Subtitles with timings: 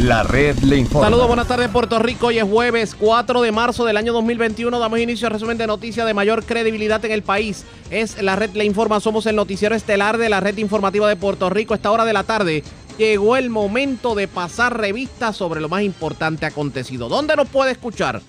[0.00, 1.08] La red le informa.
[1.08, 2.28] Saludos, buenas tardes Puerto Rico.
[2.28, 4.78] Hoy es jueves 4 de marzo del año 2021.
[4.78, 7.66] Damos inicio al resumen de noticias de mayor credibilidad en el país.
[7.90, 9.00] Es la red le informa.
[9.00, 11.74] Somos el noticiero estelar de la red informativa de Puerto Rico.
[11.74, 12.64] Esta hora de la tarde
[12.96, 17.10] llegó el momento de pasar revistas sobre lo más importante acontecido.
[17.10, 18.22] ¿Dónde nos puede escuchar?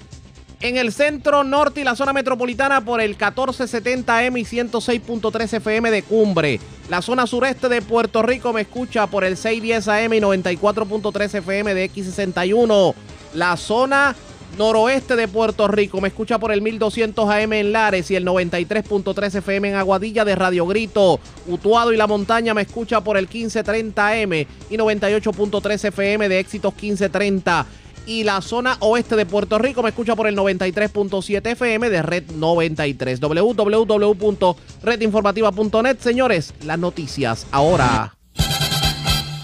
[0.62, 6.04] En el centro norte y la zona metropolitana por el 1470M y 106.3 FM de
[6.04, 6.60] Cumbre.
[6.88, 11.74] La zona sureste de Puerto Rico me escucha por el 610 AM y 94.3 FM
[11.74, 12.94] de X61.
[13.34, 14.16] La zona
[14.56, 19.36] noroeste de Puerto Rico me escucha por el 1200 AM en Lares y el 93.3
[19.40, 21.20] FM en Aguadilla de Radio Grito.
[21.48, 26.72] Utuado y la montaña me escucha por el 1530 AM y 98.3 FM de Éxitos
[26.74, 27.66] 1530
[28.06, 32.32] y la zona oeste de Puerto Rico me escucha por el 93.7 FM de Red
[32.32, 33.20] 93.
[33.20, 35.98] www.redinformativa.net.
[36.00, 38.16] Señores, las noticias ahora.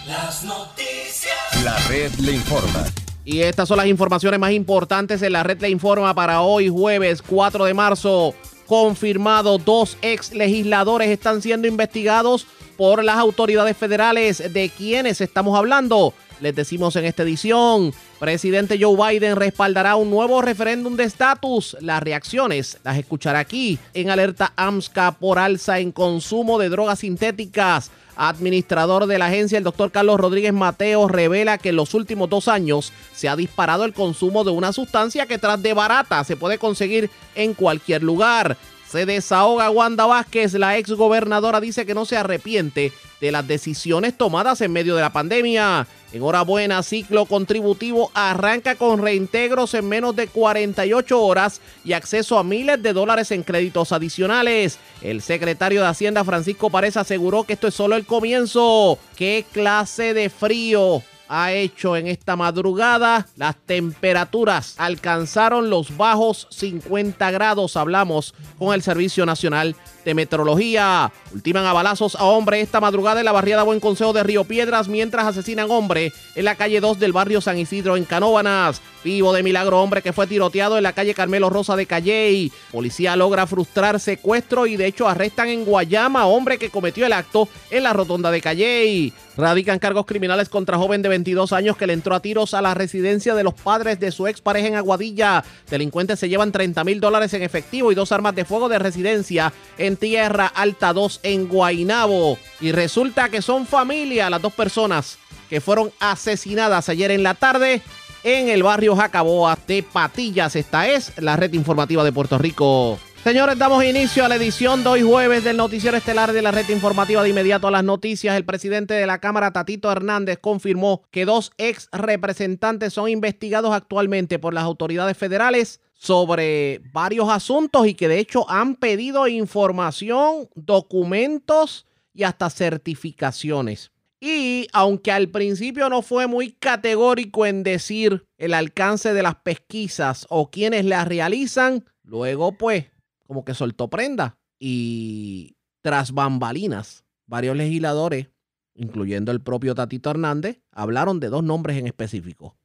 [0.08, 1.64] Las noticias.
[1.64, 2.86] La red le informa.
[3.26, 7.22] Y estas son las informaciones más importantes en la red le informa para hoy, jueves
[7.22, 8.34] 4 de marzo.
[8.66, 14.54] Confirmado, dos ex legisladores están siendo investigados por las autoridades federales.
[14.54, 16.14] ¿De quiénes estamos hablando?
[16.40, 21.76] Les decimos en esta edición, presidente Joe Biden respaldará un nuevo referéndum de estatus.
[21.82, 27.90] Las reacciones las escuchará aquí en alerta AMSCA por alza en consumo de drogas sintéticas.
[28.16, 32.48] Administrador de la agencia, el doctor Carlos Rodríguez Mateo, revela que en los últimos dos
[32.48, 36.60] años se ha disparado el consumo de una sustancia que tras de barata se puede
[36.60, 38.58] conseguir en cualquier lugar.
[38.90, 44.18] Se desahoga Wanda Vázquez, la ex gobernadora dice que no se arrepiente de las decisiones
[44.18, 45.86] tomadas en medio de la pandemia.
[46.14, 52.82] Enhorabuena, ciclo contributivo arranca con reintegros en menos de 48 horas y acceso a miles
[52.82, 54.80] de dólares en créditos adicionales.
[55.02, 58.98] El secretario de Hacienda Francisco Párez aseguró que esto es solo el comienzo.
[59.18, 61.04] ¿Qué clase de frío?
[61.30, 63.28] Ha hecho en esta madrugada.
[63.36, 67.78] Las temperaturas alcanzaron los bajos 50 grados.
[67.78, 69.76] Hablamos con el Servicio Nacional
[70.08, 71.12] de Metrología.
[71.34, 74.88] Ultiman a balazos a hombre esta madrugada en la barriada Buen Consejo de Río Piedras
[74.88, 78.82] mientras asesinan hombre en la calle 2 del barrio San Isidro en Canóbanas.
[79.04, 82.52] Vivo de milagro hombre que fue tiroteado en la calle Carmelo Rosa de Calley.
[82.72, 87.14] Policía logra frustrar secuestro y de hecho arrestan en Guayama a hombre que cometió el
[87.14, 89.14] acto en la rotonda de Calley.
[89.38, 92.74] Radican cargos criminales contra joven de 22 años que le entró a tiros a la
[92.74, 95.44] residencia de los padres de su expareja en Aguadilla.
[95.70, 99.54] Delincuentes se llevan 30 mil dólares en efectivo y dos armas de fuego de residencia
[99.78, 102.38] en Tierra Alta 2 en Guainabo.
[102.62, 105.18] Y resulta que son familia las dos personas
[105.50, 107.82] que fueron asesinadas ayer en la tarde
[108.24, 110.56] en el barrio Jacaboa de Patillas.
[110.56, 113.00] Esta es la red informativa de Puerto Rico.
[113.24, 116.70] Señores, damos inicio a la edición de hoy jueves del noticiero estelar de la red
[116.70, 118.38] informativa de inmediato a las noticias.
[118.38, 124.40] El presidente de la Cámara, Tatito Hernández, confirmó que dos ex representantes son investigados actualmente
[124.40, 131.86] por las autoridades federales sobre varios asuntos y que de hecho han pedido información, documentos
[132.14, 133.92] y hasta certificaciones.
[134.20, 140.26] Y aunque al principio no fue muy categórico en decir el alcance de las pesquisas
[140.30, 142.86] o quienes las realizan, luego pues
[143.28, 148.30] como que soltó prenda y tras bambalinas, varios legisladores,
[148.74, 152.56] incluyendo el propio Tatito Hernández, hablaron de dos nombres en específico.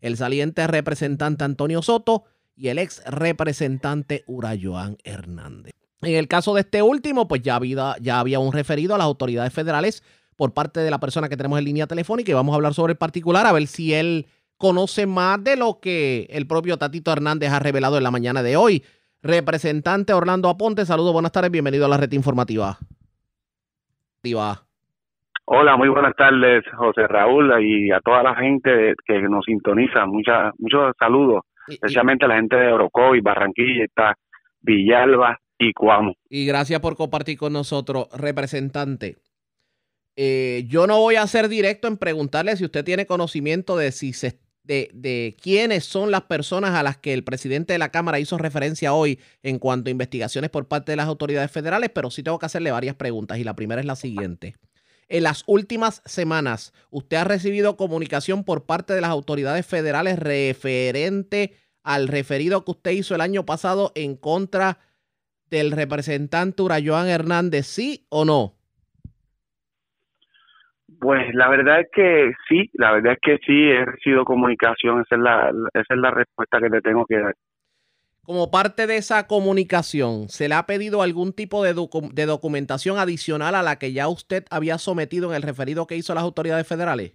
[0.00, 2.24] El saliente representante Antonio Soto
[2.56, 5.72] y el ex representante Urayoan Hernández.
[6.02, 9.04] En el caso de este último, pues ya había, ya había un referido a las
[9.04, 10.02] autoridades federales
[10.36, 12.92] por parte de la persona que tenemos en línea telefónica y vamos a hablar sobre
[12.92, 14.26] el particular, a ver si él
[14.58, 18.56] conoce más de lo que el propio Tatito Hernández ha revelado en la mañana de
[18.56, 18.82] hoy.
[19.22, 22.76] Representante Orlando Aponte, saludos, buenas tardes, bienvenido a la red informativa.
[25.44, 30.06] Hola, muy buenas tardes, José Raúl, y a toda la gente que nos sintoniza.
[30.06, 34.16] Mucha, muchos saludos especialmente la gente de Orocoy, Barranquilla, está
[34.60, 36.14] Villalba y Cuamo.
[36.28, 39.16] Y gracias por compartir con nosotros, representante.
[40.16, 44.12] Eh, yo no voy a ser directo en preguntarle si usted tiene conocimiento de si
[44.12, 48.20] se de, de, quiénes son las personas a las que el presidente de la Cámara
[48.20, 52.22] hizo referencia hoy en cuanto a investigaciones por parte de las autoridades federales, pero sí
[52.22, 54.54] tengo que hacerle varias preguntas y la primera es la siguiente.
[55.12, 61.52] En las últimas semanas, ¿usted ha recibido comunicación por parte de las autoridades federales referente
[61.84, 64.78] al referido que usted hizo el año pasado en contra
[65.50, 68.54] del representante Urayoan Hernández, sí o no?
[70.98, 75.16] Pues la verdad es que sí, la verdad es que sí, he recibido comunicación, esa
[75.16, 77.34] es la, esa es la respuesta que le tengo que dar.
[78.24, 83.62] Como parte de esa comunicación, ¿se le ha pedido algún tipo de, documentación adicional a
[83.62, 87.12] la que ya usted había sometido en el referido que hizo las autoridades federales?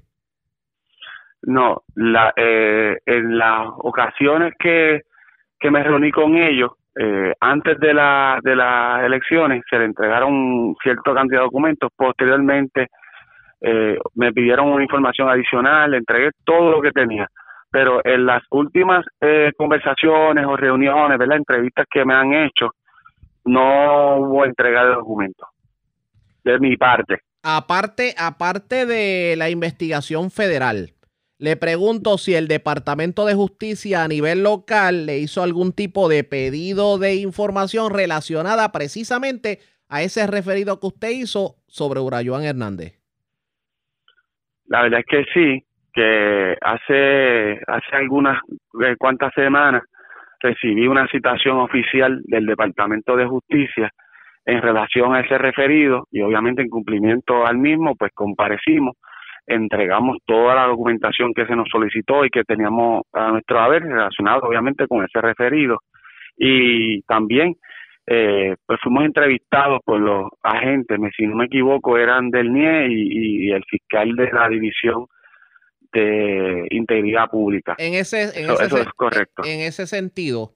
[1.44, 5.04] No, la, eh, en las ocasiones que,
[5.58, 10.76] que me reuní con ellos, eh, antes de, la, de las elecciones, se le entregaron
[10.84, 11.90] cierta cantidad de documentos.
[11.96, 12.88] Posteriormente,
[13.62, 17.30] eh, me pidieron una información adicional, le entregué todo lo que tenía.
[17.70, 21.38] Pero en las últimas eh, conversaciones o reuniones, ¿verdad?
[21.38, 22.70] entrevistas que me han hecho,
[23.46, 25.48] no hubo entrega de documentos
[26.44, 27.20] de mi parte.
[27.44, 30.94] Aparte, aparte de la investigación federal,
[31.40, 36.24] le pregunto si el Departamento de Justicia a nivel local le hizo algún tipo de
[36.24, 43.00] pedido de información relacionada precisamente a ese referido que usted hizo sobre Urayoan Hernández.
[44.66, 45.67] La verdad es que sí,
[45.98, 48.40] que hace, hace algunas
[48.84, 49.82] eh, cuantas semanas
[50.40, 53.90] recibí una citación oficial del Departamento de Justicia
[54.46, 58.96] en relación a ese referido y obviamente en cumplimiento al mismo, pues comparecimos,
[59.48, 64.42] entregamos toda la documentación que se nos solicitó y que teníamos a nuestro haber relacionado
[64.44, 65.80] obviamente con ese referido.
[66.38, 67.56] Y también
[68.06, 73.52] eh, pues fuimos entrevistados por los agentes, si no me equivoco, eran del NIE y,
[73.52, 75.08] el fiscal de la división
[76.02, 77.76] de integridad pública.
[77.78, 79.44] En ese, eso, es correcto.
[79.46, 80.54] En ese sentido,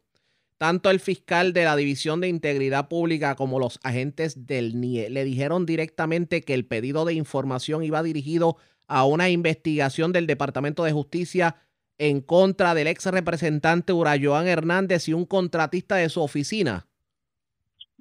[0.57, 5.23] tanto el fiscal de la división de integridad pública como los agentes del NIE le
[5.23, 8.57] dijeron directamente que el pedido de información iba dirigido
[8.87, 11.55] a una investigación del Departamento de Justicia
[11.97, 16.85] en contra del ex representante Urayoan Hernández y un contratista de su oficina.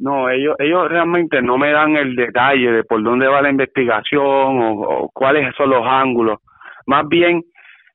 [0.01, 4.23] No, ellos, ellos realmente no me dan el detalle de por dónde va la investigación
[4.63, 6.39] o, cuáles son los ángulos.
[6.91, 7.41] Más bien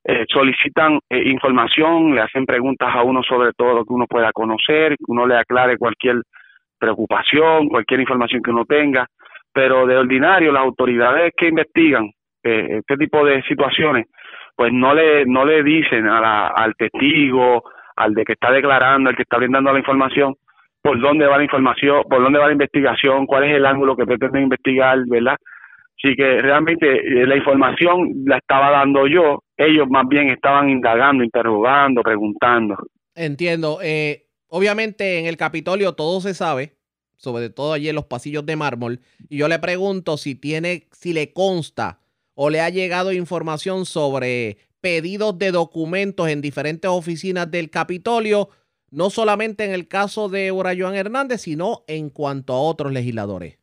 [0.05, 4.31] eh, solicitan eh, información, le hacen preguntas a uno sobre todo lo que uno pueda
[4.31, 6.21] conocer, que uno le aclare cualquier
[6.79, 9.05] preocupación, cualquier información que uno tenga.
[9.51, 12.09] Pero de ordinario, las autoridades que investigan
[12.41, 14.05] eh, este tipo de situaciones,
[14.55, 17.63] pues no le, no le dicen a la, al testigo,
[17.97, 20.35] al de que está declarando, al que está brindando la información,
[20.81, 24.05] por dónde va la información, por dónde va la investigación, cuál es el ángulo que
[24.05, 25.35] pretenden investigar, ¿verdad?
[26.05, 31.23] Así que realmente eh, la información la estaba dando yo, ellos más bien estaban indagando,
[31.23, 32.75] interrogando, preguntando.
[33.15, 33.79] Entiendo.
[33.81, 36.75] Eh, obviamente en el Capitolio todo se sabe,
[37.15, 38.99] sobre todo allí en los pasillos de mármol,
[39.29, 41.97] y yo le pregunto si tiene, si le consta
[42.35, 48.49] o le ha llegado información sobre pedidos de documentos en diferentes oficinas del Capitolio
[48.91, 53.57] no solamente en el caso de Urayoan Hernández, sino en cuanto a otros legisladores?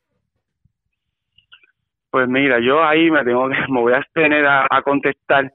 [2.12, 5.50] Pues mira, yo ahí me tengo que, me voy a tener a, contestar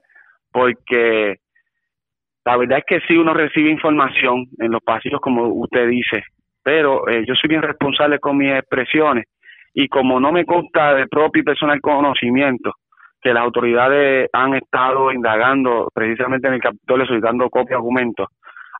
[0.50, 1.36] porque
[2.44, 6.24] la verdad es que sí uno recibe información en los pasillos como usted dice,
[6.64, 9.26] pero eh, yo soy bien responsable con mis expresiones
[9.72, 12.72] y como no me consta de propio y personal conocimiento
[13.20, 18.26] que las autoridades han estado indagando precisamente en el Capitolio solicitando copias de documentos,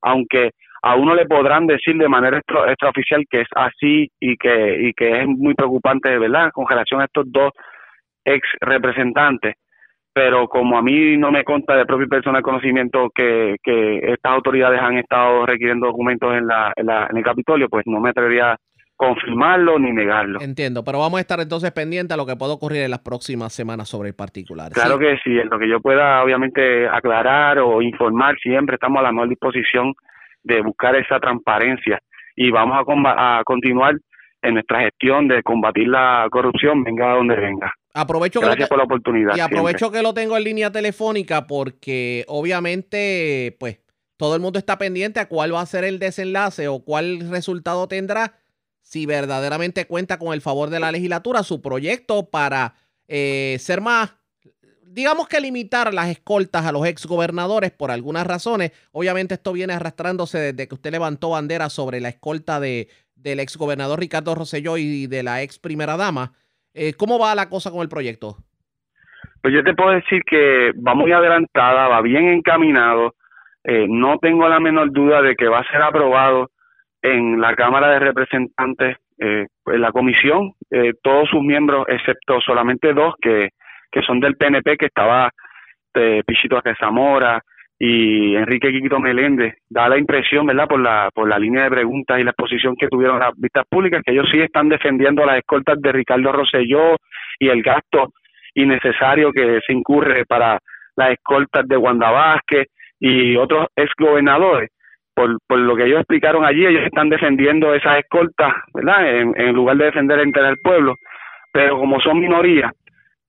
[0.03, 0.51] aunque
[0.83, 5.21] a uno le podrán decir de manera extraoficial que es así y que, y que
[5.21, 7.53] es muy preocupante, ¿verdad?, con relación a estos dos
[8.25, 9.55] ex representantes.
[10.13, 14.81] Pero como a mí no me consta de propio personal conocimiento que, que estas autoridades
[14.81, 18.53] han estado requiriendo documentos en, la, en, la, en el Capitolio, pues no me atrevería
[18.53, 18.57] a
[18.97, 20.41] confirmarlo ni negarlo.
[20.41, 23.53] Entiendo, pero vamos a estar entonces pendientes a lo que pueda ocurrir en las próximas
[23.53, 24.73] semanas sobre el particular.
[24.73, 29.03] Claro que sí, en lo que yo pueda obviamente aclarar o informar, siempre estamos a
[29.05, 29.95] la mejor disposición
[30.49, 32.01] de buscar esa transparencia
[32.35, 32.77] y vamos
[33.07, 33.95] a, a continuar
[34.43, 37.73] en nuestra gestión de combatir la corrupción, venga donde venga.
[37.95, 39.37] Aprovecho Gracias por la oportunidad.
[39.37, 43.81] Y aprovecho que lo tengo en línea telefónica porque obviamente, pues,
[44.17, 47.89] todo el mundo está pendiente a cuál va a ser el desenlace o cuál resultado
[47.89, 48.35] tendrá
[48.83, 52.75] si verdaderamente cuenta con el favor de la legislatura su proyecto para
[53.07, 54.18] eh, ser más
[54.91, 58.73] digamos que limitar las escoltas a los exgobernadores por algunas razones.
[58.93, 64.01] Obviamente esto viene arrastrándose desde que usted levantó bandera sobre la escolta de, del exgobernador
[64.01, 66.33] Ricardo Rosselló y de la ex primera dama.
[66.75, 68.37] Eh, ¿Cómo va la cosa con el proyecto?
[69.43, 73.15] Pues yo te puedo decir que va muy adelantada, va bien encaminado.
[73.65, 76.51] Eh, no tengo la menor duda de que va a ser aprobado
[77.03, 80.53] en la Cámara de Representantes, eh, en la comisión,
[81.03, 83.51] todos sus miembros, excepto solamente dos que
[83.91, 85.31] que son del PNP, que estaba
[85.95, 87.41] de Pichito Zamora
[87.79, 92.19] y Enrique Quiquito Meléndez, da la impresión, ¿verdad?, por la, por la línea de preguntas
[92.19, 95.81] y la exposición que tuvieron las vistas públicas, que ellos sí están defendiendo las escoltas
[95.81, 96.97] de Ricardo Rosselló
[97.39, 98.09] y el gasto
[98.55, 100.59] innecesario que se incurre para
[100.97, 102.67] las escoltas de Wanda Vázquez
[102.99, 104.71] y otros exgobernadores.
[105.15, 109.55] Por, por lo que ellos explicaron allí, ellos están defendiendo esas escoltas, ¿verdad?, en, en
[109.55, 110.95] lugar de defender el interés del pueblo.
[111.53, 112.73] Pero como son minorías,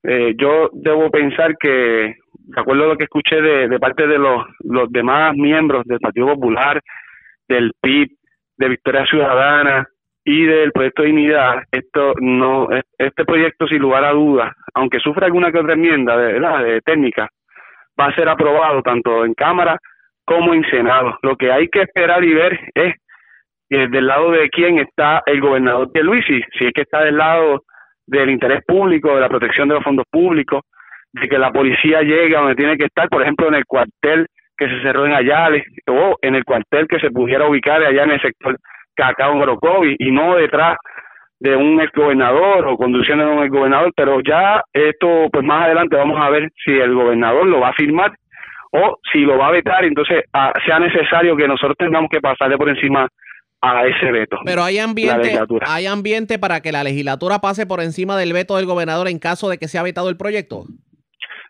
[0.02, 2.16] eh, yo debo pensar que
[2.50, 6.26] de acuerdo a lo que escuché de, parte de los, los demás miembros del Partido
[6.26, 6.80] Popular,
[7.48, 8.08] del PIB,
[8.56, 9.86] de Victoria Ciudadana
[10.24, 15.26] y del proyecto de Dignidad, esto no, este proyecto sin lugar a dudas, aunque sufra
[15.26, 17.28] alguna que otra enmienda de, de técnica,
[17.98, 19.78] va a ser aprobado tanto en Cámara
[20.24, 21.18] como en Senado.
[21.22, 22.94] Lo que hay que esperar y ver es
[23.70, 27.16] eh, del lado de quién está el gobernador de Luisi, si es que está del
[27.16, 27.62] lado
[28.10, 30.62] del interés público, de la protección de los fondos públicos,
[31.12, 34.26] de que la policía llegue a donde tiene que estar, por ejemplo, en el cuartel
[34.56, 38.10] que se cerró en Ayales o en el cuartel que se pudiera ubicar allá en
[38.10, 38.56] el sector
[38.94, 40.76] Cacao en y no detrás
[41.38, 46.20] de un exgobernador o conduciendo a un exgobernador, pero ya esto, pues más adelante vamos
[46.20, 48.12] a ver si el gobernador lo va a firmar
[48.72, 52.58] o si lo va a vetar, entonces ah, sea necesario que nosotros tengamos que pasarle
[52.58, 53.08] por encima
[53.62, 54.38] a ese veto.
[54.44, 58.66] Pero hay ambiente, hay ambiente para que la legislatura pase por encima del veto del
[58.66, 60.64] gobernador en caso de que sea vetado el proyecto.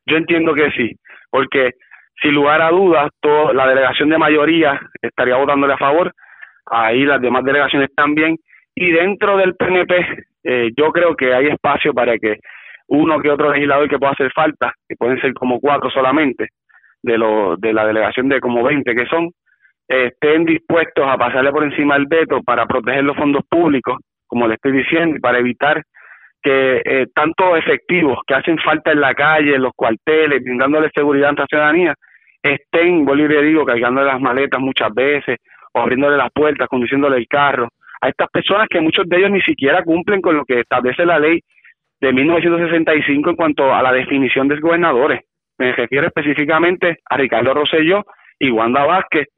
[0.06, 0.96] Yo entiendo que sí,
[1.30, 1.72] porque
[2.20, 6.12] sin lugar a dudas, toda la delegación de mayoría estaría votándole a favor,
[6.66, 8.36] ahí las demás delegaciones también,
[8.74, 12.38] y dentro del PNP eh, yo creo que hay espacio para que
[12.88, 16.48] uno que otro legislador que pueda hacer falta, que pueden ser como cuatro solamente,
[17.02, 19.30] de, lo, de la delegación de como 20 que son,
[19.90, 24.54] estén dispuestos a pasarle por encima del veto para proteger los fondos públicos, como le
[24.54, 25.82] estoy diciendo, y para evitar
[26.40, 31.30] que eh, tantos efectivos que hacen falta en la calle, en los cuarteles, brindándole seguridad
[31.30, 31.94] a la ciudadanía,
[32.42, 35.38] estén, le digo, cargándole las maletas muchas veces,
[35.72, 37.68] o abriéndole las puertas, conduciéndole el carro,
[38.00, 41.18] a estas personas que muchos de ellos ni siquiera cumplen con lo que establece la
[41.18, 41.40] ley
[42.00, 45.20] de 1965 en cuanto a la definición de gobernadores.
[45.58, 48.04] Me refiero específicamente a Ricardo Rosselló
[48.38, 49.28] y Wanda Vázquez,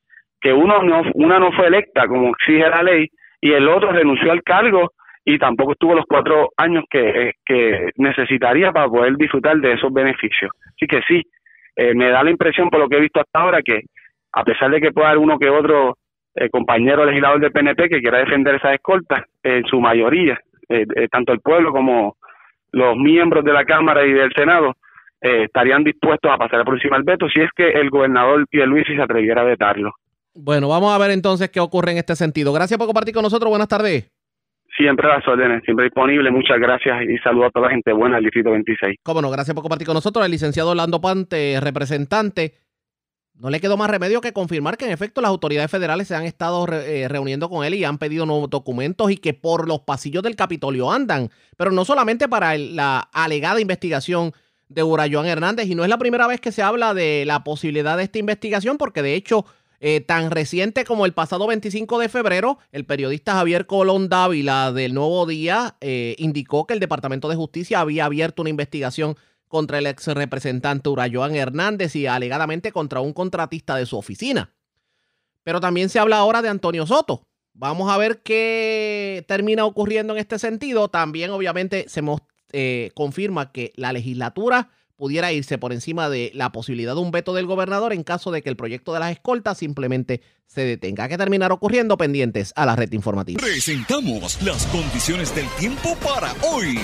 [0.43, 3.09] que uno no, una no fue electa como exige la ley
[3.41, 4.91] y el otro renunció al cargo
[5.25, 10.51] y tampoco estuvo los cuatro años que, que necesitaría para poder disfrutar de esos beneficios.
[10.75, 11.23] Así que sí,
[11.77, 13.83] eh, me da la impresión por lo que he visto hasta ahora que
[14.33, 15.97] a pesar de que pueda haber uno que otro
[16.35, 21.33] eh, compañero legislador del PNP que quiera defender esas escoltas, en su mayoría, eh, tanto
[21.33, 22.17] el pueblo como
[22.73, 24.75] los miembros de la Cámara y del Senado,
[25.21, 29.03] estarían dispuestos a pasar por encima del veto si es que el gobernador Pierluisi se
[29.03, 29.93] atreviera a vetarlo.
[30.35, 32.53] Bueno, vamos a ver entonces qué ocurre en este sentido.
[32.53, 33.51] Gracias por compartir con nosotros.
[33.51, 34.11] Buenas tardes.
[34.77, 36.31] Siempre a las órdenes, siempre disponible.
[36.31, 39.01] Muchas gracias y saludo a toda la gente buena del Distrito 26.
[39.03, 40.25] Cómo no, gracias por compartir con nosotros.
[40.25, 42.55] El licenciado Orlando Pante, representante.
[43.35, 46.25] No le quedó más remedio que confirmar que en efecto las autoridades federales se han
[46.25, 50.23] estado eh, reuniendo con él y han pedido nuevos documentos y que por los pasillos
[50.23, 51.29] del Capitolio andan.
[51.57, 54.33] Pero no solamente para la alegada investigación
[54.69, 57.97] de Urayoan Hernández, y no es la primera vez que se habla de la posibilidad
[57.99, 59.45] de esta investigación, porque de hecho
[59.85, 64.95] eh, tan reciente como el pasado 25 de febrero, el periodista Javier Colón Dávila del
[64.95, 69.17] Nuevo Día eh, indicó que el Departamento de Justicia había abierto una investigación
[69.49, 74.55] contra el ex representante Urayoan Hernández y alegadamente contra un contratista de su oficina.
[75.43, 77.27] Pero también se habla ahora de Antonio Soto.
[77.53, 80.91] Vamos a ver qué termina ocurriendo en este sentido.
[80.91, 82.03] También obviamente se
[82.53, 84.71] eh, confirma que la legislatura
[85.03, 88.41] pudiera irse por encima de la posibilidad de un veto del gobernador en caso de
[88.41, 91.09] que el proyecto de las escoltas simplemente se detenga.
[91.09, 93.41] que terminar ocurriendo pendientes a la red informativa?
[93.43, 96.79] Presentamos las condiciones del tiempo para hoy.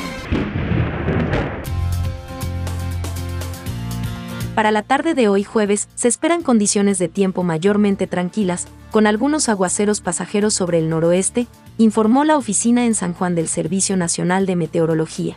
[4.56, 9.48] Para la tarde de hoy jueves se esperan condiciones de tiempo mayormente tranquilas, con algunos
[9.48, 11.46] aguaceros pasajeros sobre el noroeste,
[11.76, 15.36] informó la oficina en San Juan del Servicio Nacional de Meteorología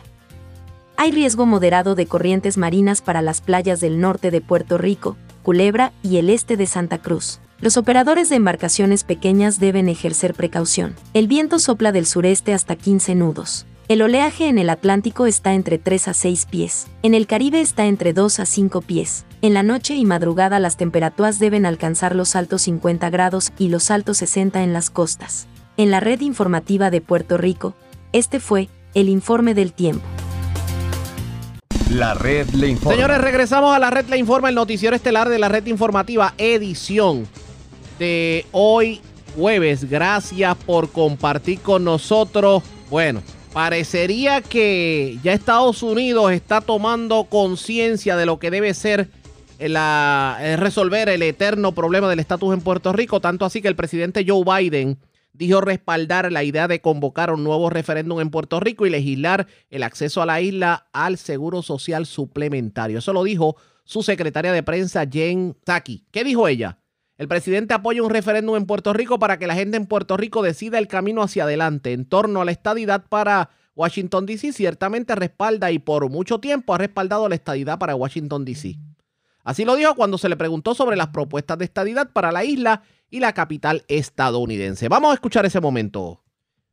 [0.96, 5.92] hay riesgo moderado de corrientes marinas para las playas del norte de Puerto Rico, Culebra
[6.02, 7.40] y el este de Santa Cruz.
[7.60, 10.94] Los operadores de embarcaciones pequeñas deben ejercer precaución.
[11.14, 13.66] El viento sopla del sureste hasta 15 nudos.
[13.88, 16.86] El oleaje en el Atlántico está entre 3 a 6 pies.
[17.02, 19.24] En el Caribe está entre 2 a 5 pies.
[19.42, 23.90] En la noche y madrugada las temperaturas deben alcanzar los altos 50 grados y los
[23.90, 25.46] altos 60 en las costas.
[25.76, 27.74] En la red informativa de Puerto Rico,
[28.12, 30.06] este fue el informe del tiempo.
[31.92, 32.94] La red le informa.
[32.94, 37.28] Señores, regresamos a la red le informa, el noticiero estelar de la red informativa, edición
[37.98, 39.02] de hoy
[39.36, 39.90] jueves.
[39.90, 42.62] Gracias por compartir con nosotros.
[42.88, 43.22] Bueno,
[43.52, 49.10] parecería que ya Estados Unidos está tomando conciencia de lo que debe ser
[49.58, 54.24] la, resolver el eterno problema del estatus en Puerto Rico, tanto así que el presidente
[54.26, 54.96] Joe Biden
[55.32, 59.82] dijo respaldar la idea de convocar un nuevo referéndum en Puerto Rico y legislar el
[59.82, 62.98] acceso a la isla al seguro social suplementario.
[62.98, 66.06] Eso lo dijo su secretaria de prensa, Jen Psaki.
[66.10, 66.78] ¿Qué dijo ella?
[67.18, 70.42] El presidente apoya un referéndum en Puerto Rico para que la gente en Puerto Rico
[70.42, 74.52] decida el camino hacia adelante en torno a la estadidad para Washington, D.C.
[74.52, 78.76] Ciertamente respalda y por mucho tiempo ha respaldado la estadidad para Washington, D.C.
[79.44, 82.82] Así lo dijo cuando se le preguntó sobre las propuestas de estadidad para la isla
[83.10, 84.88] y la capital estadounidense.
[84.88, 86.22] Vamos a escuchar ese momento.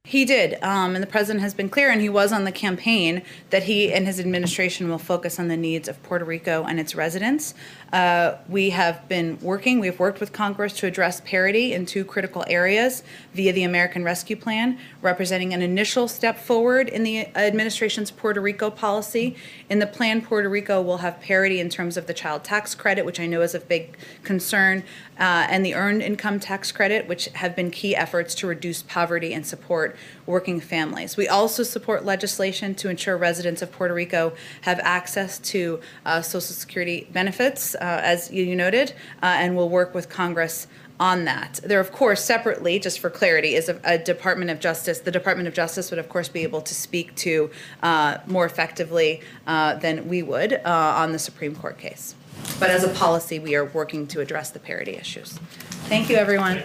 [0.05, 3.21] He did, um, and the president has been clear, and he was on the campaign,
[3.49, 6.95] that he and his administration will focus on the needs of Puerto Rico and its
[6.95, 7.53] residents.
[7.91, 12.43] Uh, we have been working, we've worked with Congress to address parity in two critical
[12.48, 13.03] areas
[13.34, 18.69] via the American Rescue Plan, representing an initial step forward in the administration's Puerto Rico
[18.69, 19.36] policy.
[19.69, 23.05] In the plan, Puerto Rico will have parity in terms of the child tax credit,
[23.05, 24.84] which I know is a big concern,
[25.19, 29.34] uh, and the earned income tax credit, which have been key efforts to reduce poverty
[29.34, 29.98] and support
[30.29, 31.17] working families.
[31.17, 36.41] We also support legislation to ensure residents of Puerto Rico have access to uh, Social
[36.41, 38.93] Security benefits, uh, as you noted,
[39.24, 40.67] uh, and will work with Congress
[41.00, 41.59] on that.
[41.63, 45.00] There, of course, separately, just for clarity, is a, a, Department of Justice.
[45.00, 47.50] The Department of Justice would, of course, be able to speak to
[47.81, 52.15] uh, more effectively uh, than we would uh, on the Supreme Court case.
[52.59, 55.39] But as a policy, we are working to address the parity issues.
[55.88, 56.62] Thank you, everyone.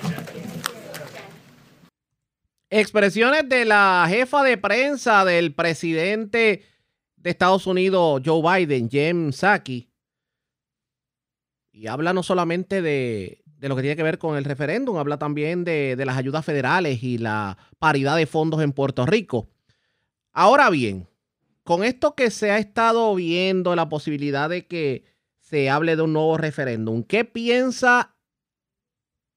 [2.76, 6.64] Expresiones de la jefa de prensa del presidente
[7.14, 9.88] de Estados Unidos, Joe Biden, Jem Psaki.
[11.71, 15.62] Y habla no solamente de, lo que tiene que ver con el referéndum, habla también
[15.62, 19.49] de, de las ayudas federales y la paridad de fondos en Puerto Rico.
[20.33, 21.07] Ahora bien,
[21.62, 25.04] con esto que se ha estado viendo, la posibilidad de que
[25.38, 28.16] se hable de un nuevo referéndum, ¿qué piensa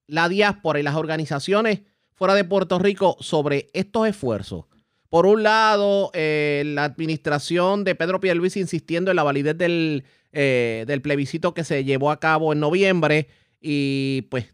[0.07, 1.81] la diáspora y las organizaciones
[2.17, 4.65] fuera de Puerto Rico sobre estos esfuerzos.
[5.09, 10.83] Por un lado, eh, la administración de Pedro Pierluisi insistiendo en la validez del, eh,
[10.87, 13.29] del plebiscito que se llevó a cabo en noviembre
[13.61, 14.53] y pues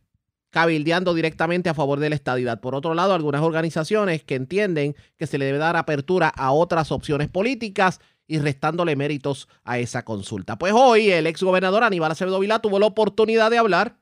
[0.52, 2.60] cabildeando directamente a favor de la estadidad.
[2.60, 6.92] Por otro lado, algunas organizaciones que entienden que se le debe dar apertura a otras
[6.92, 10.58] opciones políticas y restándole méritos a esa consulta.
[10.58, 13.98] Pues hoy el ex gobernador Aníbal Acevedo Vilá tuvo la oportunidad de hablar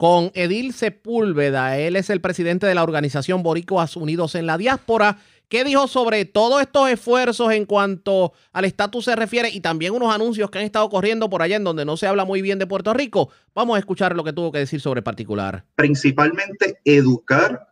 [0.00, 1.76] con Edil Sepúlveda.
[1.76, 5.18] Él es el presidente de la organización Boricuas Unidos en la Diáspora.
[5.50, 10.14] ¿Qué dijo sobre todos estos esfuerzos en cuanto al estatus se refiere y también unos
[10.14, 12.66] anuncios que han estado corriendo por allá en donde no se habla muy bien de
[12.66, 13.28] Puerto Rico?
[13.54, 15.66] Vamos a escuchar lo que tuvo que decir sobre particular.
[15.74, 17.68] Principalmente educar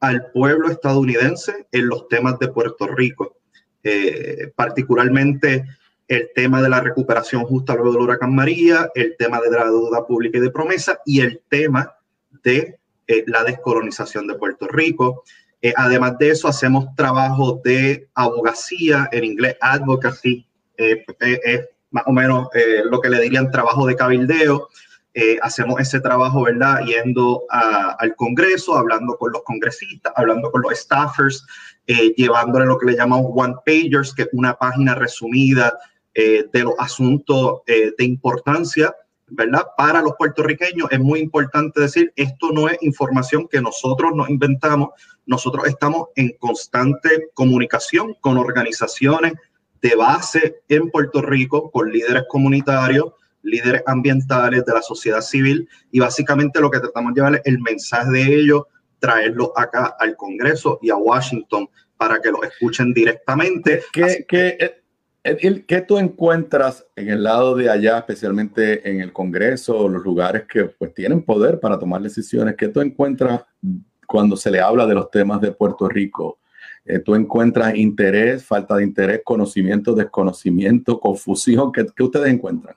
[0.00, 3.38] al pueblo estadounidense en los temas de Puerto Rico,
[3.84, 5.64] eh, particularmente
[6.10, 10.04] el tema de la recuperación justa luego del huracán María, el tema de la deuda
[10.04, 11.94] pública y de promesa y el tema
[12.42, 15.22] de eh, la descolonización de Puerto Rico.
[15.62, 20.44] Eh, además de eso, hacemos trabajo de abogacía, en inglés advocacy,
[20.76, 22.48] eh, es más o menos
[22.84, 24.68] lo que le dirían trabajo de cabildeo.
[25.42, 26.80] hacemos ese trabajo, ¿verdad?
[26.86, 31.44] Yendo al Congreso, hablando con los congresistas, hablando con los staffers,
[32.16, 35.76] llevándole lo que le llamamos one pagers, que es una página resumida
[36.14, 38.94] eh, de los asuntos eh, de importancia,
[39.28, 39.64] ¿verdad?
[39.76, 44.90] Para los puertorriqueños es muy importante decir, esto no es información que nosotros nos inventamos,
[45.26, 49.34] nosotros estamos en constante comunicación con organizaciones
[49.80, 56.00] de base en Puerto Rico, con líderes comunitarios, líderes ambientales de la sociedad civil y
[56.00, 58.64] básicamente lo que tratamos de llevar es el mensaje de ellos,
[58.98, 63.82] traerlo acá al Congreso y a Washington para que lo escuchen directamente.
[63.92, 64.79] ¿Qué,
[65.22, 70.44] qué, ¿Qué tú encuentras en el lado de allá, especialmente en el Congreso, los lugares
[70.50, 72.56] que pues tienen poder para tomar decisiones?
[72.56, 73.44] ¿Qué tú encuentras
[74.06, 76.38] cuando se le habla de los temas de Puerto Rico?
[76.84, 81.70] Eh, ¿Tú encuentras interés, falta de interés, conocimiento, desconocimiento, confusión?
[81.72, 82.74] ¿Qué, ustedes encuentran?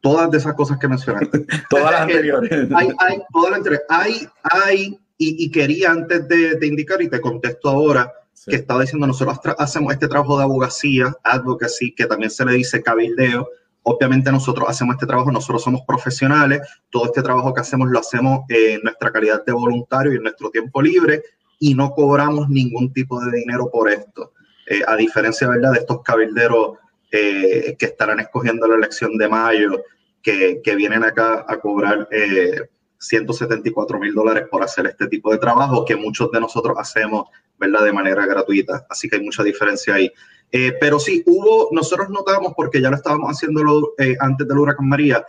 [0.00, 1.44] Todas de esas cosas que mencionaste.
[1.70, 2.52] todas las anteriores.
[2.74, 3.86] hay, hay, todas las anteriores.
[3.88, 8.12] Hay, hay, y, quería antes de, de indicar, y te contesto ahora,
[8.46, 12.82] que estaba diciendo, nosotros hacemos este trabajo de abogacía, advocacy, que también se le dice
[12.82, 13.48] cabildeo.
[13.82, 18.40] Obviamente nosotros hacemos este trabajo, nosotros somos profesionales, todo este trabajo que hacemos lo hacemos
[18.48, 21.22] en nuestra calidad de voluntario y en nuestro tiempo libre
[21.58, 24.32] y no cobramos ningún tipo de dinero por esto.
[24.66, 25.72] Eh, a diferencia ¿verdad?
[25.72, 26.78] de estos cabilderos
[27.12, 29.82] eh, que estarán escogiendo la elección de mayo,
[30.22, 32.62] que, que vienen acá a cobrar eh,
[32.98, 37.28] 174 mil dólares por hacer este tipo de trabajo que muchos de nosotros hacemos,
[37.58, 37.84] ¿verdad?
[37.84, 38.86] De manera gratuita.
[38.88, 40.12] Así que hay mucha diferencia ahí.
[40.52, 44.88] Eh, pero sí, hubo, nosotros notamos, porque ya lo estábamos haciéndolo eh, antes del huracán
[44.88, 45.24] María,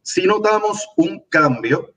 [0.00, 1.92] sí notamos un cambio.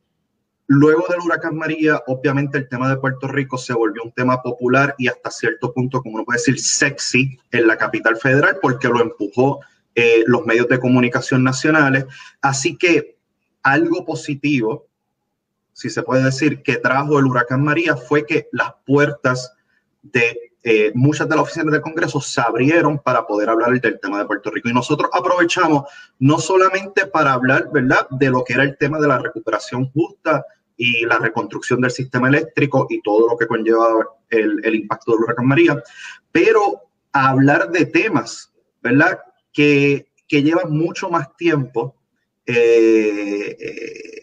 [0.68, 4.96] Luego del huracán María, obviamente el tema de Puerto Rico se volvió un tema popular
[4.98, 9.00] y hasta cierto punto, como uno puede decir, sexy en la capital federal, porque lo
[9.00, 9.60] empujó
[9.94, 12.06] eh, los medios de comunicación nacionales.
[12.42, 13.16] Así que
[13.62, 14.88] algo positivo
[15.76, 19.52] si se puede decir, que trajo el huracán María fue que las puertas
[20.02, 24.20] de eh, muchas de las oficinas del Congreso se abrieron para poder hablar del tema
[24.20, 24.70] de Puerto Rico.
[24.70, 25.84] Y nosotros aprovechamos
[26.18, 30.46] no solamente para hablar, ¿verdad?, de lo que era el tema de la recuperación justa
[30.78, 35.46] y la reconstrucción del sistema eléctrico y todo lo que conlleva el, impacto del huracán
[35.46, 35.84] María,
[36.32, 39.20] pero hablar de temas, ¿verdad?,
[39.52, 41.98] que, que llevan mucho más tiempo
[42.46, 44.15] eh, eh,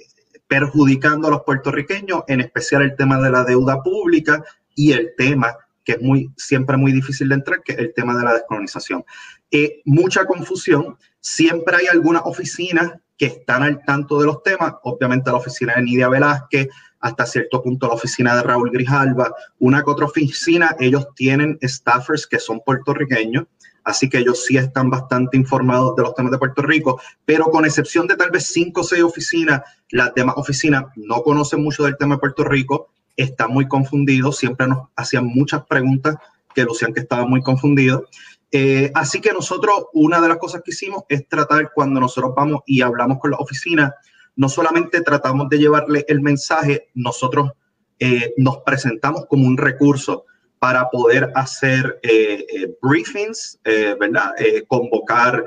[0.53, 5.57] perjudicando a los puertorriqueños, en especial el tema de la deuda pública y el tema
[5.83, 9.03] que es muy, siempre muy difícil de entrar, que es el tema de la descolonización.
[9.51, 15.31] Eh, mucha confusión, siempre hay algunas oficinas que están al tanto de los temas, obviamente
[15.31, 16.69] la oficina de Nidia Velázquez,
[17.01, 22.27] hasta cierto punto la oficina de Raúl Grijalva, una que otra oficina, ellos tienen staffers
[22.27, 23.47] que son puertorriqueños,
[23.85, 27.65] así que ellos sí están bastante informados de los temas de Puerto Rico, pero con
[27.65, 31.97] excepción de tal vez cinco o seis oficinas, las demás oficinas no conocen mucho del
[31.97, 36.17] tema de Puerto Rico, está muy confundido, siempre nos hacían muchas preguntas
[36.55, 38.07] que lucían que estaba muy confundido.
[38.51, 42.61] Eh, así que nosotros, una de las cosas que hicimos es tratar cuando nosotros vamos
[42.67, 43.95] y hablamos con la oficina,
[44.37, 47.53] no solamente tratamos de llevarle el mensaje, nosotros
[47.99, 50.27] eh, nos presentamos como un recurso
[50.63, 54.31] para poder hacer eh, briefings, ¿verdad?
[54.69, 55.45] convocar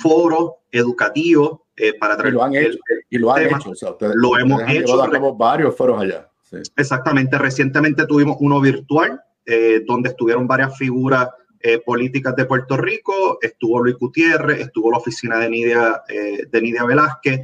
[0.00, 1.60] foros educativos
[2.00, 2.32] para traer.
[2.32, 2.78] Y lo han hecho.
[3.10, 5.34] y lo, han hecho lo hemos hecho.
[5.36, 6.30] varios foros allá.
[6.76, 7.36] Exactamente.
[7.36, 11.28] Recientemente tuvimos uno virtual eh, donde estuvieron varias figuras
[11.60, 13.38] eh, políticas de Puerto Rico.
[13.42, 17.40] Estuvo Luis Gutiérrez, estuvo la oficina de Nidia, eh, de Nidia Velázquez.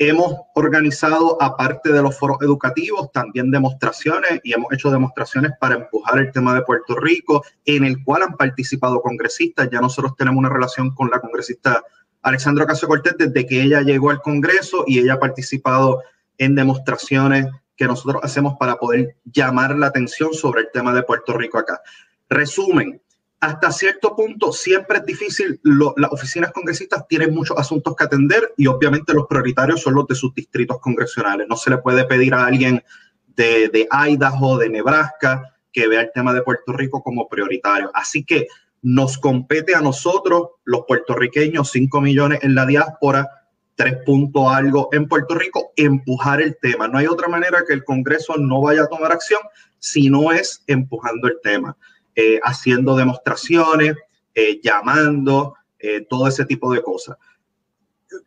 [0.00, 6.18] Hemos organizado, aparte de los foros educativos, también demostraciones y hemos hecho demostraciones para empujar
[6.18, 9.68] el tema de Puerto Rico, en el cual han participado congresistas.
[9.70, 11.84] Ya nosotros tenemos una relación con la congresista
[12.22, 16.02] Alexandra Casio Cortés desde que ella llegó al Congreso y ella ha participado
[16.38, 21.36] en demostraciones que nosotros hacemos para poder llamar la atención sobre el tema de Puerto
[21.36, 21.82] Rico acá.
[22.30, 23.02] Resumen,
[23.40, 28.66] hasta cierto punto siempre es difícil, las oficinas congresistas tienen muchos asuntos que atender y
[28.66, 31.46] obviamente los prioritarios son los de sus distritos congresionales.
[31.48, 32.82] No se le puede pedir a alguien
[33.28, 37.90] de, de Idaho, de Nebraska, que vea el tema de Puerto Rico como prioritario.
[37.94, 38.46] Así que
[38.82, 43.28] nos compete a nosotros, los puertorriqueños, 5 millones en la diáspora,
[43.76, 46.88] 3 puntos algo en Puerto Rico, empujar el tema.
[46.88, 49.40] No hay otra manera que el Congreso no vaya a tomar acción
[49.78, 51.76] si no es empujando el tema,
[52.22, 53.94] eh, haciendo demostraciones,
[54.34, 57.16] eh, llamando, eh, todo ese tipo de cosas.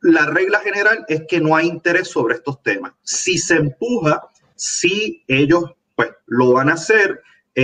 [0.02, 2.94] La regla general es que no hay interés sobre estos temas.
[3.04, 4.20] Si se empuja,
[4.56, 7.22] si ellos pues lo van a hacer,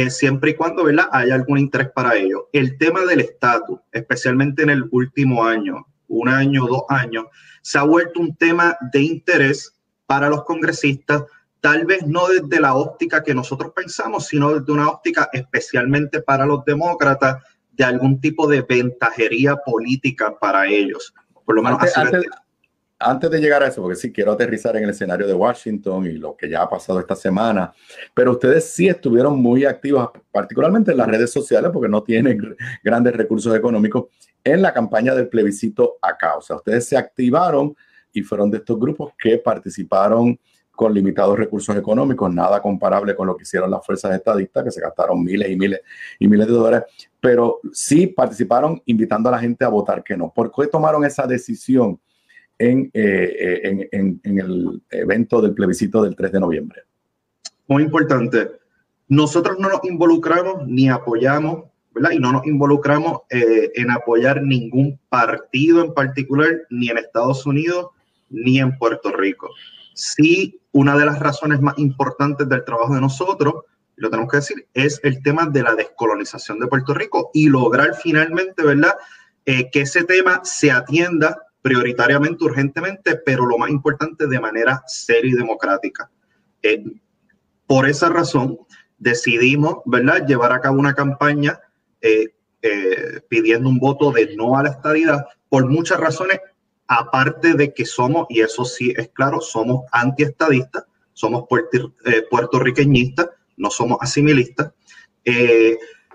[0.10, 1.10] siempre y cuando ¿verdad?
[1.12, 2.48] haya algún interés para ello.
[2.54, 7.26] El tema del estatus, especialmente en el último año, un año, dos años,
[7.64, 9.74] se ha vuelto un tema de interés
[10.06, 11.24] para los congresistas,
[11.62, 16.46] tal vez no desde la óptica que nosotros pensamos, sino desde una óptica especialmente para
[16.46, 21.14] los demócratas de algún tipo de ventajería política para ellos.
[21.46, 21.82] Por lo menos
[23.00, 26.18] antes de llegar a eso, porque sí quiero aterrizar en el escenario de Washington y
[26.18, 27.72] lo que ya ha pasado esta semana,
[28.14, 33.16] pero ustedes sí estuvieron muy activos, particularmente en las redes sociales, porque no tienen grandes
[33.16, 34.08] recursos económicos,
[34.44, 36.56] en la campaña del plebiscito a causa.
[36.56, 37.74] Ustedes se activaron
[38.12, 40.38] y fueron de estos grupos que participaron
[40.80, 44.80] con limitados recursos económicos, nada comparable con lo que hicieron las fuerzas estadistas, que se
[44.80, 45.82] gastaron miles y miles
[46.18, 46.84] y miles de dólares,
[47.20, 50.32] pero sí participaron invitando a la gente a votar que no.
[50.34, 52.00] ¿Por qué tomaron esa decisión?
[52.58, 56.82] Eh, eh, en, en, el evento del plebiscito del 3 de noviembre?
[57.68, 58.48] Muy importante.
[59.10, 62.12] Nosotros no nos involucramos ni apoyamos, ¿verdad?
[62.12, 67.88] Y no nos involucramos eh, en apoyar ningún partido en particular, ni en Estados Unidos,
[68.30, 69.50] ni en Puerto Rico.
[70.00, 74.68] Sí, una de las razones más importantes del trabajo de nosotros, lo tenemos que decir,
[74.74, 78.94] es el tema de la descolonización de Puerto Rico y lograr finalmente, ¿verdad?
[79.46, 85.36] que ese tema se atienda prioritariamente, urgentemente, pero lo más importante, de manera seria y
[85.36, 86.10] democrática.
[86.62, 86.84] Eh,
[87.68, 88.60] por esa razón,
[88.98, 91.60] decidimos, ¿verdad?, llevar a cabo una campaña
[92.02, 96.40] eh, eh, pidiendo un voto de no a la estadidad por muchas razones,
[96.90, 101.46] aparte de que somos, y eso sí es claro, somos antiestadistas, somos
[102.30, 104.74] puertorriqueñistas, no somos asimilistas.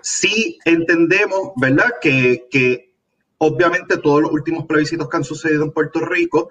[0.01, 2.85] sí entendemos, ¿verdad?, que, que
[3.37, 6.49] Obviamente todos los últimos plebiscitos que han sucedido en Puerto Rico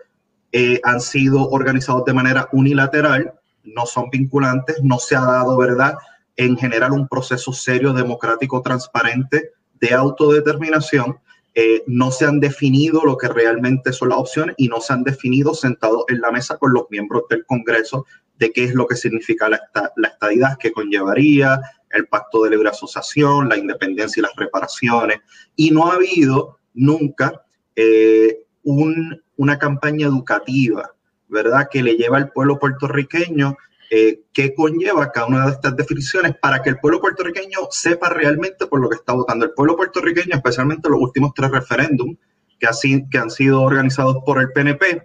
[0.52, 3.32] eh, han sido organizados de manera unilateral,
[3.64, 5.94] no son vinculantes, no se ha dado, ¿verdad?,
[6.36, 11.18] en general un proceso serio, democrático, transparente de autodeterminación.
[11.56, 15.04] Eh, no se han definido lo que realmente son las opciones y no se han
[15.04, 18.06] definido sentados en la mesa con los miembros del Congreso
[18.38, 19.60] de qué es lo que significa la,
[19.96, 21.60] la estadidad, qué conllevaría,
[21.94, 25.20] el pacto de libre asociación, la independencia y las reparaciones,
[25.56, 27.44] y no ha habido nunca
[27.76, 30.90] eh, una campaña educativa,
[31.28, 33.56] ¿verdad?, que le lleva al pueblo puertorriqueño
[33.90, 38.66] eh, que conlleva cada una de estas definiciones para que el pueblo puertorriqueño sepa realmente
[38.66, 39.44] por lo que está votando.
[39.44, 42.18] El pueblo puertorriqueño, especialmente los últimos tres referéndums
[42.58, 45.02] que, han sido organizados por el PNP,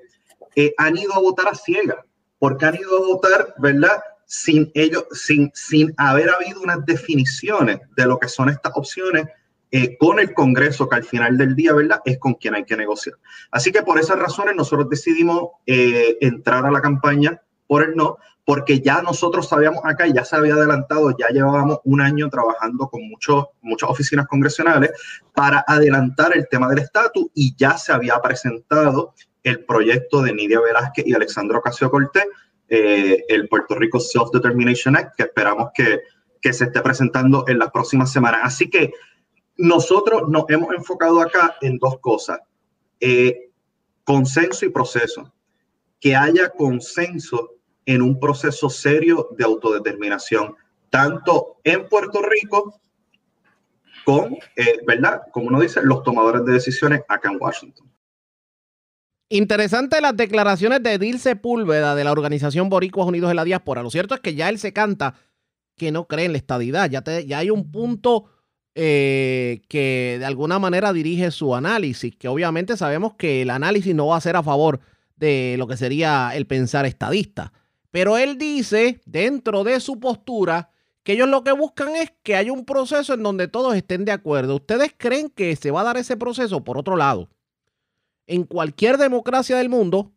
[0.56, 1.98] eh, han ido a votar a ciegas,
[2.38, 4.02] porque han ido a votar, ¿verdad?
[4.26, 9.26] Sin ellos, sin, sin haber habido unas definiciones de lo que son estas opciones
[9.72, 12.02] eh, con el Congreso, que al final del día, ¿verdad?
[12.06, 13.18] Es con quien hay que negociar.
[13.52, 17.40] Así que por esas razones nosotros decidimos eh, entrar a la campaña
[17.70, 22.02] por el no, porque ya nosotros sabíamos acá, ya se había adelantado, ya llevábamos un
[22.02, 24.90] año trabajando con muchos, muchas oficinas congresionales
[25.36, 30.60] para adelantar el tema del estatus y ya se había presentado el proyecto de Nidia
[30.62, 32.26] Velázquez y Alexandro Casio Cortés,
[32.70, 36.00] eh, el Puerto Rico Self-Determination Act, que esperamos que,
[36.42, 38.40] que se esté presentando en las próximas semanas.
[38.46, 38.92] Así que
[39.58, 42.40] nosotros nos hemos enfocado acá en dos cosas,
[43.00, 43.52] eh,
[44.04, 45.32] consenso y proceso.
[46.00, 47.59] Que haya consenso
[47.90, 50.56] en un proceso serio de autodeterminación,
[50.92, 52.80] tanto en Puerto Rico
[54.06, 55.24] con, eh, ¿verdad?
[55.32, 57.92] Como uno dice, los tomadores de decisiones acá en Washington.
[59.30, 63.82] Interesante las declaraciones de Dilce Púlveda de la organización Boricuas Unidos de la Diáspora.
[63.82, 65.16] Lo cierto es que ya él se canta
[65.76, 66.92] que no cree en la estadidad.
[66.92, 68.26] Ya, ya hay un punto
[68.76, 74.08] eh, que de alguna manera dirige su análisis, que obviamente sabemos que el análisis no
[74.08, 74.80] va a ser a favor
[75.16, 77.52] de lo que sería el pensar estadista.
[77.92, 80.72] Pero él dice, dentro de su postura,
[81.04, 84.12] que ellos lo que buscan es que haya un proceso en donde todos estén de
[84.12, 84.56] acuerdo.
[84.56, 86.64] ¿Ustedes creen que se va a dar ese proceso?
[86.64, 87.30] Por otro lado,
[88.28, 90.14] en cualquier democracia del mundo,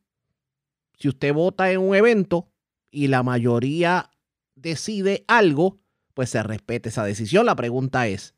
[0.98, 2.50] si usted vota en un evento
[2.90, 4.10] y la mayoría
[4.54, 5.80] decide algo,
[6.14, 7.46] pues se respete esa decisión.
[7.46, 8.34] La pregunta es,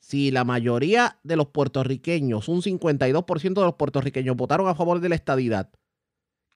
[0.00, 5.08] si la mayoría de los puertorriqueños, un 52% de los puertorriqueños votaron a favor de
[5.08, 5.70] la estadidad,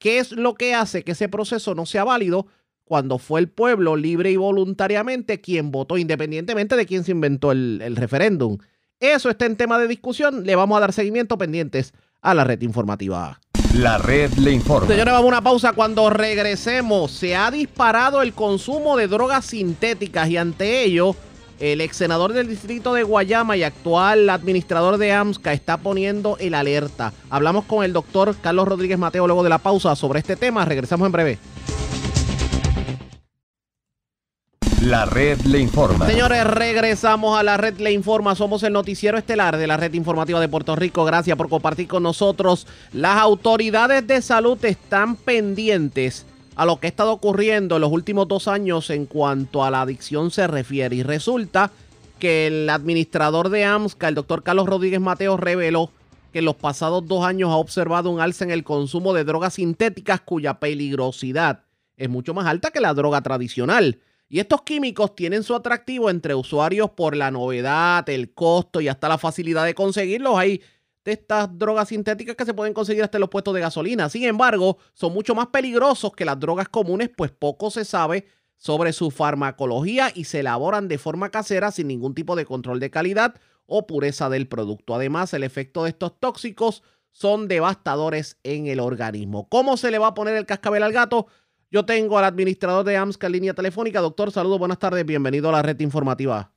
[0.01, 2.49] ¿qué es lo que hace que ese proceso no sea válido
[2.83, 7.81] cuando fue el pueblo libre y voluntariamente quien votó, independientemente de quién se inventó el,
[7.85, 8.59] el referéndum?
[8.99, 10.45] Eso está en tema de discusión.
[10.45, 13.41] Le vamos a dar seguimiento pendientes a la red informativa.
[13.75, 14.89] La red le informa.
[14.89, 15.73] Señores, vamos a una pausa.
[15.73, 21.15] Cuando regresemos, se ha disparado el consumo de drogas sintéticas y ante ello
[21.61, 26.55] el ex senador del distrito de Guayama y actual administrador de AMSCA está poniendo el
[26.55, 27.13] alerta.
[27.29, 30.65] Hablamos con el doctor Carlos Rodríguez Mateo luego de la pausa sobre este tema.
[30.65, 31.39] Regresamos en breve.
[34.83, 36.07] La red le informa.
[36.07, 38.35] Señores, regresamos a la red le informa.
[38.35, 41.05] Somos el noticiero estelar de la red informativa de Puerto Rico.
[41.05, 42.67] Gracias por compartir con nosotros.
[42.95, 46.25] Las autoridades de salud están pendientes
[46.61, 49.81] a lo que ha estado ocurriendo en los últimos dos años en cuanto a la
[49.81, 50.95] adicción se refiere.
[50.95, 51.71] Y resulta
[52.19, 55.91] que el administrador de AMSCA, el doctor Carlos Rodríguez Mateo, reveló
[56.35, 59.55] que en los pasados dos años ha observado un alza en el consumo de drogas
[59.55, 61.63] sintéticas cuya peligrosidad
[61.97, 63.99] es mucho más alta que la droga tradicional.
[64.29, 69.09] Y estos químicos tienen su atractivo entre usuarios por la novedad, el costo y hasta
[69.09, 70.37] la facilidad de conseguirlos.
[70.37, 70.61] Hay
[71.05, 74.09] de estas drogas sintéticas que se pueden conseguir hasta en los puestos de gasolina.
[74.09, 78.93] Sin embargo, son mucho más peligrosos que las drogas comunes, pues poco se sabe sobre
[78.93, 83.35] su farmacología y se elaboran de forma casera sin ningún tipo de control de calidad
[83.65, 84.95] o pureza del producto.
[84.95, 86.83] Además, el efecto de estos tóxicos
[87.13, 89.49] son devastadores en el organismo.
[89.49, 91.27] ¿Cómo se le va a poner el cascabel al gato?
[91.71, 94.01] Yo tengo al administrador de AMSCA en línea telefónica.
[94.01, 96.51] Doctor, saludos, buenas tardes, bienvenido a la red informativa.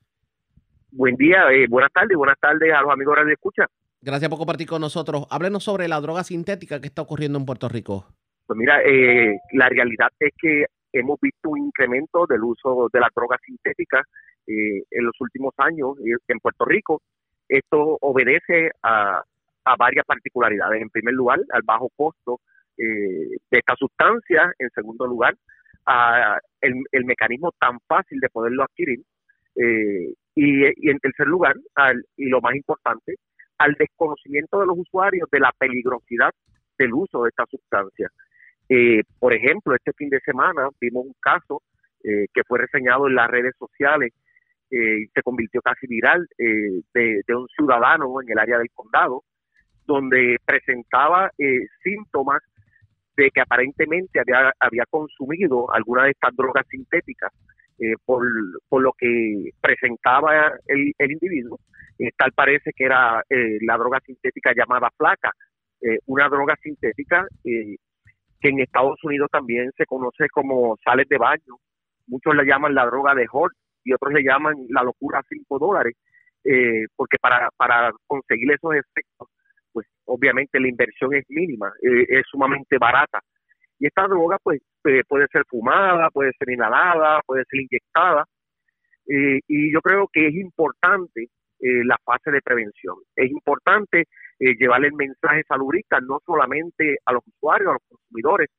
[0.92, 3.68] Buen día, eh, buenas tardes, buenas tardes a los amigos de Escucha.
[4.06, 5.26] Gracias por compartir con nosotros.
[5.30, 8.06] Háblenos sobre la droga sintética que está ocurriendo en Puerto Rico.
[8.46, 13.12] Pues mira, eh, la realidad es que hemos visto un incremento del uso de las
[13.16, 14.02] drogas sintéticas
[14.46, 17.02] eh, en los últimos años eh, en Puerto Rico.
[17.48, 19.24] Esto obedece a,
[19.80, 20.82] varias particularidades.
[20.82, 22.42] En primer lugar, al bajo costo
[22.76, 24.52] de esta sustancia.
[24.60, 25.34] En segundo lugar,
[25.86, 29.00] a el, mecanismo tan fácil de poderlo adquirir.
[30.36, 33.16] y, en tercer lugar, al, y lo más importante,
[33.58, 36.32] al desconocimiento de los usuarios de la peligrosidad
[36.78, 38.10] del uso de esta sustancia.
[38.70, 41.62] Eh, por ejemplo, este fin de semana vimos un caso
[42.04, 44.14] eh, que fue reseñado en las redes sociales
[44.72, 49.24] eh, y se convirtió casi viral de, un ciudadano en el área del condado,
[49.86, 51.30] donde presentaba
[51.84, 52.42] síntomas
[53.16, 57.32] de que aparentemente había, había consumido alguna de estas drogas sintéticas
[58.06, 58.26] por,
[58.70, 61.60] por lo que presentaba el, individuo
[62.00, 65.32] eh, tal parece que era eh, la droga sintética llamada flaca,
[65.82, 71.58] eh, una droga sintética que en Estados Unidos también se conoce como sales de baño,
[72.08, 73.56] muchos la llaman la droga de Hort,
[73.86, 75.96] y otros le llaman la locura a 5 dólares,
[76.44, 79.30] eh, porque para, para conseguir esos efectos,
[79.72, 83.20] pues obviamente la inversión es mínima, eh, es sumamente barata.
[83.84, 88.24] Y esta droga pues puede ser fumada, puede ser inhalada, puede ser inyectada.
[89.06, 91.28] y yo creo que es importante
[91.60, 92.96] la fase de prevención.
[93.14, 94.06] Es importante
[94.40, 98.50] llevar el mensaje saludista no solamente a los usuarios, a los consumidores,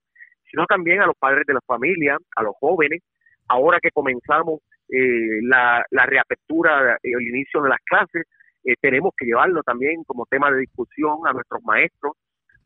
[0.51, 3.01] sino también a los padres de la familia, a los jóvenes.
[3.49, 4.61] Ahora que comenzamos
[4.91, 8.25] eh, la, reapertura, el inicio de las clases,
[8.65, 12.13] eh, tenemos que llevarlo también como tema de discusión a nuestros maestros,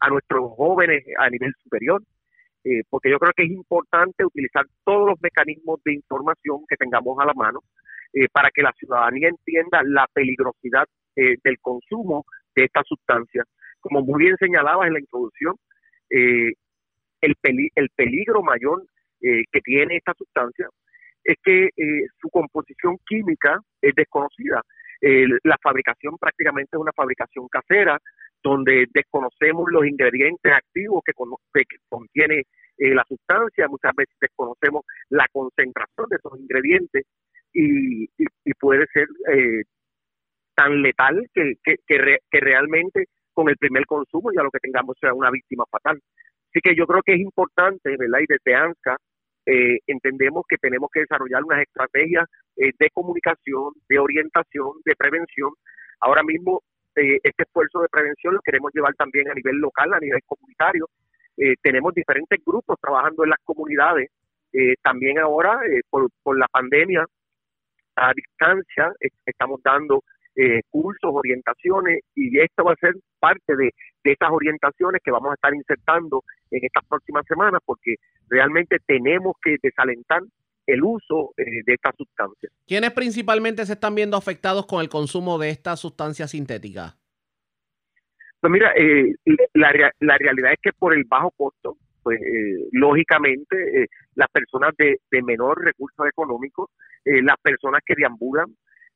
[0.01, 2.03] a nuestros jóvenes a nivel superior,
[2.65, 7.19] eh, porque yo creo que es importante utilizar todos los mecanismos de información que tengamos
[7.21, 7.61] a la mano
[8.33, 12.25] para que la ciudadanía entienda la peligrosidad del consumo
[12.57, 13.45] de esta sustancia.
[13.81, 15.57] Como muy bien señalabas en la introducción,
[16.09, 16.55] el,
[17.21, 18.83] el peligro mayor
[19.21, 20.69] que tiene esta sustancia
[21.29, 24.63] es que eh, su composición química es desconocida.
[25.01, 27.99] La fabricación prácticamente es una fabricación casera,
[28.43, 31.13] donde desconocemos los ingredientes activos que,
[31.89, 32.45] contiene
[32.79, 37.05] eh, la sustancia, muchas veces desconocemos la concentración de esos ingredientes
[37.53, 38.09] y,
[38.61, 39.63] puede ser eh,
[40.55, 45.31] tan letal que, que, realmente con el primer consumo ya lo que tengamos sea una
[45.31, 46.01] víctima fatal.
[46.51, 48.21] Así que yo creo que es importante, ¿verdad?
[48.21, 48.97] Y desde ANSCA
[49.51, 55.51] eh, entendemos que tenemos que desarrollar unas estrategias eh, de comunicación, de orientación, de prevención.
[56.01, 56.61] Ahora mismo
[56.95, 60.87] eh, este esfuerzo de prevención lo queremos llevar también a nivel local, a nivel comunitario.
[61.63, 64.11] tenemos diferentes grupos trabajando en las comunidades.
[64.83, 67.07] también ahora, por, la pandemia,
[67.97, 68.93] a distancia,
[69.25, 70.03] estamos dando
[70.41, 73.73] eh, cursos, orientaciones, y esto va a ser parte de,
[74.05, 77.97] estas orientaciones que vamos a estar insertando en estas próximas semanas, porque
[78.29, 80.23] realmente tenemos que desalentar
[80.67, 82.53] el uso eh, de estas sustancias.
[82.67, 86.97] ¿Quiénes principalmente se están viendo afectados con el consumo de estas sustancias sintéticas?
[88.41, 89.15] Pues mira, eh,
[89.55, 92.21] la, la realidad es que por el bajo costo, pues
[92.73, 96.71] lógicamente las personas de, de menor recursos económicos,
[97.05, 98.47] las personas que deambulan,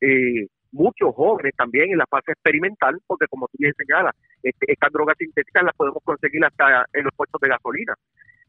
[0.00, 4.92] eh, muchos jóvenes también en la fase experimental, porque como tú bien señalas, este, estas
[4.92, 7.94] drogas sintéticas las podemos conseguir hasta en los puestos de gasolina.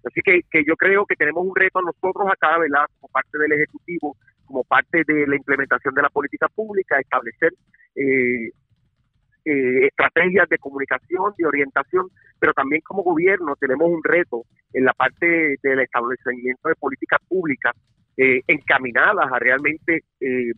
[0.06, 2.58] Así que, que yo creo que tenemos un reto nosotros acá.
[3.00, 7.54] Como parte del Ejecutivo, como parte de la implementación de la política pública, establecer
[7.96, 8.50] eh,
[9.46, 12.08] eh, estrategias de comunicación, de orientación,
[12.40, 17.76] pero también como gobierno tenemos un reto en la parte del establecimiento de políticas públicas
[18.16, 20.52] eh, encaminadas a realmente eh,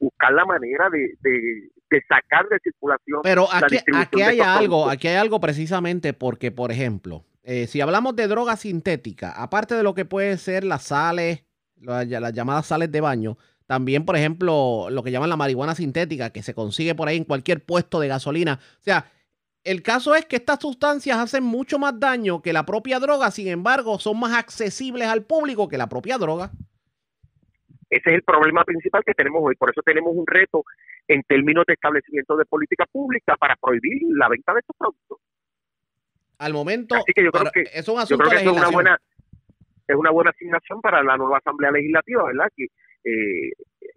[0.00, 3.20] buscar la manera de, de, sacar de circulación.
[3.22, 8.16] Pero aquí, aquí hay algo, aquí hay algo precisamente porque, por ejemplo, eh, si hablamos
[8.16, 11.44] de droga sintética, aparte de lo que puede ser las sales,
[11.80, 16.42] las, llamadas sales de baño, también, por ejemplo, lo que llaman la marihuana sintética, que
[16.42, 18.58] se consigue por ahí en cualquier puesto de gasolina.
[18.80, 19.06] O sea,
[19.62, 23.48] el caso es que estas sustancias hacen mucho más daño que la propia droga, sin
[23.48, 26.50] embargo, son más accesibles al público que la propia droga.
[27.90, 29.56] Ese es el problema principal que tenemos hoy.
[29.56, 30.62] Por eso tenemos un reto
[31.08, 35.18] en términos de establecimiento de política pública para prohibir la venta de estos productos.
[36.38, 38.98] Al momento, Así que yo creo que, es un asunto es una buena
[39.86, 42.48] es una buena asignación para la nueva Asamblea Legislativa, ¿verdad?
[42.56, 42.64] Que,
[43.04, 43.52] eh,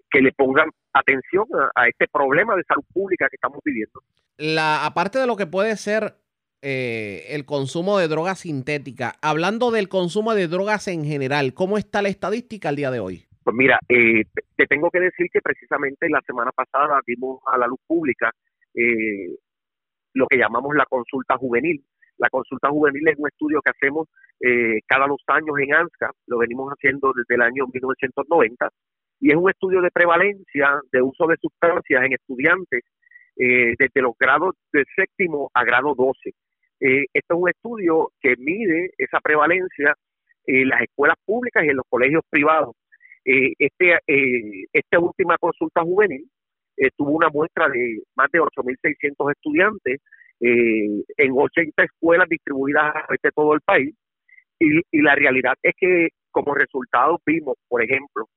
[0.10, 4.01] que le pongan atención a, este problema de salud pública que estamos viviendo.
[4.38, 6.15] La, aparte de lo que puede ser
[6.63, 12.01] eh, el consumo de drogas sintéticas, hablando del consumo de drogas en general, ¿cómo está
[12.01, 13.27] la estadística al día de hoy?
[13.43, 14.23] Pues mira, eh,
[14.56, 18.32] te tengo que decir que precisamente la semana pasada vimos a la luz pública
[18.73, 19.36] eh,
[20.13, 21.84] lo que llamamos la consulta juvenil.
[22.17, 24.08] La consulta juvenil es un estudio que hacemos
[24.39, 28.69] eh, cada dos años en ANSCA, lo venimos haciendo desde el año 1990,
[29.19, 32.84] y es un estudio de prevalencia de uso de sustancias en estudiantes
[33.36, 36.36] desde los grados del séptimo a grado 12.
[36.79, 39.95] este es un estudio que mide esa prevalencia
[40.45, 42.75] en las escuelas públicas y en los colegios privados
[43.25, 46.30] eh, este, eh, esta última consulta juvenil
[46.78, 50.01] eh, tuvo una muestra de más de 8.600 estudiantes
[50.45, 53.95] en 80 escuelas distribuidas a través todo el país.
[54.59, 58.28] Y, y la realidad es que como resultado vimos, por ejemplo,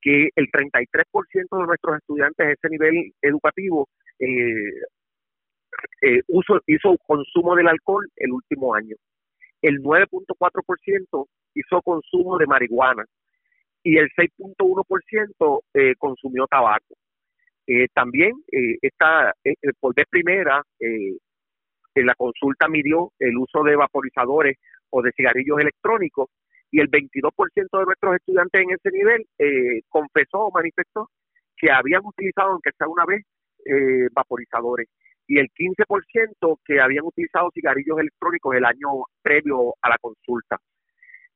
[0.00, 0.84] que el 33%
[1.32, 3.88] de nuestros estudiantes de ese nivel educativo
[6.02, 8.96] eh, uso, hizo consumo del alcohol el último año.
[9.62, 13.04] El 9.4% hizo consumo de marihuana
[13.82, 16.94] y el 6.1% eh, consumió tabaco.
[17.66, 23.76] Eh, también eh, esta, eh, por vez primera, en la consulta midió el uso de
[23.76, 24.56] vaporizadores
[24.90, 26.28] o de cigarrillos electrónicos
[26.70, 31.08] y el 22% de nuestros estudiantes en ese nivel eh, confesó o manifestó
[31.56, 33.24] que habían utilizado, aunque sea una vez,
[33.66, 34.88] eh, vaporizadores
[35.26, 40.58] y el 15% que habían utilizado cigarrillos electrónicos el año previo a la consulta.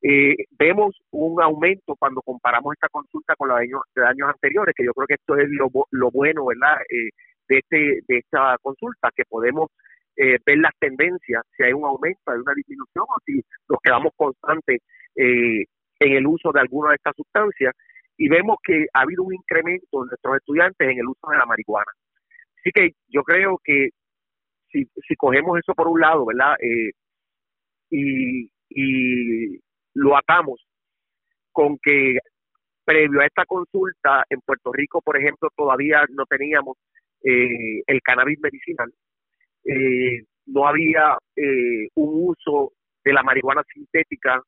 [0.02, 4.92] Eh, vemos un aumento cuando comparamos esta consulta con la de años, anteriores, que yo
[4.92, 6.76] creo que esto es lo, lo bueno, ¿verdad?
[6.90, 7.10] Eh,
[7.48, 9.70] de, este, de esta consulta, que podemos
[10.16, 14.12] eh, ver las tendencias, si hay un aumento, hay una disminución o si nos quedamos
[14.16, 14.80] constantes
[15.16, 17.72] en el uso de alguna de estas sustancias
[18.16, 21.46] y vemos que ha habido un incremento de nuestros estudiantes en el uso de la
[21.46, 21.90] marihuana.
[22.58, 23.90] Así que yo creo que
[24.70, 26.56] si, si cogemos eso por un lado, ¿verdad?
[26.60, 26.92] Eh,
[27.90, 29.60] y, y
[29.94, 30.64] lo atamos
[31.52, 32.18] con que
[32.84, 36.76] previo a esta consulta en Puerto Rico, por ejemplo, todavía no teníamos
[37.22, 38.92] eh, el cannabis medicinal,
[39.64, 41.16] eh, no había
[41.94, 42.72] un uso
[43.02, 44.42] de la marihuana sintética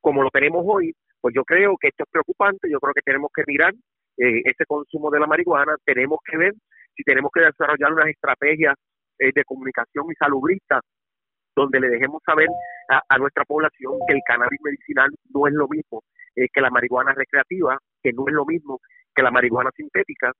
[0.00, 3.30] como lo tenemos hoy, pues yo creo que esto es preocupante, yo creo que tenemos
[3.34, 3.74] que mirar
[4.16, 6.54] eh, ese consumo de la marihuana, tenemos que ver
[6.96, 8.74] si tenemos que desarrollar unas estrategias
[9.18, 10.80] eh, de comunicación y salubrista
[11.54, 12.48] donde le dejemos saber
[13.08, 16.02] a, nuestra población que el cannabis medicinal no es lo mismo
[16.36, 18.80] eh, que la marihuana recreativa, que no es lo mismo
[19.14, 20.32] que la marihuana sintética,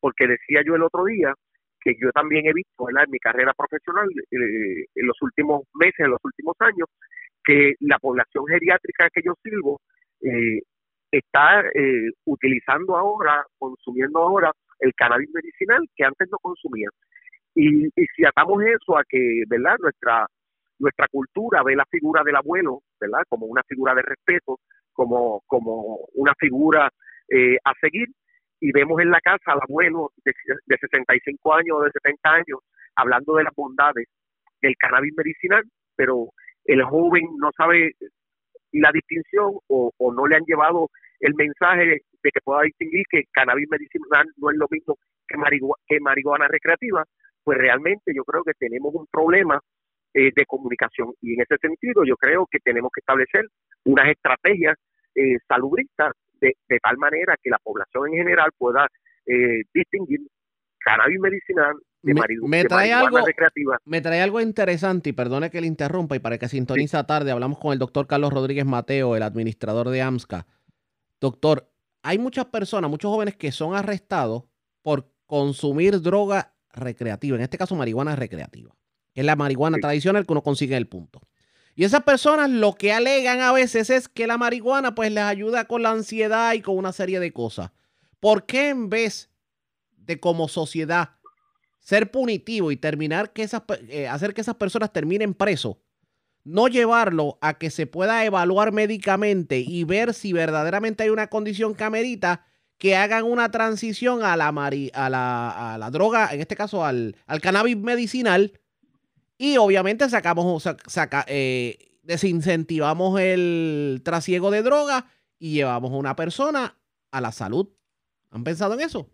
[0.00, 1.32] porque decía yo el otro día
[1.80, 6.20] que yo también he visto en mi carrera profesional en los últimos meses, en los
[6.24, 6.88] últimos años,
[7.44, 9.80] que la población geriátrica que yo sirvo
[10.20, 10.60] eh,
[11.10, 16.90] está eh, utilizando ahora, consumiendo ahora el cannabis medicinal que antes no consumían.
[17.54, 19.76] Y, y si atamos eso a que, ¿verdad?
[19.80, 20.26] Nuestra
[20.78, 23.22] nuestra cultura ve la figura del abuelo, ¿verdad?
[23.28, 24.60] Como una figura de respeto,
[24.92, 26.90] como como una figura
[27.28, 28.08] eh, a seguir
[28.60, 30.32] y vemos en la casa al abuelo de,
[30.66, 32.60] de 65 años o de 70 años
[32.96, 34.08] hablando de las bondades
[34.60, 35.62] del cannabis medicinal,
[35.94, 36.30] pero
[36.64, 37.92] el joven no sabe
[38.72, 40.88] la distinción o, o no le han llevado
[41.20, 41.84] el mensaje
[42.22, 45.36] de que pueda distinguir que cannabis medicinal no es lo mismo que,
[45.86, 47.04] que marihuana recreativa,
[47.44, 49.60] pues realmente yo creo que tenemos un problema
[50.14, 53.46] eh, de comunicación y en ese sentido yo creo que tenemos que establecer
[53.84, 54.76] unas estrategias
[55.14, 58.86] eh, salubristas de, de, tal manera que la población en general pueda
[59.26, 60.20] eh, distinguir
[60.78, 63.76] cannabis medicinal de, me, trae algo, recreativa.
[63.84, 67.58] Me trae algo interesante y perdone que le interrumpa y para que sintoniza tarde hablamos
[67.58, 70.46] con el doctor Carlos Rodríguez Mateo, el administrador de AMSCA.
[71.20, 71.68] Doctor,
[72.02, 74.44] hay muchas personas, muchos jóvenes que son arrestados
[74.82, 78.72] por consumir droga recreativa, en este caso marihuana recreativa,
[79.18, 81.20] que es la marihuana tradicional que uno consigue en el punto.
[81.74, 85.64] Y esas personas lo que alegan a veces es que la marihuana pues les ayuda
[85.64, 87.72] con la ansiedad y con una serie de cosas.
[88.20, 89.28] ¿Por qué en vez
[89.96, 91.16] de como sociedad
[91.80, 95.78] ser punitivo y terminar que esas, eh, hacer que esas personas terminen presos,
[96.44, 101.74] no llevarlo a que se pueda evaluar médicamente y ver si verdaderamente hay una condición
[101.74, 102.46] que amerita
[102.78, 107.16] que hagan una transición a la, a la, a la droga, en este caso al,
[107.26, 108.52] al, cannabis medicinal,
[109.38, 115.06] y obviamente sacamos, saca, eh, desincentivamos el trasiego de droga
[115.38, 116.74] y llevamos a una persona
[117.10, 117.68] a la salud.
[118.30, 119.08] ¿Han pensado en eso?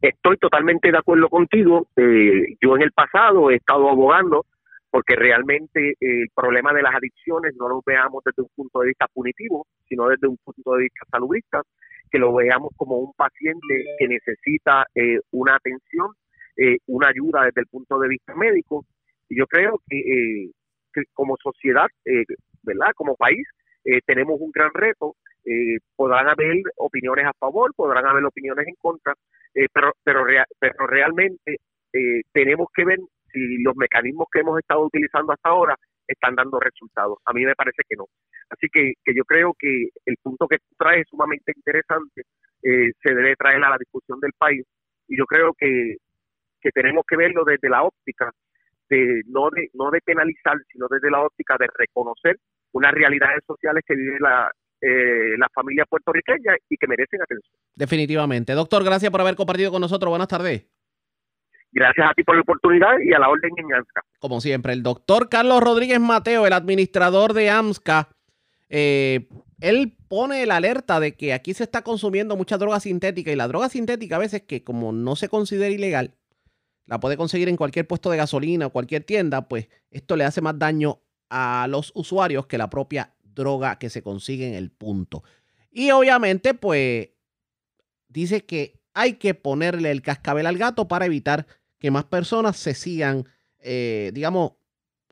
[0.00, 1.88] Estoy totalmente de acuerdo contigo.
[1.96, 4.46] Eh, yo en el pasado he estado abogando
[4.90, 9.06] porque realmente el problema de las adicciones no lo veamos desde un punto de vista
[9.08, 11.62] punitivo, sino desde un punto de vista saludista,
[12.10, 16.08] que lo veamos como un paciente que necesita eh, una atención,
[16.56, 18.86] eh, una ayuda desde el punto de vista médico.
[19.28, 20.50] Y yo creo que,
[20.92, 21.86] que como sociedad,
[22.62, 22.92] ¿verdad?
[22.94, 23.46] Como país,
[24.06, 25.16] tenemos un gran reto.
[25.96, 29.14] podrán haber opiniones a favor, podrán haber opiniones en contra,
[29.56, 30.26] eh, pero, pero,
[30.60, 31.56] pero realmente
[31.92, 32.98] eh, tenemos que ver
[33.32, 35.74] si los mecanismos que hemos estado utilizando hasta ahora
[36.06, 37.18] están dando resultados.
[37.24, 38.04] A mí me parece que no.
[38.50, 42.22] Así que, que yo creo que el punto que tú traes es sumamente interesante,
[42.62, 44.62] eh, se debe traer a la discusión del país
[45.08, 45.96] y yo creo que,
[46.60, 48.30] que tenemos que verlo desde la óptica
[48.88, 52.36] de no de no de penalizar, sino desde la óptica de reconocer
[52.72, 57.54] unas realidades sociales que vive la, eh, las familias puertorriqueñas y que merecen atención.
[57.74, 58.52] Definitivamente.
[58.52, 60.10] Doctor, gracias por haber compartido con nosotros.
[60.10, 60.66] Buenas tardes.
[61.72, 64.00] Gracias a ti por la oportunidad y a la orden en AMSCA.
[64.18, 68.08] Como siempre, el doctor Carlos Rodríguez Mateo, el administrador de AMSCA,
[68.68, 69.28] eh,
[69.60, 73.48] él pone la alerta de que aquí se está consumiendo mucha droga sintética y la
[73.48, 76.14] droga sintética a veces que como no se considera ilegal,
[76.86, 80.40] la puede conseguir en cualquier puesto de gasolina o cualquier tienda, pues esto le hace
[80.40, 85.22] más daño a los usuarios que la propia droga que se consigue en el punto.
[85.70, 87.10] Y obviamente, pues,
[88.08, 91.46] dice que hay que ponerle el cascabel al gato para evitar
[91.78, 93.28] que más personas se sigan,
[93.58, 94.52] eh, digamos,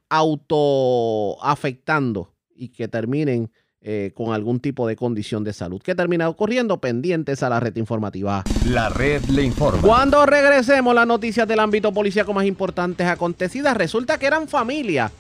[0.08, 3.50] autoafectando y que terminen
[3.86, 5.82] eh, con algún tipo de condición de salud.
[5.82, 6.78] ¿Qué termina ocurriendo?
[6.78, 8.42] Pendientes a la red informativa.
[8.66, 9.82] La red le informa.
[9.82, 15.12] Cuando regresemos, las noticias del ámbito policíaco más importantes acontecidas, resulta que eran familia.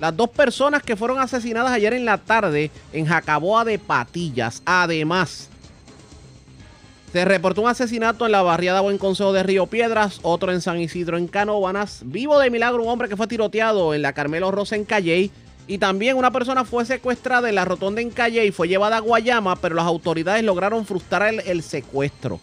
[0.00, 4.62] Las dos personas que fueron asesinadas ayer en la tarde en Jacaboa de Patillas.
[4.64, 5.50] Además,
[7.12, 10.80] se reportó un asesinato en la barriada Buen Consejo de Río Piedras, otro en San
[10.80, 12.00] Isidro en Canóbanas.
[12.06, 15.30] Vivo de milagro un hombre que fue tiroteado en la Carmelo Rosa en Calley
[15.68, 19.00] y también una persona fue secuestrada en la rotonda en Calle y fue llevada a
[19.00, 22.40] Guayama, pero las autoridades lograron frustrar el, secuestro.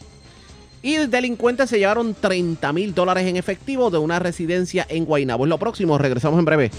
[0.82, 5.45] Y delincuentes se llevaron 30 mil dólares en efectivo de una residencia en Guaynabo.
[5.45, 6.71] Es lo próximo, regresamos en breve.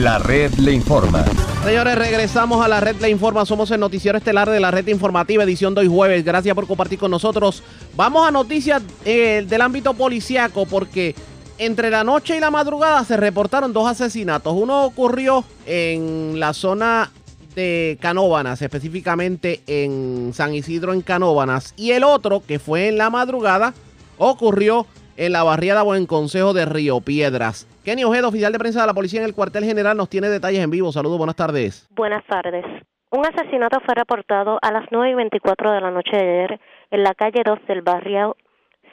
[0.00, 1.22] La red le informa.
[1.62, 3.44] Señores, regresamos a la red Le Informa.
[3.44, 6.24] Somos el noticiero estelar de la red informativa, edición de hoy jueves.
[6.24, 7.62] Gracias por compartir con nosotros.
[7.96, 11.14] Vamos a noticias eh, del ámbito policiaco porque
[11.58, 14.54] entre la noche y la madrugada se reportaron dos asesinatos.
[14.56, 17.12] Uno ocurrió en la zona
[17.54, 21.74] de Canóbanas, específicamente en San Isidro en Canóbanas.
[21.76, 23.74] Y el otro, que fue en la madrugada,
[24.16, 24.86] ocurrió
[25.20, 27.68] en la barriada Buen Consejo de Río Piedras.
[27.84, 30.64] Kenny Ojeda, oficial de prensa de la policía en el cuartel general, nos tiene detalles
[30.64, 30.92] en vivo.
[30.92, 31.86] Saludos, buenas tardes.
[31.90, 32.64] Buenas tardes.
[33.10, 36.60] Un asesinato fue reportado a las 9 y 24 de la noche de ayer
[36.90, 38.34] en la calle 2 del barrio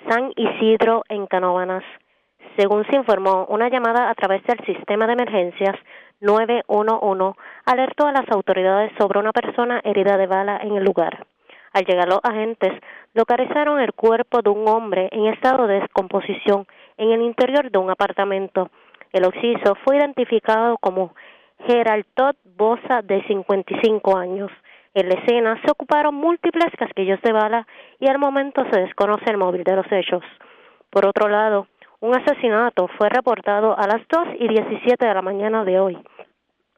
[0.09, 1.85] San Isidro en Canóvanas.
[2.57, 5.75] Según se informó, una llamada a través del sistema de emergencias
[6.19, 11.25] 911 alertó a las autoridades sobre una persona herida de bala en el lugar.
[11.71, 12.73] Al llegar los agentes,
[13.17, 17.89] localizaron el cuerpo de un hombre en estado de descomposición en el interior de un
[17.89, 18.69] apartamento.
[19.11, 21.15] El occiso fue identificado como
[21.65, 24.51] Gerald Todd Bosa, de 55 años.
[24.93, 27.65] En la escena se ocuparon múltiples casquillos de bala
[27.99, 30.23] y al momento se desconoce el móvil de los hechos.
[30.91, 31.65] Por otro lado,
[31.99, 35.97] un asesinato fue reportado a las 2 y 17 de la mañana de hoy.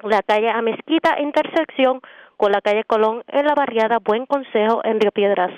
[0.03, 1.99] La calle Amezquita, intersección
[2.37, 5.51] con la calle Colón en la barriada Buen Consejo en Río Piedras.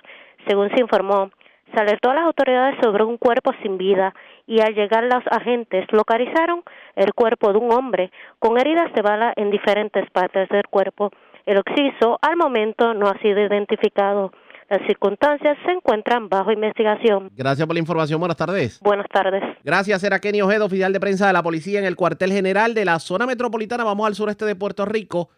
[0.47, 1.31] Según se informó,
[1.73, 4.13] se alertó a las autoridades sobre un cuerpo sin vida
[4.45, 6.63] y al llegar los agentes localizaron
[6.95, 11.11] el cuerpo de un hombre con heridas de bala en diferentes partes del cuerpo.
[11.45, 14.31] El occiso al momento no ha sido identificado.
[14.69, 17.29] Las circunstancias se encuentran bajo investigación.
[17.35, 18.19] Gracias por la información.
[18.19, 18.79] Buenas tardes.
[18.81, 19.43] Buenas tardes.
[19.63, 20.01] Gracias.
[20.03, 22.99] Era Kenny Ojeda, oficial de prensa de la policía en el cuartel general de la
[22.99, 23.83] zona metropolitana.
[23.83, 25.29] Vamos al sureste de Puerto Rico.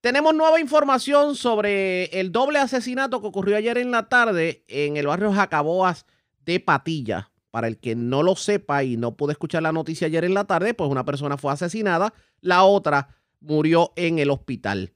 [0.00, 5.08] Tenemos nueva información sobre el doble asesinato que ocurrió ayer en la tarde en el
[5.08, 6.06] barrio Jacaboas
[6.44, 7.32] de Patilla.
[7.50, 10.44] Para el que no lo sepa y no pudo escuchar la noticia ayer en la
[10.44, 14.92] tarde, pues una persona fue asesinada, la otra murió en el hospital.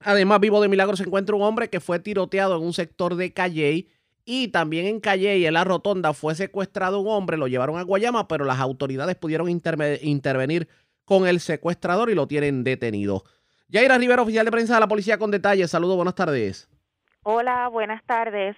[0.00, 3.32] Además, vivo de milagro se encuentra un hombre que fue tiroteado en un sector de
[3.32, 3.88] Calley
[4.26, 8.28] y también en Calley, en la rotonda, fue secuestrado un hombre, lo llevaron a Guayama,
[8.28, 10.68] pero las autoridades pudieron intervenir
[11.06, 13.24] con el secuestrador y lo tienen detenido.
[13.68, 15.70] Yaira Rivera, oficial de prensa de la policía con detalles.
[15.70, 16.68] Saludos, buenas tardes.
[17.24, 18.56] Hola, buenas tardes.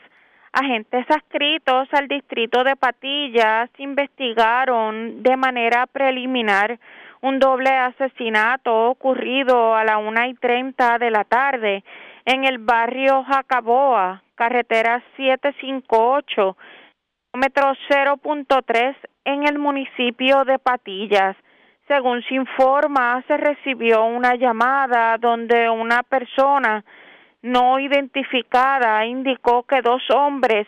[0.52, 6.78] Agentes adscritos al distrito de Patillas investigaron de manera preliminar
[7.22, 11.84] un doble asesinato ocurrido a la una y treinta de la tarde
[12.26, 16.56] en el barrio Jacaboa, carretera 758,
[17.32, 21.36] kilómetro 0.3 en el municipio de Patillas.
[21.88, 26.84] Según se informa, se recibió una llamada donde una persona
[27.40, 30.66] no identificada indicó que dos hombres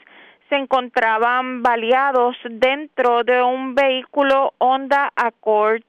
[0.49, 5.83] se encontraban baleados dentro de un vehículo Honda Accord.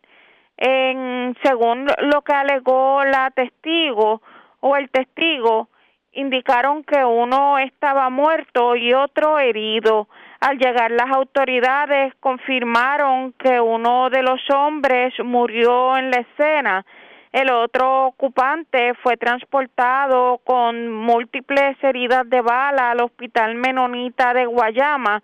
[0.57, 4.21] En, según lo que alegó la testigo
[4.59, 5.69] o el testigo,
[6.11, 10.09] indicaron que uno estaba muerto y otro herido.
[10.41, 16.83] Al llegar las autoridades confirmaron que uno de los hombres murió en la escena.
[17.31, 25.21] El otro ocupante fue transportado con múltiples heridas de bala al Hospital Menonita de Guayama,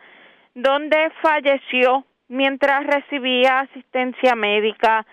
[0.54, 5.04] donde falleció mientras recibía asistencia médica.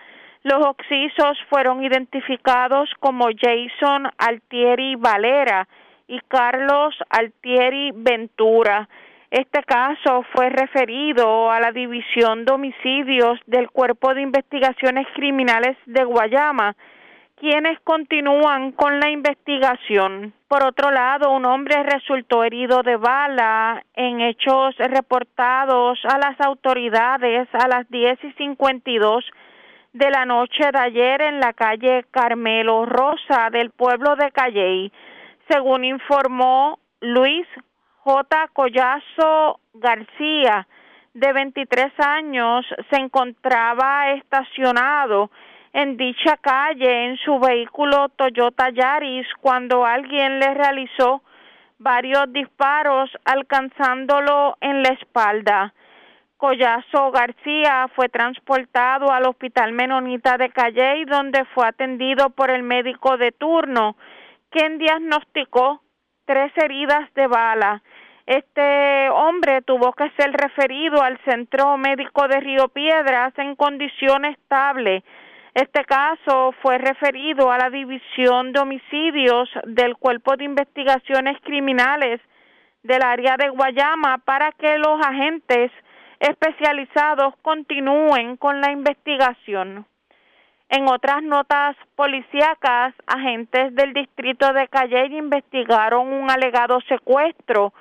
[0.43, 5.67] Los oxisos fueron identificados como Jason Altieri Valera
[6.07, 8.87] y Carlos Altieri Ventura.
[9.35, 16.05] Este caso fue referido a la División de Homicidios del Cuerpo de Investigaciones Criminales de
[16.05, 16.73] Guayama,
[17.35, 20.33] quienes continúan con la investigación.
[20.47, 27.49] Por otro lado, un hombre resultó herido de bala en hechos reportados a las autoridades
[27.51, 29.25] a las 10 y 52
[29.91, 34.93] de la noche de ayer en la calle Carmelo Rosa del pueblo de Calley.
[35.49, 37.45] Según informó Luis
[38.05, 38.49] J.
[38.53, 40.67] Collazo García,
[41.15, 45.31] de 23 años se encontraba estacionado
[45.73, 51.23] en dicha calle en su vehículo Toyota Yaris cuando alguien le realizó
[51.79, 55.73] varios disparos alcanzándolo en la espalda.
[56.37, 63.17] Collazo García fue transportado al Hospital Menonita de Calley donde fue atendido por el médico
[63.17, 63.97] de turno,
[64.51, 65.81] quien diagnosticó
[66.25, 67.81] tres heridas de bala.
[68.25, 75.03] Este hombre tuvo que ser referido al Centro Médico de Río Piedras en condición estable.
[75.53, 82.19] Este caso fue referido a la División de Homicidios del Cuerpo de Investigaciones Criminales
[82.81, 85.71] del área de Guayama para que los agentes
[86.19, 89.85] especializados continúen con la investigación.
[90.69, 97.71] En otras notas policíacas, agentes del distrito de Calle investigaron un alegado secuestro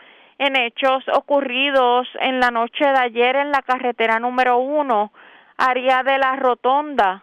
[0.44, 5.12] en hechos ocurridos en la noche de ayer en la carretera número uno,
[5.56, 7.22] área de la Rotonda.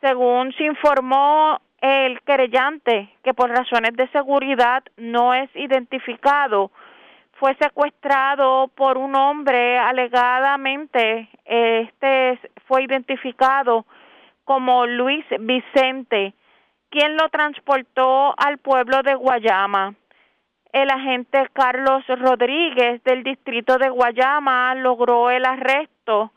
[0.00, 6.70] Según se informó el querellante, que por razones de seguridad no es identificado,
[7.38, 13.84] fue secuestrado por un hombre alegadamente este fue identificado
[14.44, 16.34] como Luis Vicente,
[16.90, 19.94] quien lo transportó al pueblo de Guayama.
[20.74, 26.32] El agente Carlos Rodríguez del distrito de Guayama logró el arresto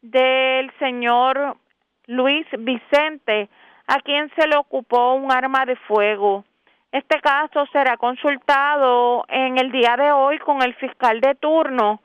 [0.00, 1.58] del señor
[2.06, 3.50] Luis Vicente,
[3.86, 6.46] a quien se le ocupó un arma de fuego.
[6.90, 12.00] Este caso será consultado en el día de hoy con el fiscal de turno,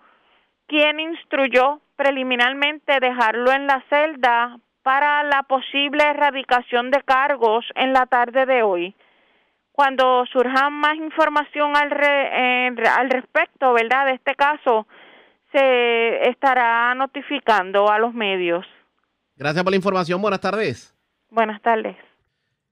[0.67, 8.07] quien instruyó preliminarmente dejarlo en la celda para la posible erradicación de cargos en la
[8.07, 8.93] tarde de hoy.
[9.71, 11.91] Cuando surja más información al,
[12.87, 14.05] al respecto, ¿verdad?
[14.05, 14.87] De este caso,
[15.51, 18.65] se estará notificando a los medios.
[19.35, 20.21] Gracias por la información.
[20.21, 20.95] Buenas tardes.
[21.29, 21.95] Buenas tardes.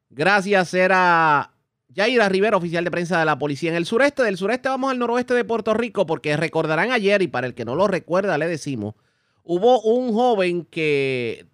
[0.09, 1.51] Gracias, era
[1.87, 3.69] Yaira Rivera, oficial de prensa de la policía.
[3.69, 7.27] En el sureste, del sureste vamos al noroeste de Puerto Rico, porque recordarán ayer, y
[7.27, 8.95] para el que no lo recuerda, le decimos,
[9.43, 11.45] hubo un joven que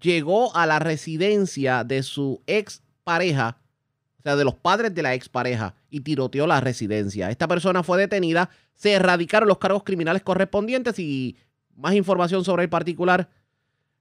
[0.00, 3.58] llegó a la residencia de su ex pareja,
[4.24, 7.30] sea, de los padres de la ex pareja, y tiroteó la residencia.
[7.30, 11.36] Esta persona fue detenida, se erradicaron los cargos criminales correspondientes y
[11.76, 13.28] más información sobre el particular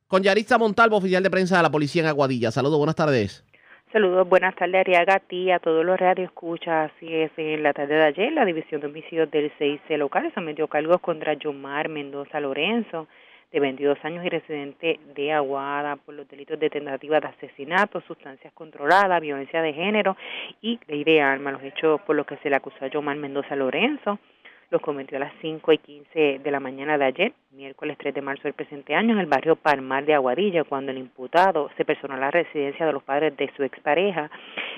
[0.07, 2.51] con Yaritza Montalvo, oficial de prensa de la policía en Aguadilla.
[2.51, 3.43] Saludos, buenas tardes.
[3.91, 5.21] Saludos, buenas tardes, Ariaga,
[5.55, 6.91] a todos los radioescuchas.
[6.95, 10.67] Así es, en la tarde de ayer, la División de Homicidios del 6C local sometió
[10.67, 13.07] cargos contra Yomar Mendoza Lorenzo,
[13.54, 18.51] de 22 años y residente de Aguada por los delitos de tentativa de asesinato, sustancias
[18.54, 20.18] controladas, violencia de género
[20.60, 23.56] y ley de armas, los hechos por los que se le acusó a Yomar Mendoza
[23.56, 24.18] Lorenzo.
[24.72, 28.22] Los cometió a las 5 y 15 de la mañana de ayer, miércoles 3 de
[28.24, 32.16] marzo del presente año, en el barrio Palmar de Aguadilla, cuando el imputado se personó
[32.16, 34.32] a la residencia de los padres de su expareja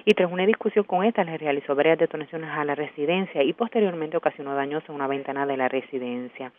[0.03, 4.17] y tras una discusión con esta le realizó varias detonaciones a la residencia y posteriormente
[4.17, 6.51] ocasionó daños en una ventana de la residencia.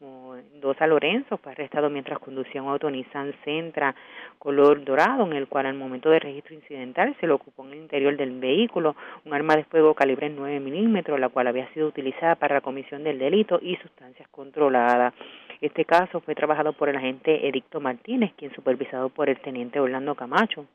[0.00, 3.94] Mendoza Lorenzo fue arrestado mientras conducía un auto Nissan Sentra
[4.38, 7.78] color dorado, en el cual al momento del registro incidental se le ocupó en el
[7.80, 8.96] interior del vehículo
[9.26, 13.04] un arma de fuego calibre 9 milímetros, la cual había sido utilizada para la comisión
[13.04, 15.12] del delito y sustancias controladas.
[15.60, 20.14] Este caso fue trabajado por el agente Edicto Martínez, quien supervisado por el teniente Orlando
[20.14, 20.66] Camacho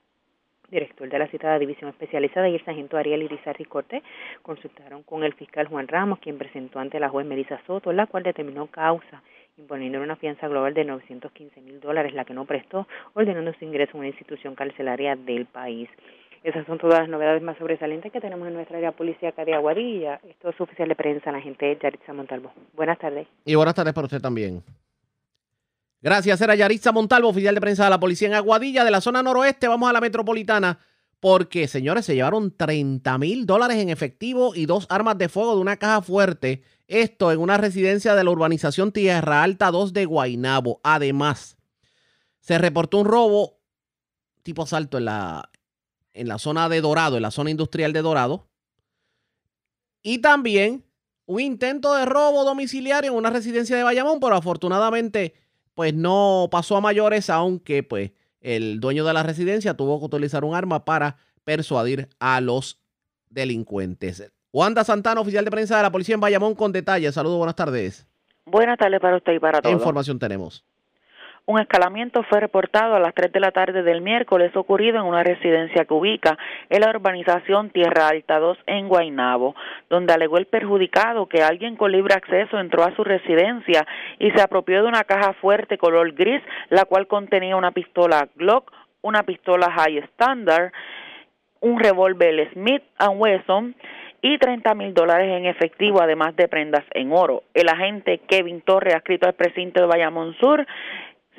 [0.70, 4.04] director de la citada división especializada, y el sargento Ariel Irizarry Cortés
[4.42, 8.24] consultaron con el fiscal Juan Ramos, quien presentó ante la juez Melissa Soto, la cual
[8.24, 9.22] determinó causa
[9.58, 13.94] imponiendo una fianza global de 915 mil dólares, la que no prestó, ordenando su ingreso
[13.96, 15.90] a una institución carcelaria del país.
[16.44, 20.20] Esas son todas las novedades más sobresalientes que tenemos en nuestra área policíaca de Aguadilla.
[20.30, 22.52] Esto es oficial de prensa, la gente Yaritza Montalvo.
[22.74, 23.28] Buenas tardes.
[23.46, 24.62] Y buenas tardes para usted también.
[26.06, 29.24] Gracias, era Yaritza Montalvo, oficial de prensa de la policía en Aguadilla, de la zona
[29.24, 29.68] noroeste.
[29.68, 30.78] Vamos a la metropolitana
[31.20, 35.62] porque, señores, se llevaron 30 mil dólares en efectivo y dos armas de fuego de
[35.62, 36.62] una caja fuerte.
[36.88, 40.80] Esto en una residencia de la urbanización Tierra Alta 2 de Guainabo.
[40.84, 41.58] Además,
[42.40, 43.58] se reportó un robo
[44.44, 45.50] tipo asalto en la,
[46.14, 48.48] en la zona de Dorado, en la zona industrial de Dorado.
[50.04, 50.86] Y también
[51.26, 55.45] un intento de robo domiciliario en una residencia de Bayamón, pero afortunadamente
[55.76, 58.12] pues no pasó a mayores, aunque pues
[58.42, 62.82] el dueño de la residencia tuvo que utilizar un arma para persuadir a los
[63.30, 64.32] delincuentes.
[64.52, 67.14] Wanda Santana, oficial de prensa de la policía en Bayamón, con detalles.
[67.14, 68.08] Saludos, buenas tardes.
[68.46, 69.72] Buenas tardes para usted y para todos.
[69.72, 70.64] ¿Qué información tenemos?
[71.48, 75.22] Un escalamiento fue reportado a las 3 de la tarde del miércoles ocurrido en una
[75.22, 76.40] residencia que ubica
[76.72, 79.54] en la urbanización Tierra Alta 2 en Guaynabo,
[79.88, 83.86] donde alegó el perjudicado que alguien con libre acceso entró a su residencia
[84.18, 88.72] y se apropió de una caja fuerte color gris, la cual contenía una pistola Glock,
[89.04, 90.72] una pistola High Standard,
[91.60, 92.82] un revólver Smith
[93.18, 93.76] Wesson
[94.24, 97.44] y 30 mil dólares en efectivo, además de prendas en oro.
[97.54, 100.66] El agente Kevin Torre, adscrito al precinto de Bayamón Sur,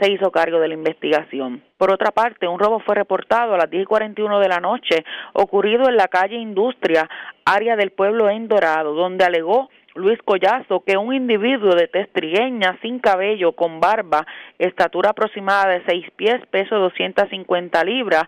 [0.00, 1.62] se hizo cargo de la investigación.
[1.78, 5.96] Por otra parte, un robo fue reportado a las 10:41 de la noche, ocurrido en
[5.96, 7.08] la calle Industria,
[7.44, 12.78] área del pueblo en Dorado, donde alegó Luis Collazo que un individuo de tez trigueña,
[12.82, 14.26] sin cabello, con barba,
[14.58, 18.24] estatura aproximada de 6 pies, peso 250 libras,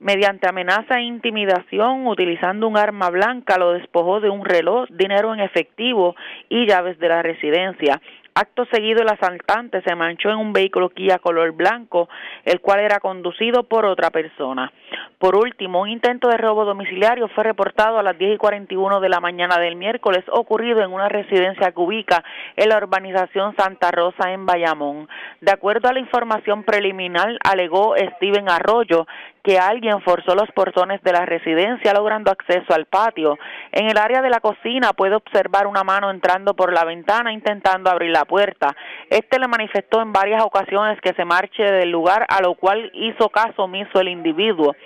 [0.00, 5.40] mediante amenaza e intimidación, utilizando un arma blanca, lo despojó de un reloj, dinero en
[5.40, 6.14] efectivo
[6.48, 8.00] y llaves de la residencia.
[8.40, 12.08] Acto seguido, el asaltante se manchó en un vehículo Kia color blanco,
[12.44, 14.72] el cual era conducido por otra persona.
[15.18, 19.08] Por último, un intento de robo domiciliario fue reportado a las 10 y 41 de
[19.08, 22.22] la mañana del miércoles, ocurrido en una residencia que ubica
[22.54, 25.08] en la urbanización Santa Rosa en Bayamón.
[25.40, 29.08] De acuerdo a la información preliminar, alegó Steven Arroyo
[29.42, 33.38] que alguien forzó los portones de la residencia logrando acceso al patio.
[33.72, 37.90] En el área de la cocina puede observar una mano entrando por la ventana intentando
[37.90, 38.76] abrir la puerta.
[39.10, 43.28] Este le manifestó en varias ocasiones que se marche del lugar, a lo cual hizo
[43.30, 44.76] caso omiso el individuo.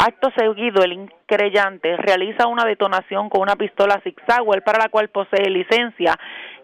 [0.00, 4.14] Acto seguido, el creyente realiza una detonación con una pistola Zig
[4.64, 6.14] para la cual posee licencia,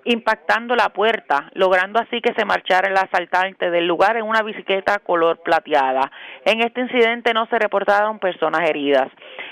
[0.07, 5.01] impactando la puerta, logrando así que se marchara el asaltante del lugar en una bicicleta
[5.01, 6.11] color plateada.
[6.45, 9.09] En este incidente no se reportaron personas heridas.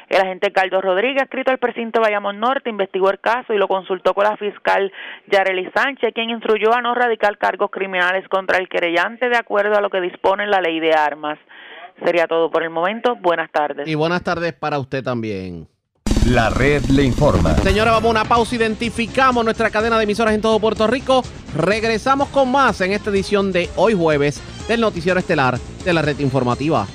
[0.09, 4.15] El agente Carlos Rodríguez, escrito al precinto Bayamón Norte, investigó el caso y lo consultó
[4.15, 4.93] con la fiscal
[5.27, 9.81] Yareli Sánchez, quien instruyó a no radicar cargos criminales contra el querellante de acuerdo a
[9.81, 11.39] lo que dispone la ley de armas.
[12.05, 13.17] Sería todo por el momento.
[13.17, 13.87] Buenas tardes.
[13.89, 15.69] Y buenas tardes para usted también.
[16.27, 17.55] La red le informa.
[17.59, 18.55] Señora, vamos a una pausa.
[18.55, 21.23] Identificamos nuestra cadena de emisoras en todo Puerto Rico.
[21.55, 26.21] Regresamos con más en esta edición de hoy jueves del Noticiero Estelar de la Red
[26.21, 26.87] Informativa.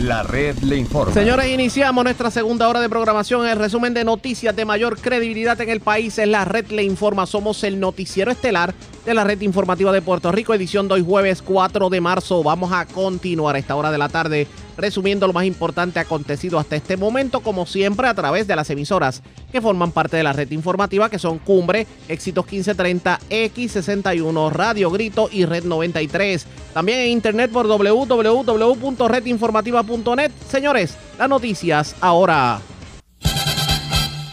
[0.00, 1.12] La red le informa.
[1.12, 3.46] Señores, iniciamos nuestra segunda hora de programación.
[3.46, 7.26] El resumen de noticias de mayor credibilidad en el país es la red le informa.
[7.26, 8.74] Somos el noticiero estelar
[9.04, 12.42] de la red informativa de Puerto Rico, edición de hoy jueves 4 de marzo.
[12.42, 14.46] Vamos a continuar a esta hora de la tarde
[14.76, 19.22] resumiendo lo más importante acontecido hasta este momento, como siempre a través de las emisoras
[19.52, 25.28] que forman parte de la red informativa, que son Cumbre, Éxitos 1530, X61, Radio Grito
[25.30, 26.46] y Red 93.
[26.72, 30.30] También en internet por www.redinformativa.net.
[30.48, 32.62] Señores, las noticias ahora.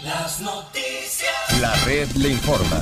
[0.04, 1.60] Las noticias.
[1.60, 2.80] La red le informa.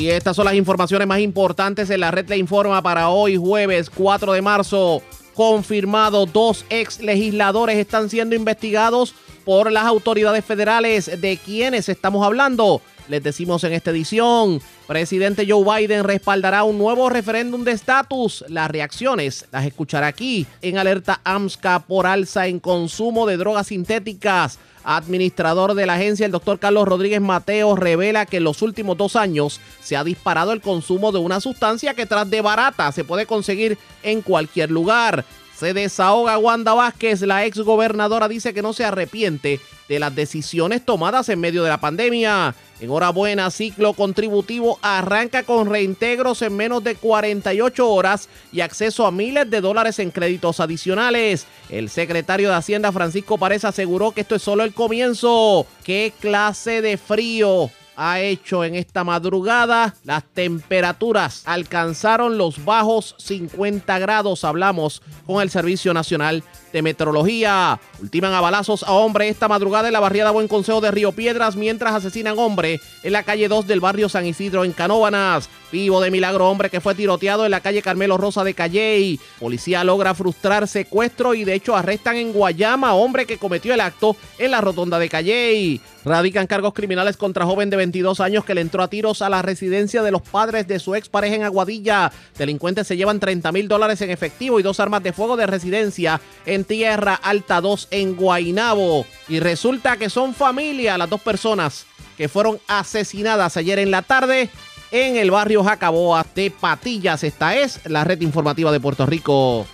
[0.00, 3.90] Y estas son las informaciones más importantes en la red le informa para hoy jueves
[3.90, 5.02] 4 de marzo
[5.34, 6.24] confirmado.
[6.24, 9.12] Dos ex legisladores están siendo investigados
[9.44, 11.20] por las autoridades federales.
[11.20, 12.80] ¿De quiénes estamos hablando?
[13.08, 18.44] Les decimos en esta edición, presidente Joe Biden respaldará un nuevo referéndum de estatus.
[18.48, 24.60] Las reacciones las escuchará aquí en alerta AMSCA por alza en consumo de drogas sintéticas.
[24.90, 29.16] Administrador de la agencia, el doctor Carlos Rodríguez Mateo, revela que en los últimos dos
[29.16, 33.26] años se ha disparado el consumo de una sustancia que tras de barata se puede
[33.26, 35.26] conseguir en cualquier lugar.
[35.58, 40.84] Se desahoga Wanda Vázquez, la ex gobernadora dice que no se arrepiente de las decisiones
[40.84, 42.54] tomadas en medio de la pandemia.
[42.78, 49.50] Enhorabuena, ciclo contributivo arranca con reintegros en menos de 48 horas y acceso a miles
[49.50, 51.48] de dólares en créditos adicionales.
[51.70, 55.66] El secretario de Hacienda Francisco Párez aseguró que esto es solo el comienzo.
[55.82, 57.68] ¿Qué clase de frío?
[57.98, 59.96] Ha hecho en esta madrugada.
[60.04, 64.44] Las temperaturas alcanzaron los bajos 50 grados.
[64.44, 67.80] Hablamos con el Servicio Nacional de Meteorología.
[68.00, 71.56] Ultiman a balazos a hombre esta madrugada en la barriada Buen Consejo de Río Piedras
[71.56, 75.50] mientras asesinan hombre en la calle 2 del barrio San Isidro en Canóbanas.
[75.70, 79.20] Vivo de milagro hombre que fue tiroteado en la calle Carmelo Rosa de Calley.
[79.38, 84.16] Policía logra frustrar secuestro y de hecho arrestan en Guayama hombre que cometió el acto
[84.38, 85.80] en la rotonda de Calley.
[86.04, 89.42] Radican cargos criminales contra joven de 22 años que le entró a tiros a la
[89.42, 92.12] residencia de los padres de su expareja en Aguadilla.
[92.38, 96.20] Delincuentes se llevan 30 mil dólares en efectivo y dos armas de fuego de residencia
[96.46, 99.04] en Tierra Alta 2 en Guainabo.
[99.28, 101.84] Y resulta que son familia las dos personas
[102.16, 104.50] que fueron asesinadas ayer en la tarde
[104.90, 107.24] en el barrio Jacaboa de Patillas.
[107.24, 109.66] Esta es la red informativa de Puerto Rico.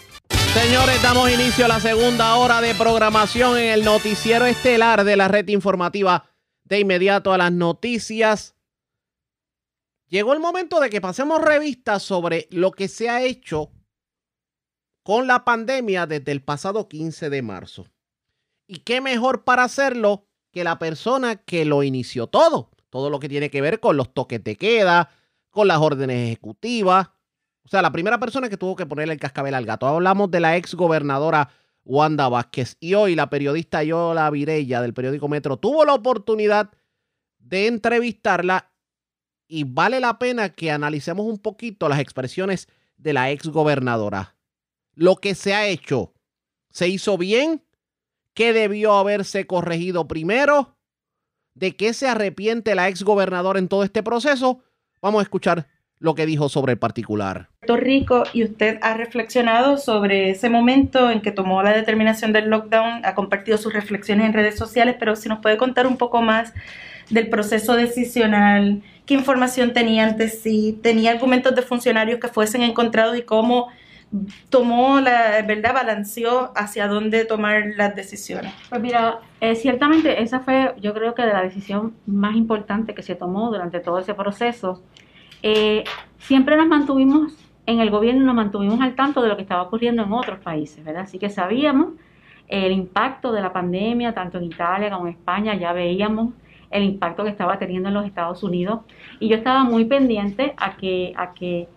[0.55, 5.29] Señores, damos inicio a la segunda hora de programación en el noticiero estelar de la
[5.29, 6.31] red informativa.
[6.65, 8.55] De inmediato a las noticias
[10.09, 13.71] llegó el momento de que pasemos revistas sobre lo que se ha hecho
[15.03, 17.87] con la pandemia desde el pasado 15 de marzo.
[18.67, 22.71] Y qué mejor para hacerlo que la persona que lo inició todo.
[22.95, 25.11] Todo lo que tiene que ver con los toques de queda,
[25.51, 27.09] con las órdenes ejecutivas.
[27.65, 29.89] O sea, la primera persona que tuvo que ponerle el cascabel al gato.
[29.89, 31.51] Hablamos de la ex gobernadora
[31.85, 32.77] Wanda Vázquez.
[32.79, 36.71] Y hoy la periodista Yola Virella del periódico Metro tuvo la oportunidad
[37.41, 38.71] de entrevistarla
[39.49, 44.37] y vale la pena que analicemos un poquito las expresiones de la ex gobernadora.
[44.95, 46.15] Lo que se ha hecho,
[46.71, 47.61] ¿se hizo bien?
[48.35, 50.74] ¿Qué debió haberse corregido primero?
[51.55, 54.65] ¿De qué se arrepiente la ex gobernadora en todo este proceso?
[55.01, 55.69] Vamos a escuchar
[56.01, 57.49] lo que dijo sobre el particular.
[57.61, 62.51] Puerto Rico y usted ha reflexionado sobre ese momento en que tomó la determinación del
[62.51, 66.23] lockdown, ha compartido sus reflexiones en redes sociales, pero si nos puede contar un poco
[66.23, 66.53] más
[67.11, 73.17] del proceso decisional, qué información tenía antes sí, tenía argumentos de funcionarios que fuesen encontrados
[73.17, 73.69] y cómo
[74.49, 78.53] tomó la verdad, balanceó hacia dónde tomar las decisiones.
[78.69, 83.03] Pues mira, eh, ciertamente esa fue yo creo que de la decisión más importante que
[83.03, 84.83] se tomó durante todo ese proceso.
[85.43, 85.85] Eh,
[86.19, 87.37] siempre nos mantuvimos
[87.67, 90.85] en el gobierno, nos mantuvimos al tanto de lo que estaba ocurriendo en otros países,
[90.85, 91.03] ¿verdad?
[91.03, 91.95] Así que sabíamos
[92.49, 96.35] el impacto de la pandemia, tanto en Italia como en España, ya veíamos
[96.71, 98.81] el impacto que estaba teniendo en los Estados Unidos
[99.21, 101.69] y yo estaba muy pendiente a que, a que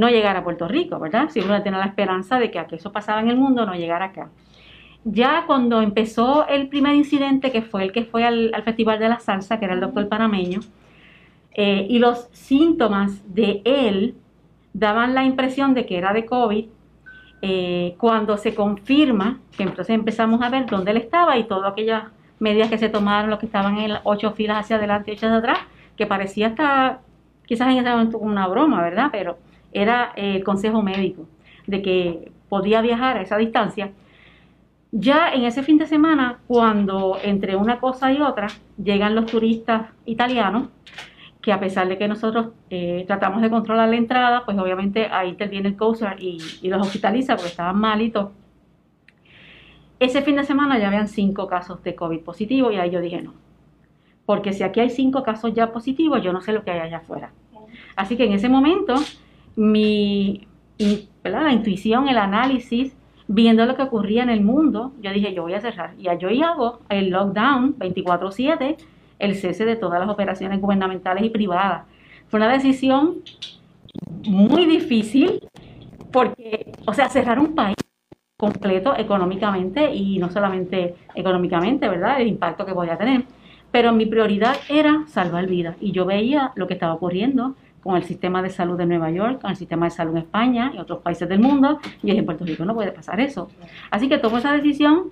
[0.00, 1.28] no llegara a Puerto Rico, ¿verdad?
[1.28, 4.06] Siempre tenía la esperanza de que a que eso pasaba en el mundo no llegara
[4.06, 4.30] acá.
[5.04, 9.20] Ya cuando empezó el primer incidente, que fue el que fue al, Festival de la
[9.20, 10.60] Salsa, que era el doctor panameño,
[11.52, 14.14] eh, y los síntomas de él
[14.72, 16.66] daban la impresión de que era de COVID,
[17.42, 22.04] eh, cuando se confirma, que entonces empezamos a ver dónde él estaba y todas aquellas
[22.38, 25.38] medidas que se tomaron, los que estaban en ocho filas hacia adelante y ocho hacia
[25.38, 25.58] atrás,
[25.96, 27.00] que parecía hasta,
[27.46, 29.08] quizás en ese momento una broma, ¿verdad?
[29.12, 29.38] Pero
[29.72, 31.26] era el consejo médico
[31.66, 33.92] de que podía viajar a esa distancia.
[34.92, 38.48] Ya en ese fin de semana, cuando entre una cosa y otra
[38.82, 40.68] llegan los turistas italianos,
[41.40, 45.30] que a pesar de que nosotros eh, tratamos de controlar la entrada, pues obviamente ahí
[45.30, 48.30] interviene el Coast y, y, los hospitaliza porque estaban malitos.
[50.00, 53.22] Ese fin de semana ya habían cinco casos de COVID positivo y ahí yo dije
[53.22, 53.34] no.
[54.26, 56.98] Porque si aquí hay cinco casos ya positivos, yo no sé lo que hay allá
[56.98, 57.32] afuera.
[57.96, 58.96] Así que en ese momento
[59.56, 60.46] mi,
[61.24, 62.94] la intuición, el análisis,
[63.28, 65.94] viendo lo que ocurría en el mundo, yo dije, yo voy a cerrar.
[65.98, 68.76] Y yo hago el lockdown 24/7,
[69.18, 71.84] el cese de todas las operaciones gubernamentales y privadas.
[72.28, 73.16] Fue una decisión
[74.24, 75.40] muy difícil
[76.12, 77.76] porque, o sea, cerrar un país
[78.36, 82.20] completo económicamente y no solamente económicamente, ¿verdad?
[82.20, 83.24] El impacto que podía tener.
[83.70, 88.04] Pero mi prioridad era salvar vidas y yo veía lo que estaba ocurriendo con el
[88.04, 91.00] sistema de salud de Nueva York, con el sistema de salud en España y otros
[91.00, 93.48] países del mundo, y en Puerto Rico no puede pasar eso.
[93.90, 95.10] Así que tomo esa decisión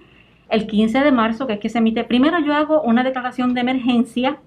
[0.51, 3.61] el 15 de marzo, que es que se emite, primero yo hago una declaración de
[3.61, 4.39] emergencia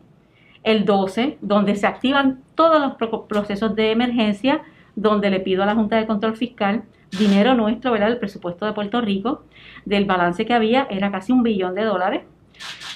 [0.63, 4.61] el 12, donde se activan todos los procesos de emergencia,
[4.95, 6.83] donde le pido a la Junta de Control Fiscal
[7.17, 8.09] dinero nuestro, ¿verdad?
[8.09, 9.43] El presupuesto de Puerto Rico,
[9.85, 12.21] del balance que había, era casi un billón de dólares,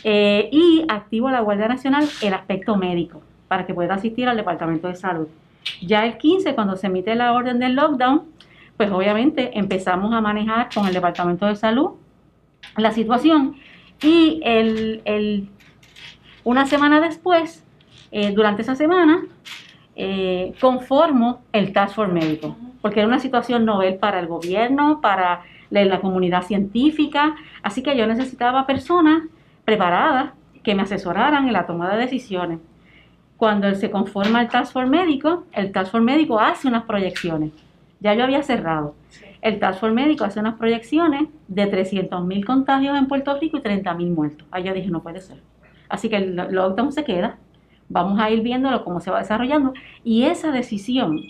[0.03, 3.21] eh, y activo a la Guardia Nacional el aspecto médico
[3.55, 5.29] para que pueda asistir al Departamento de Salud.
[5.81, 8.23] Ya el 15, cuando se emite la orden del lockdown,
[8.75, 11.91] pues obviamente empezamos a manejar con el Departamento de Salud
[12.75, 13.55] la situación
[14.03, 15.47] y el,
[16.43, 17.63] una semana después,
[18.11, 19.23] eh, durante esa semana,
[19.95, 25.43] eh, conformo el Task Force médico, porque era una situación novel para el gobierno, para
[25.69, 29.23] la comunidad científica, así que yo necesitaba personas
[29.63, 32.59] preparadas que me asesoraran en la toma de decisiones.
[33.37, 37.51] Cuando él se conforma el Task Force médico, el Task Force médico hace unas proyecciones.
[37.99, 38.95] Ya yo había cerrado.
[39.41, 44.13] El Task Force médico hace unas proyecciones de 300.000 contagios en Puerto Rico y 30.000
[44.13, 44.47] muertos.
[44.51, 45.37] Ahí yo dije, no puede ser.
[45.89, 47.37] Así que el lockdown se queda.
[47.89, 49.73] Vamos a ir viéndolo cómo se va desarrollando.
[50.03, 51.21] Y esa decisión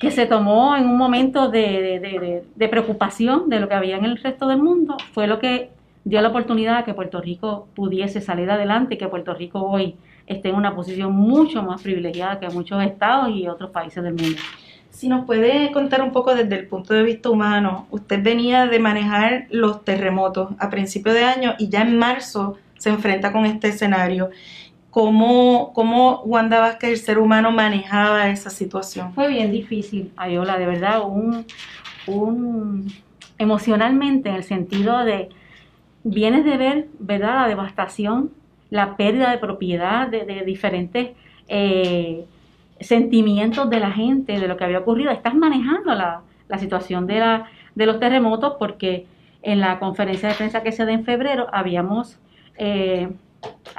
[0.00, 4.16] que se tomó en un momento de, de, preocupación de lo que había en el
[4.16, 5.70] resto del mundo fue lo que
[6.04, 9.96] dio la oportunidad a que Puerto Rico pudiese salir adelante, que Puerto Rico hoy
[10.30, 14.38] esté en una posición mucho más privilegiada que muchos estados y otros países del mundo.
[14.90, 18.78] Si nos puede contar un poco desde el punto de vista humano, usted venía de
[18.78, 23.68] manejar los terremotos a principio de año y ya en marzo se enfrenta con este
[23.68, 24.30] escenario.
[24.90, 29.12] ¿Cómo, cómo Wanda Vázquez, el ser humano, manejaba esa situación?
[29.14, 31.46] Fue bien difícil, Ayola, de verdad, un,
[32.06, 32.92] un
[33.38, 35.28] emocionalmente en el sentido de
[36.02, 38.30] vienes de ver, ¿verdad?, la devastación
[38.70, 41.10] la pérdida de propiedad de, diferentes
[41.48, 42.24] eh,
[42.80, 45.10] sentimientos de la gente, de lo que había ocurrido.
[45.10, 49.06] Estás manejando la, la situación de, la, de los terremotos porque
[49.42, 52.18] en la conferencia de prensa que se da en febrero habíamos
[52.56, 53.08] eh,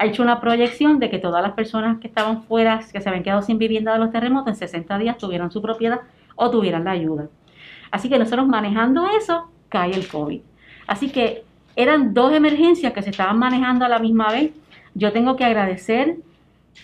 [0.01, 3.41] hecho una proyección de que todas las personas que estaban fuera, que se habían quedado
[3.41, 6.01] sin vivienda de los terremotos, en 60 días tuvieran su propiedad
[6.35, 7.27] o tuvieran la ayuda.
[7.91, 10.41] Así que nosotros manejando eso, cae el COVID.
[10.87, 11.43] Así que
[11.75, 14.51] eran dos emergencias que se estaban manejando a la misma vez.
[14.93, 16.17] Yo tengo que agradecer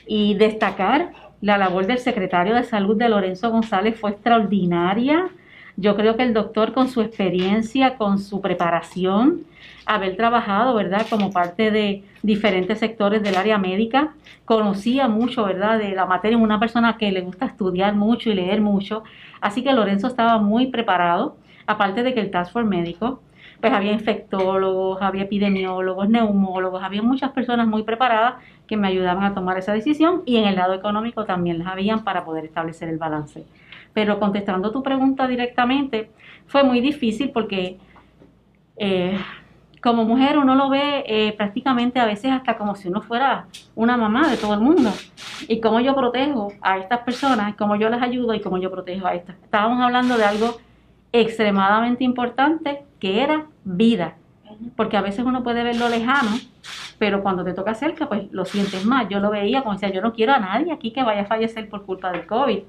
[0.05, 5.30] y destacar la labor del secretario de salud de Lorenzo González fue extraordinaria.
[5.76, 9.43] Yo creo que el doctor con su experiencia, con su preparación,
[9.86, 14.14] haber trabajado, ¿verdad?, como parte de diferentes sectores del área médica,
[14.45, 18.60] conocía mucho, ¿verdad?, de la materia, una persona que le gusta estudiar mucho y leer
[18.60, 19.03] mucho.
[19.39, 21.38] Así que Lorenzo estaba muy preparado,
[21.68, 23.22] aparte de que el Task Force médico,
[23.60, 28.36] pues había infectólogos, había epidemiólogos, neumólogos, había muchas personas muy preparadas
[28.68, 32.03] que me ayudaban a tomar esa decisión y en el lado económico también las habían
[32.03, 33.45] para poder establecer el balance.
[33.93, 36.12] Pero contestando tu pregunta directamente,
[36.45, 37.78] fue muy difícil porque
[38.78, 39.18] eh,
[39.82, 43.97] como mujer uno lo ve eh, prácticamente a veces hasta como si uno fuera una
[43.97, 44.91] mamá de todo el mundo.
[45.47, 49.08] Y cómo yo protejo a estas personas, cómo yo les ayudo y cómo yo protejo
[49.08, 49.36] a estas.
[49.43, 50.58] Estábamos hablando de algo
[51.12, 54.16] extremadamente importante que era vida.
[54.76, 56.32] Porque a veces uno puede verlo lejano,
[56.97, 59.08] pero cuando te toca cerca, pues lo sientes más.
[59.10, 61.70] Yo lo veía como decía, yo no quiero a nadie aquí que vaya a fallecer
[61.70, 62.60] por culpa del COVID.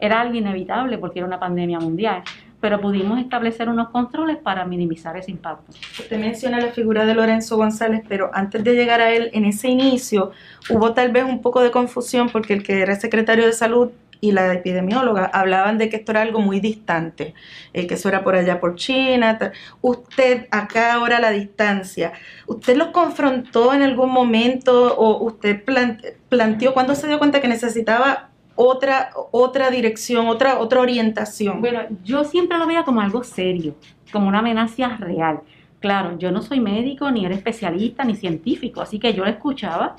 [0.00, 2.22] Era algo inevitable porque era una pandemia mundial,
[2.60, 5.72] pero pudimos establecer unos controles para minimizar ese impacto.
[5.98, 9.68] Usted menciona la figura de Lorenzo González, pero antes de llegar a él, en ese
[9.68, 10.32] inicio
[10.70, 13.90] hubo tal vez un poco de confusión porque el que era secretario de salud
[14.24, 17.34] y la epidemióloga hablaban de que esto era algo muy distante,
[17.74, 19.38] eh, que eso era por allá por China.
[19.82, 22.14] Usted, acá ahora la distancia,
[22.46, 28.30] ¿usted los confrontó en algún momento o usted planteó, cuándo se dio cuenta que necesitaba
[28.56, 31.60] otra, otra dirección, otra, otra orientación?
[31.60, 33.76] Bueno, yo siempre lo veía como algo serio,
[34.10, 35.40] como una amenaza real.
[35.80, 39.96] Claro, yo no soy médico, ni era especialista, ni científico, así que yo escuchaba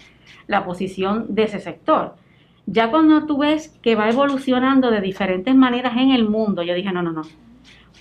[0.48, 2.16] la posición de ese sector
[2.66, 6.92] ya cuando tú ves que va evolucionando de diferentes maneras en el mundo, yo dije,
[6.92, 7.22] no, no, no.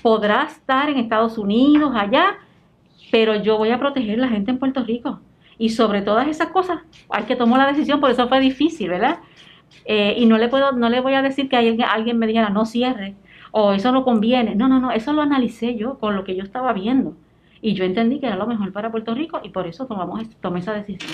[0.02, 2.38] Podrá estar en Estados Unidos, allá,
[3.10, 5.20] pero yo voy a proteger a la gente en Puerto Rico.
[5.58, 9.18] Y sobre todas esas cosas, hay que tomar la decisión, por eso fue difícil, ¿verdad?
[9.84, 12.48] Eh, y no le puedo, no le voy a decir que alguien, alguien me dijera,
[12.50, 13.14] no cierre,
[13.50, 14.54] o eso no conviene.
[14.54, 17.16] No, no, no, eso lo analicé yo con lo que yo estaba viendo.
[17.60, 20.60] Y yo entendí que era lo mejor para Puerto Rico y por eso tomamos, tomé
[20.60, 21.12] esa decisión.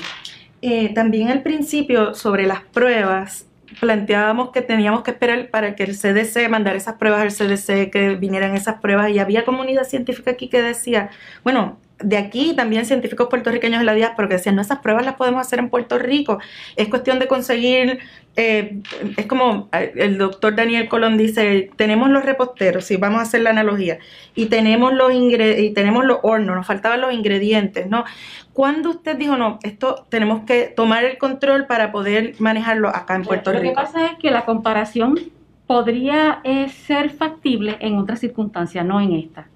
[0.63, 3.47] Eh, también al principio sobre las pruebas,
[3.81, 8.17] planteábamos que teníamos que esperar para que el CDC mandara esas pruebas al CDC, que
[8.17, 11.11] vinieran esas pruebas, y había comunidad científica aquí que decía,
[11.45, 15.15] bueno, de aquí también científicos puertorriqueños en la diáspora que decían, no, esas pruebas las
[15.15, 16.39] podemos hacer en Puerto Rico,
[16.77, 18.01] es cuestión de conseguir,
[18.37, 18.81] eh,
[19.17, 23.43] es como eh, el doctor Daniel Colón dice, tenemos los reposteros, si vamos a hacer
[23.43, 23.99] la analogía,
[24.35, 28.05] y tenemos los, y tenemos los hornos, nos faltaban los ingredientes, ¿no?
[28.53, 33.23] ¿Cuándo usted dijo, no, esto tenemos que tomar el control para poder manejarlo acá en
[33.23, 33.65] Puerto Rico?
[33.65, 35.19] Lo que pasa es que la comparación
[35.67, 39.47] podría eh, ser factible en otras circunstancias, no en esta.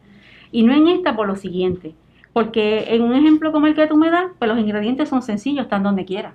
[0.52, 1.94] Y no en esta por lo siguiente
[2.34, 5.64] porque en un ejemplo como el que tú me das, pues los ingredientes son sencillos,
[5.64, 6.34] están donde quiera.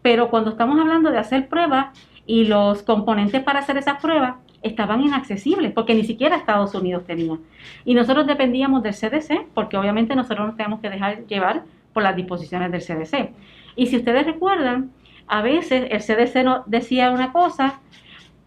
[0.00, 1.88] Pero cuando estamos hablando de hacer pruebas
[2.26, 7.38] y los componentes para hacer esas pruebas estaban inaccesibles, porque ni siquiera Estados Unidos tenía.
[7.84, 12.14] Y nosotros dependíamos del CDC, porque obviamente nosotros nos tenemos que dejar llevar por las
[12.14, 13.32] disposiciones del CDC.
[13.74, 14.92] Y si ustedes recuerdan,
[15.26, 17.80] a veces el CDC nos decía una cosa,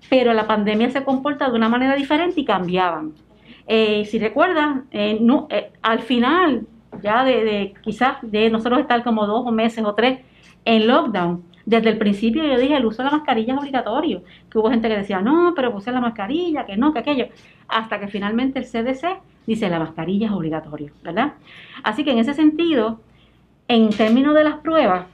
[0.10, 3.14] pero la pandemia se comporta de una manera diferente y cambiaban.
[3.72, 6.66] Eh, si recuerdan, eh, no, eh, al final,
[7.04, 10.22] ya de, quizás de nosotros estar como dos meses o tres
[10.66, 14.58] en lockdown, desde el principio yo dije el uso de la mascarilla es obligatorio, que
[14.58, 17.28] hubo gente que decía, no, pero puse la mascarilla, que no, que aquello,
[17.68, 21.34] hasta que finalmente el CDC dice la mascarilla es obligatorio, ¿verdad?
[21.84, 23.02] Así que en ese sentido,
[23.68, 25.06] en términos de las pruebas,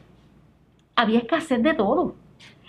[0.95, 2.15] había escasez de todo.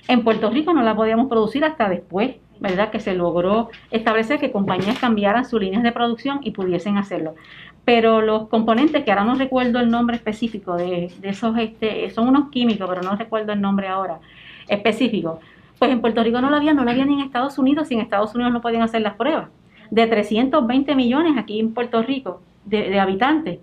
[0.09, 2.91] En Puerto Rico no la podíamos producir hasta después ¿verdad?
[2.91, 7.35] Que se logró establecer que compañías cambiaran sus líneas de producción y pudiesen hacerlo.
[7.85, 12.51] Pero los componentes, que ahora no recuerdo el nombre específico de, esos, este, son unos
[12.51, 14.19] químicos, pero no recuerdo el nombre ahora
[14.69, 15.41] específico,
[15.79, 17.95] pues en Puerto Rico no lo había, no lo había ni en Estados Unidos, y
[17.95, 19.49] en Estados Unidos no podían hacer las pruebas.
[19.91, 23.61] De 320 millones aquí en Puerto Rico de habitantes,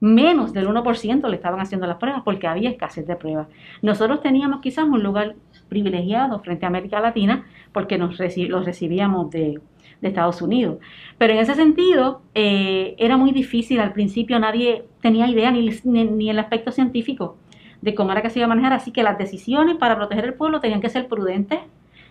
[0.00, 3.48] menos del 1% le estaban haciendo las pruebas porque había escasez de pruebas.
[3.82, 5.34] Nosotros teníamos quizás un lugar
[5.68, 9.60] privilegiado frente a América Latina porque nos los recibíamos de,
[10.00, 10.78] Estados Unidos.
[11.18, 16.30] Pero en ese sentido eh, era muy difícil, al principio nadie tenía idea ni, ni,
[16.30, 17.36] el aspecto científico
[17.82, 20.34] de cómo era que se iba a manejar, así que las decisiones para proteger el
[20.34, 21.58] pueblo tenían que ser prudentes,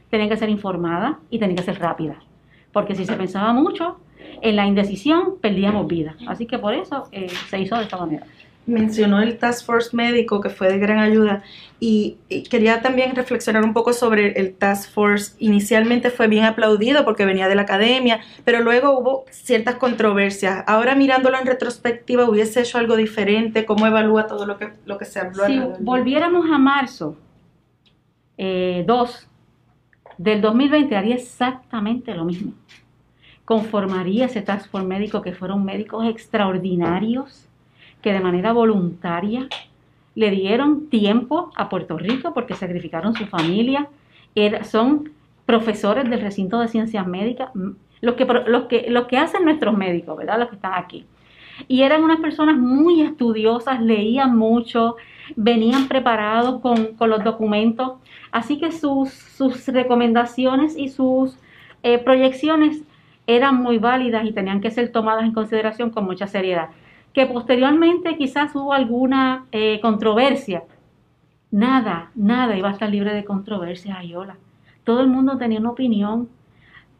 [0.09, 2.19] tenía que ser informada y tenía que ser rápida.
[2.73, 3.99] Porque si se pensaba mucho
[4.41, 6.17] en la indecisión, perdíamos vida.
[6.27, 8.25] Así que por eso eh, se hizo de esta manera
[8.67, 11.41] mencionó el Task Force médico, que fue de gran ayuda,
[11.79, 12.17] y,
[12.49, 15.35] quería también reflexionar un poco sobre el Task Force.
[15.39, 20.63] Inicialmente fue bien aplaudido porque venía de la academia, pero luego hubo ciertas controversias.
[20.67, 23.65] Ahora mirándolo en retrospectiva, ¿hubiese hecho algo diferente?
[23.65, 25.47] ¿Cómo evalúa todo lo que, lo que se habló?
[25.47, 27.15] Si volviéramos a marzo
[28.37, 28.85] 2 eh,
[30.17, 32.53] del 2020, haría exactamente lo mismo.
[33.45, 37.46] Conformaría ese Task Force médico que fueron médicos extraordinarios
[38.07, 39.49] que de manera voluntaria
[40.15, 43.89] le dieron tiempo a Puerto Rico porque sacrificaron su familia,
[44.63, 45.11] son
[45.45, 47.49] profesores del recinto de ciencias médicas,
[47.99, 50.39] los que, hacen nuestros médicos, ¿verdad?
[50.39, 51.05] Los que están aquí.
[51.67, 54.95] Y eran unas personas muy estudiosas, leían mucho,
[55.35, 57.97] venían preparados con, los documentos,
[58.31, 61.37] así que sus, sus recomendaciones y sus
[61.83, 62.83] eh, proyecciones
[63.27, 66.69] eran muy válidas y tenían que ser tomadas en consideración con mucha seriedad
[67.17, 70.61] que posteriormente quizás hubo alguna eh, controversia.
[71.49, 74.37] Nada, nada iba a estar libre de controversia, Ayola.
[74.83, 76.29] Todo el mundo tenía una opinión.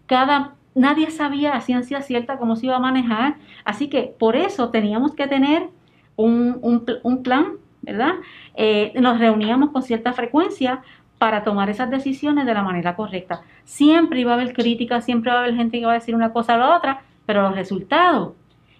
[0.08, 3.36] Cada, nadie sabía a ciencia cierta cómo se iba a manejar.
[3.64, 5.70] Así que por eso teníamos que tener
[6.16, 7.52] un, plan,
[7.84, 8.14] ¿verdad?
[8.56, 10.82] Eh, nos reuníamos con cierta frecuencia
[11.20, 13.44] para tomar esas decisiones de la manera correcta.
[13.66, 16.34] Siempre iba a haber críticas, siempre iba a haber gente que iba a decir una
[16.34, 18.34] cosa o la otra, pero los resultados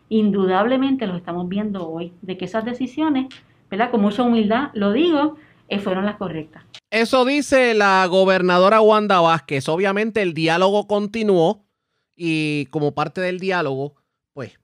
[0.10, 3.28] indudablemente los estamos viendo hoy, de que esas decisiones,
[3.70, 3.92] ¿verdad?
[3.92, 5.36] Con mucha humildad, lo digo,
[5.70, 6.64] eh, fueron las correctas.
[6.90, 9.68] Eso dice la gobernadora Wanda Vázquez.
[9.68, 11.66] Obviamente el diálogo continuó
[12.16, 13.96] y como parte del diálogo,
[14.34, 14.60] pues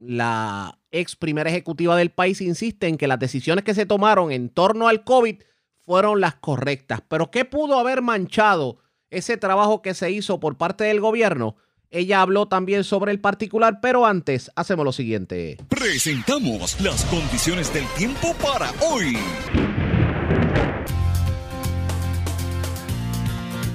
[0.00, 4.48] la ex primera ejecutiva del país insiste en que las decisiones que se tomaron en
[4.48, 5.36] torno al COVID
[5.84, 7.02] fueron las correctas.
[7.08, 8.78] Pero ¿qué pudo haber manchado
[9.10, 11.56] ese trabajo que se hizo por parte del gobierno?
[11.94, 15.58] Ella habló también sobre el particular, pero antes hacemos lo siguiente.
[15.68, 19.18] Presentamos las condiciones del tiempo para hoy.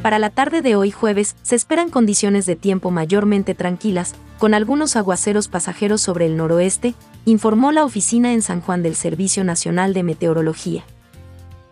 [0.01, 4.95] Para la tarde de hoy jueves se esperan condiciones de tiempo mayormente tranquilas, con algunos
[4.95, 6.95] aguaceros pasajeros sobre el noroeste,
[7.25, 10.83] informó la oficina en San Juan del Servicio Nacional de Meteorología.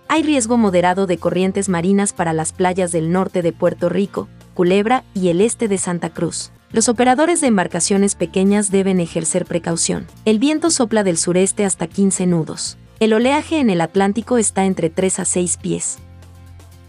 [0.07, 5.03] Hay riesgo moderado de corrientes marinas para las playas del norte de Puerto Rico, Culebra
[5.13, 6.51] y el este de Santa Cruz.
[6.71, 10.07] Los operadores de embarcaciones pequeñas deben ejercer precaución.
[10.23, 12.77] El viento sopla del sureste hasta 15 nudos.
[12.99, 15.97] El oleaje en el Atlántico está entre 3 a 6 pies.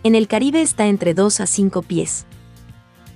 [0.05, 2.27] En el Caribe está entre 2 a 5 pies.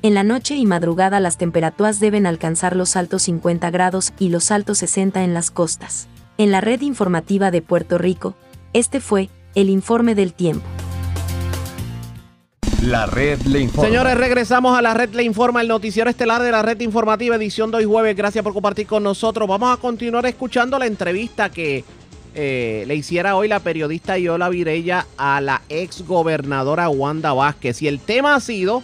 [0.02, 4.50] En la noche y madrugada las temperaturas deben alcanzar los altos 50 grados y los
[4.50, 6.08] altos 60 en las costas.
[6.38, 8.34] En la red informativa de Puerto Rico,
[8.72, 10.66] este fue el informe del tiempo.
[12.82, 13.88] La red le informa.
[13.88, 17.70] Señores, regresamos a la red le informa, el noticiero estelar de la red informativa, edición
[17.70, 18.16] de hoy jueves.
[18.16, 19.46] Gracias por compartir con nosotros.
[19.46, 21.84] Vamos a continuar escuchando la entrevista que
[22.34, 27.82] eh, le hiciera hoy la periodista Yola Virella a la ex gobernadora Wanda Vázquez.
[27.82, 28.82] Y el tema ha sido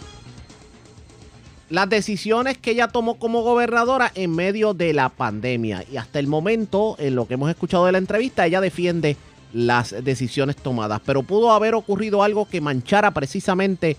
[1.71, 5.83] las decisiones que ella tomó como gobernadora en medio de la pandemia.
[5.91, 9.17] Y hasta el momento, en lo que hemos escuchado de la entrevista, ella defiende
[9.57, 11.01] las decisiones tomadas.
[11.03, 13.97] Pero pudo haber ocurrido algo que manchara precisamente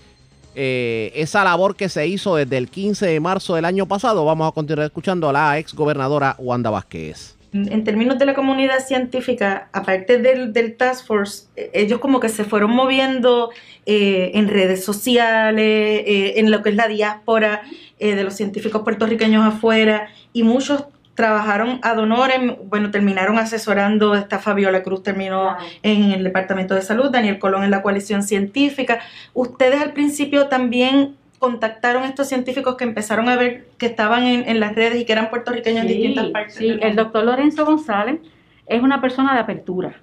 [0.55, 4.23] eh, esa labor que se hizo desde el 15 de marzo del año pasado.
[4.23, 7.35] Vamos a continuar escuchando a la ex gobernadora Wanda Vázquez.
[7.51, 12.29] En términos de la comunidad científica, aparte del, del Task Force, eh, ellos como que
[12.29, 13.49] se fueron moviendo
[13.85, 17.63] eh, en redes sociales, en lo que es la diáspora
[17.99, 20.85] de los científicos puertorriqueños afuera, y muchos
[21.19, 27.11] trabajaron ad honorem, bueno, terminaron asesorando, esta Fabiola Cruz terminó en el Departamento de Salud,
[27.11, 29.01] Daniel Colón en la coalición científica.
[29.33, 34.59] Ustedes al principio también contactaron a estos científicos que empezaron a ver que estaban en,
[34.61, 36.55] las redes y que eran puertorriqueños en distintas partes.
[36.55, 38.21] Sí, el doctor Lorenzo González
[38.65, 39.95] es una persona de apertura.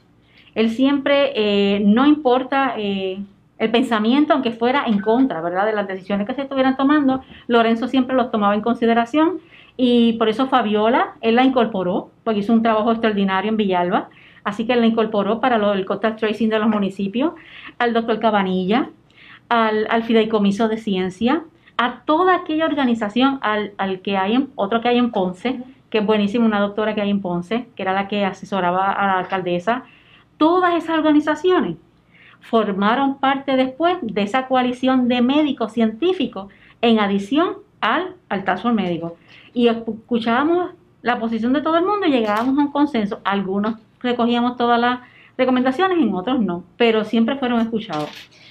[0.55, 3.23] Él siempre, eh, no importa eh,
[3.59, 7.89] el pensamiento, aunque fuera en contra, ¿verdad?, de las decisiones que se estuvieran tomando, Lorenzo
[7.89, 9.41] siempre los tomaba en consideración
[9.77, 14.09] y por eso Fabiola, él la incorporó, porque hizo un trabajo extraordinario en Villalba,
[14.45, 17.35] así que él la incorporó para lo del contact tracing de los municipios,
[17.79, 18.91] al doctor Cabanilla,
[19.49, 21.45] al, Fideicomiso de Ciencia,
[21.77, 25.99] a toda aquella organización, al, al, que hay en, otro que hay en Ponce, que
[25.99, 29.19] es buenísimo, una doctora que hay en Ponce, que era la que asesoraba a la
[29.19, 29.85] alcaldesa,
[30.39, 31.77] todas esas organizaciones
[32.41, 39.17] formaron parte después de esa coalición de médicos científicos en adición al, al task médico
[39.57, 43.23] y escuchábamos la posición de todo el mundo y llegábamos a un consenso.
[43.25, 45.01] Algunos recogíamos todas las
[45.39, 48.11] recomendaciones, en otros no, pero siempre fueron escuchados.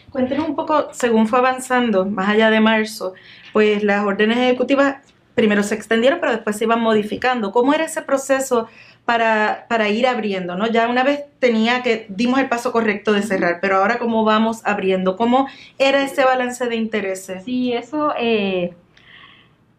[0.09, 3.13] Cuéntenos un poco, según fue avanzando, más allá de marzo,
[3.53, 4.95] pues las órdenes ejecutivas
[5.35, 7.51] primero se extendieron, pero después se iban modificando.
[7.51, 8.67] ¿Cómo era ese proceso
[9.05, 10.55] para, para ir abriendo?
[10.55, 10.65] ¿no?
[10.65, 14.65] Ya una vez tenía que, dimos el paso correcto de cerrar, pero ahora cómo vamos
[14.65, 17.43] abriendo, ¿cómo era ese balance de intereses?
[17.43, 18.73] Sí, eso eh,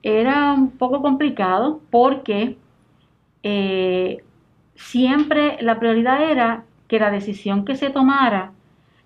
[0.07, 2.57] era un poco complicado porque
[3.43, 4.23] eh,
[4.77, 8.53] siempre la prioridad era que la decisión que se tomara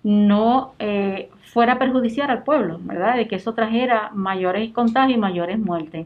[0.03, 3.15] no eh, fuera a perjudiciar al pueblo, ¿verdad?
[3.15, 6.05] De que eso trajera mayores contagios y mayores muertes.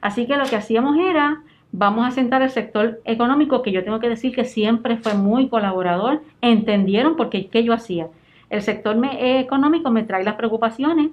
[0.00, 4.00] Así que lo que hacíamos era, vamos a sentar el sector económico, que yo tengo
[4.00, 8.06] que decir que siempre fue muy colaborador, entendieron porque qué yo hacía.
[8.48, 11.10] El sector económico me trae las preocupaciones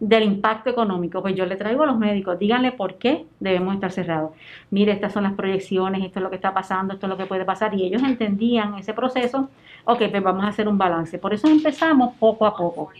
[0.00, 1.22] del impacto económico.
[1.22, 4.32] Pues yo le traigo a los médicos, díganle por qué debemos estar cerrados.
[4.70, 7.26] Mire, estas son las proyecciones, esto es lo que está pasando, esto es lo que
[7.26, 7.74] puede pasar.
[7.74, 9.48] Y ellos entendían ese proceso,
[9.84, 11.18] ok, pues vamos a hacer un balance.
[11.18, 12.90] Por eso empezamos poco a poco.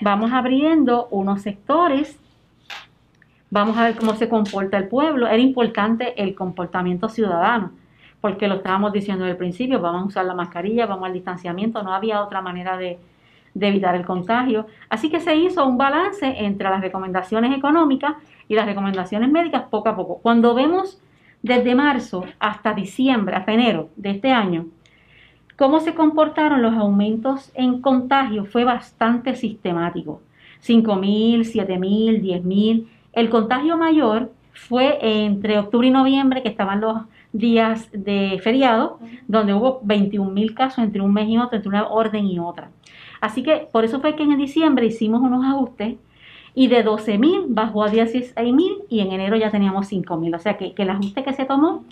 [0.00, 2.18] Vamos abriendo unos sectores
[3.50, 5.26] Vamos a ver cómo se comporta el pueblo.
[5.26, 7.70] Era importante el comportamiento ciudadano,
[8.20, 11.82] porque lo estábamos diciendo desde el principio, vamos a usar la mascarilla, vamos al distanciamiento,
[11.82, 12.98] no había otra manera de,
[13.60, 14.66] evitar el contagio.
[14.88, 18.14] Así que se hizo un balance entre las recomendaciones económicas
[18.48, 20.18] y las recomendaciones médicas poco a poco.
[20.22, 21.00] Cuando vemos
[21.42, 24.66] desde marzo hasta diciembre, hasta enero de este año,
[25.56, 30.20] cómo se comportaron los aumentos en contagio fue bastante sistemático.
[30.62, 36.98] 5.000, 7.000, 10.000 el contagio mayor fue entre octubre y noviembre, que estaban los
[37.32, 41.88] días de feriado, donde hubo 21 mil casos entre un mes y otro, entre una
[41.88, 42.68] orden y otra.
[43.26, 45.96] Así que por eso fue que en diciembre hicimos unos ajustes
[46.54, 50.32] y de 12 mil bajó a 16 mil y en enero ya teníamos 5 mil.
[50.32, 51.84] O sea que, el ajuste que se tomó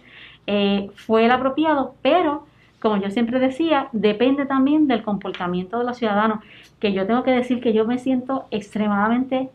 [0.46, 2.46] eh, fue el apropiado, pero
[2.78, 6.38] como yo siempre decía, depende también del comportamiento de los ciudadanos,
[6.78, 9.48] que yo tengo que decir que yo me siento extremadamente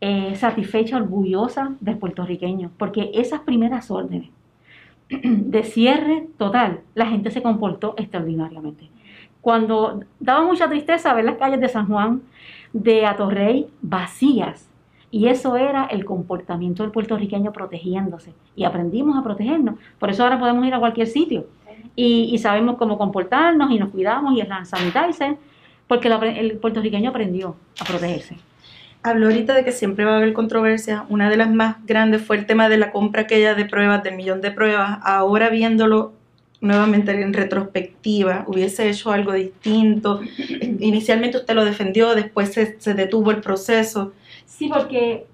[0.00, 4.28] eh, satisfecha, orgullosa del puertorriqueño, porque esas primeras órdenes
[5.08, 8.95] de cierre total, la gente se comportó extraordinariamente.
[9.46, 12.20] Cuando daba mucha tristeza ver las calles de San Juan,
[12.72, 14.68] de Atorrey, vacías,
[15.12, 18.32] y eso era el comportamiento del puertorriqueño protegiéndose.
[18.56, 19.76] Y aprendimos a protegernos.
[20.00, 21.46] Por eso ahora podemos ir a cualquier sitio.
[21.94, 25.36] Y, sabemos cómo comportarnos y nos cuidamos y el hand sanitizer,
[25.86, 28.36] porque el puertorriqueño aprendió a protegerse
[29.04, 31.06] habló ahorita de que siempre va a haber controversia.
[31.08, 34.16] Una de las más grandes fue el tema de la compra aquella de pruebas, del
[34.16, 34.98] millón de pruebas.
[35.04, 36.12] Ahora viéndolo
[36.60, 40.20] nuevamente en retrospectiva, hubiese hecho algo distinto.
[40.80, 44.12] Inicialmente usted lo defendió, después se, detuvo el proceso.
[44.44, 45.26] Sí, porque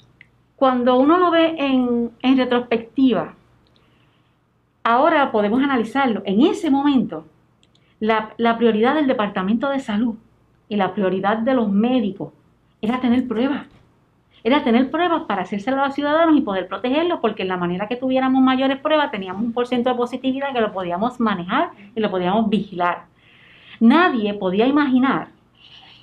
[0.57, 3.35] cuando uno lo ve en, en retrospectiva,
[4.83, 6.23] ahora podemos analizarlo.
[6.25, 7.27] En ese momento,
[8.01, 10.17] la, la prioridad del Departamento de Salud
[10.69, 12.33] y la prioridad de los médicos
[12.81, 13.67] era tener pruebas.
[14.45, 17.87] Era tener pruebas para hacérselo a los ciudadanos y poder protegerlos, porque en la manera
[17.87, 22.11] que tuviéramos mayores pruebas teníamos un porcentaje de positividad que lo podíamos manejar y lo
[22.11, 23.05] podíamos vigilar.
[23.79, 25.29] Nadie podía imaginar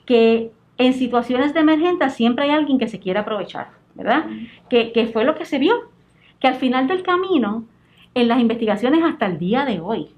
[0.05, 4.25] que en situaciones de emergencia siempre hay alguien que se quiera aprovechar, ¿verdad?
[4.69, 5.75] Que, que fue lo que se vio,
[6.39, 7.65] que al final del camino,
[8.13, 10.09] en las investigaciones hasta el día de hoy,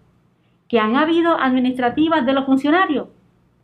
[0.70, 3.10] que han habido administrativas de los funcionarios,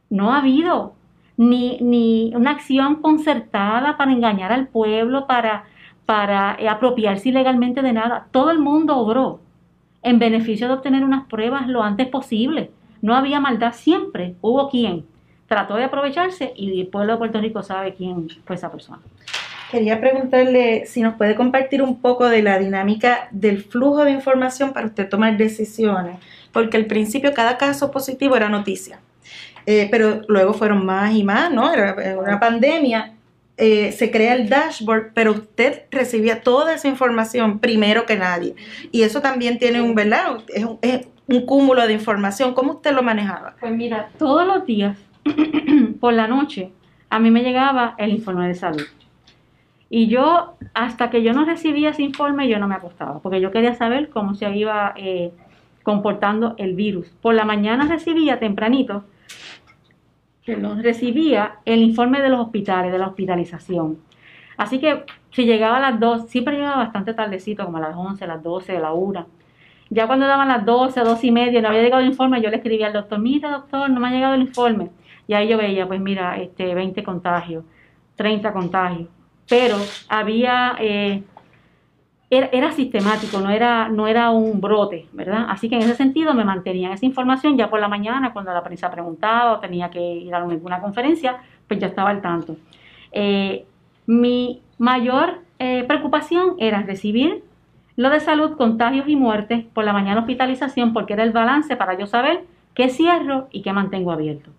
[0.10, 0.97] no ha habido
[1.38, 5.66] ni, ni una acción concertada para engañar al pueblo, para,
[6.06, 8.28] para eh, apropiarse ilegalmente de nada.
[8.32, 9.40] Todo el mundo obró
[10.02, 12.72] en beneficio de obtener unas pruebas lo antes posible.
[13.02, 15.06] No había maldad siempre, hubo quien
[15.48, 19.00] trató de aprovecharse y el pueblo de Puerto Rico sabe quién fue esa persona.
[19.72, 24.72] Quería preguntarle si nos puede compartir un poco de la dinámica del flujo de información
[24.72, 26.18] para usted tomar decisiones,
[26.54, 29.00] porque al principio cada caso positivo era noticia.
[29.70, 31.72] Eh, pero luego fueron más y más, ¿no?
[31.72, 33.14] Era una pandemia.
[33.58, 38.56] Eh, se crea el dashboard, pero usted recibía toda esa información primero que nadie.
[38.94, 40.38] Y eso también tiene un, ¿verdad?
[40.48, 42.54] Es un, es un cúmulo de información.
[42.54, 43.56] ¿Cómo usted lo manejaba?
[43.60, 44.98] Pues mira, todos los días,
[46.00, 46.72] por la noche,
[47.10, 48.86] a mí me llegaba el informe de salud.
[49.90, 53.52] Y yo, hasta que yo no recibía ese informe, yo no me acostaba, porque yo
[53.52, 55.32] quería saber cómo se iba eh,
[55.84, 57.10] comportando el virus.
[57.22, 59.04] Por la mañana recibía tempranito
[60.56, 64.00] recibía el informe de los hospitales, de la hospitalización.
[64.58, 68.26] Así que si llegaba a las 2, siempre llegaba bastante tardecito, como a las 11,
[68.26, 69.28] las 12, a la 1.
[69.90, 72.58] Ya cuando daban las 12, 12 y media, no había llegado el informe, yo le
[72.58, 74.90] escribía al doctor, mira doctor, no me ha llegado el informe.
[75.28, 77.64] Y ahí yo veía, pues mira, este, 20 contagios,
[78.16, 79.08] 30 contagios.
[79.48, 79.78] Pero
[80.10, 81.24] había eh,
[82.30, 85.46] era, sistemático, no era, no era un brote, ¿verdad?
[85.48, 88.64] Así que en ese sentido me mantenían esa información ya por la mañana cuando la
[88.64, 91.38] prensa preguntaba o tenía que ir a alguna conferencia,
[91.68, 92.58] pues ya estaba al tanto.
[93.14, 93.66] Eh,
[94.08, 97.44] mi mayor eh, preocupación era recibir
[97.96, 101.98] lo de salud, contagios y muertes, por la mañana hospitalización, porque era el balance para
[101.98, 102.44] yo saber
[102.76, 104.52] qué cierro y qué mantengo abierto.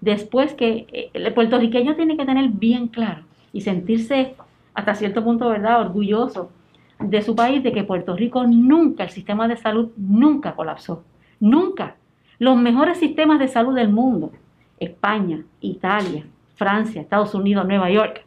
[0.00, 3.22] Después que eh, el puertorriqueño tiene que tener bien claro
[3.52, 4.36] y sentirse
[4.72, 6.50] hasta cierto punto, ¿verdad?, orgulloso
[7.00, 11.04] de su país, de que Puerto Rico nunca, el sistema de salud nunca colapsó,
[11.40, 11.96] nunca.
[12.38, 14.32] Los mejores sistemas de salud del mundo,
[14.78, 18.24] España, Italia, Francia, Estados Unidos, Nueva York,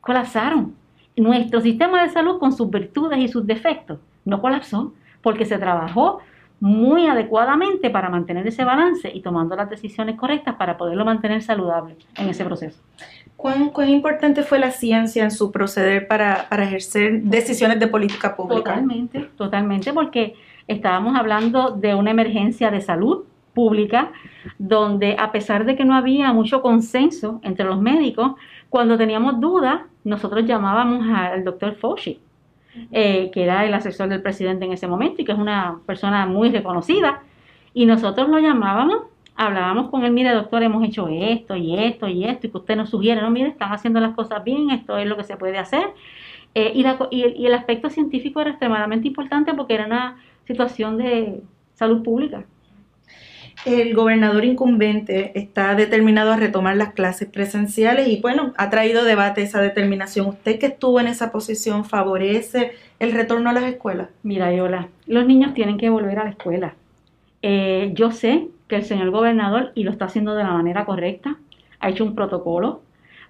[0.00, 0.74] colapsaron.
[1.16, 4.92] Nuestro sistema de salud con sus virtudes y sus defectos no colapsó
[5.22, 6.20] porque se trabajó
[6.60, 11.96] muy adecuadamente para mantener ese balance y tomando las decisiones correctas para poderlo mantener saludable
[12.16, 12.80] en ese proceso.
[13.38, 18.34] ¿Cuán, cuán importante fue la ciencia en su proceder para, para, ejercer decisiones de política
[18.34, 18.72] pública?
[18.72, 20.34] Totalmente, totalmente, porque
[20.66, 24.10] estábamos hablando de una emergencia de salud pública
[24.58, 28.32] donde a pesar de que no había mucho consenso entre los médicos,
[28.70, 32.18] cuando teníamos dudas, nosotros llamábamos al doctor Fauci,
[32.90, 36.26] eh, que era el asesor del presidente en ese momento y que es una persona
[36.26, 37.22] muy reconocida,
[37.72, 39.02] y nosotros lo llamábamos,
[39.38, 42.76] hablábamos con él, mire doctor, hemos hecho esto y esto y esto, y que usted
[42.76, 45.58] nos sugiere, no, mire, están haciendo las cosas bien, esto es lo que se puede
[45.58, 45.84] hacer.
[46.54, 46.84] Eh, y,
[47.16, 51.40] y el aspecto científico era extremadamente importante porque era una situación de
[51.74, 52.44] salud pública.
[53.64, 59.42] El gobernador incumbente está determinado a retomar las clases presenciales y bueno, ha traído debate
[59.42, 60.26] esa determinación.
[60.26, 64.08] ¿Usted que estuvo en esa posición favorece el retorno a las escuelas?
[64.22, 66.74] Mira, Yola, los niños tienen que volver a la escuela.
[67.42, 71.36] Eh, yo sé que el señor gobernador, y lo está haciendo de la manera correcta,
[71.80, 72.82] ha hecho un protocolo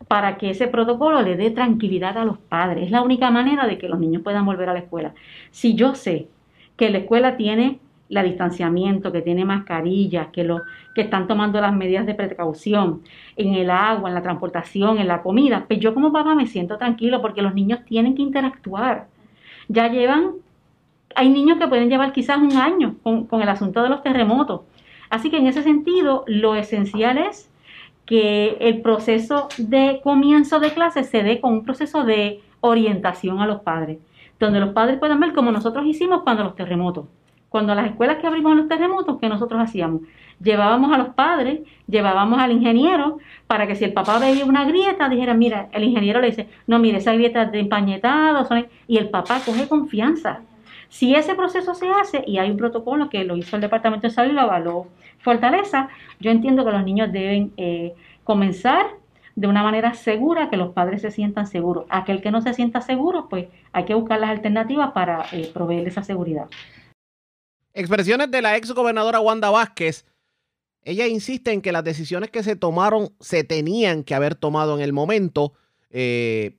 [0.07, 2.85] para que ese protocolo le dé tranquilidad a los padres.
[2.85, 5.15] Es la única manera de que los niños puedan volver a la escuela.
[5.51, 6.29] Si yo sé
[6.77, 10.63] que la escuela tiene la distanciamiento, que tiene mascarillas, que, lo,
[10.95, 13.03] que están tomando las medidas de precaución
[13.37, 16.79] en el agua, en la transportación, en la comida, pues yo como papá me siento
[16.79, 19.09] tranquilo porque los niños tienen que interactuar.
[19.69, 20.33] Ya llevan,
[21.15, 24.63] hay niños que pueden llevar quizás un año con, con el asunto de los terremotos.
[25.11, 27.51] Así que en ese sentido, lo esencial es
[28.07, 33.47] que el proceso de comienzo de clase se dé con un proceso de orientación a
[33.47, 33.99] los padres,
[34.41, 37.07] donde los padres puedan ver como nosotros hicimos cuando los terremotos
[37.49, 40.03] cuando las escuelas que abrimos los terremotos, ¿qué nosotros hacíamos?
[40.43, 45.09] Llevábamos a los padres, llevábamos al ingeniero, para que si el papá veía una grieta,
[45.09, 48.47] dijera, mira, el ingeniero le dice, no, mire, esa grieta es de empañetado,
[48.87, 50.41] y el papá coge confianza.
[50.89, 54.13] Si ese proceso se hace y hay un protocolo que lo hizo el Departamento de
[54.13, 54.87] Salud y lo avaló
[55.19, 55.89] Fortaleza,
[56.21, 57.95] yo entiendo que los niños deben eh,
[58.25, 58.87] comenzar
[59.39, 61.87] de una manera segura, que los padres se sientan seguros.
[61.91, 65.87] Aquel que no se sienta seguro, pues hay que buscar las alternativas para eh, proveer
[65.87, 66.47] esa seguridad.
[67.73, 70.05] Expresiones de la ex gobernadora Wanda Vázquez.
[70.83, 74.83] Ella insiste en que las decisiones que se tomaron se tenían que haber tomado en
[74.83, 75.53] el momento.
[75.91, 76.57] Eh,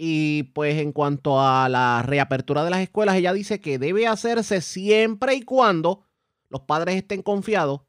[0.00, 4.60] y pues en cuanto a la reapertura de las escuelas, ella dice que debe hacerse
[4.60, 6.04] siempre y cuando
[6.48, 7.80] los padres estén confiados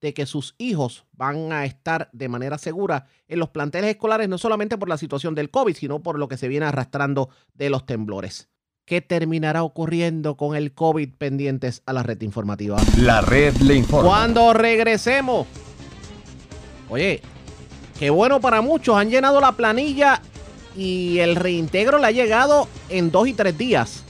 [0.00, 4.38] de que sus hijos van a estar de manera segura en los planteles escolares, no
[4.38, 7.84] solamente por la situación del COVID, sino por lo que se viene arrastrando de los
[7.84, 8.48] temblores.
[8.84, 12.78] ¿Qué terminará ocurriendo con el COVID pendientes a la red informativa?
[12.98, 14.08] La red le informa.
[14.08, 15.48] Cuando regresemos.
[16.88, 17.20] Oye,
[17.98, 18.96] qué bueno para muchos.
[18.96, 20.22] Han llenado la planilla
[20.76, 24.02] y el reintegro le ha llegado en dos y tres días.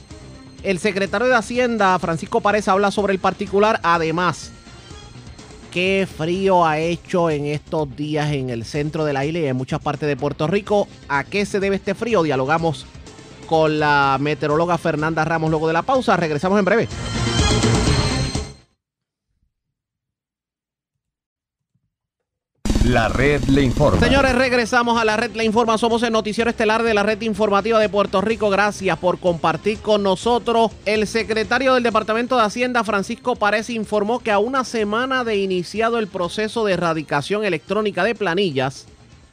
[0.63, 3.79] El secretario de Hacienda, Francisco Párez, habla sobre el particular.
[3.83, 4.51] Además,
[5.71, 9.55] qué frío ha hecho en estos días en el centro de la isla y en
[9.55, 10.87] muchas partes de Puerto Rico.
[11.07, 12.23] ¿A qué se debe este frío?
[12.23, 12.85] Dialogamos
[13.45, 16.17] con la meteoróloga Fernanda Ramos luego de la pausa.
[16.17, 16.87] Regresamos en breve.
[22.87, 23.99] La red le informa.
[23.99, 25.77] Señores, regresamos a la red le informa.
[25.77, 28.49] Somos el noticiero estelar de la red informativa de Puerto Rico.
[28.49, 30.71] Gracias por compartir con nosotros.
[30.85, 35.99] El secretario del Departamento de Hacienda, Francisco Párez, informó que a una semana de iniciado
[35.99, 38.85] el proceso de erradicación electrónica de planillas,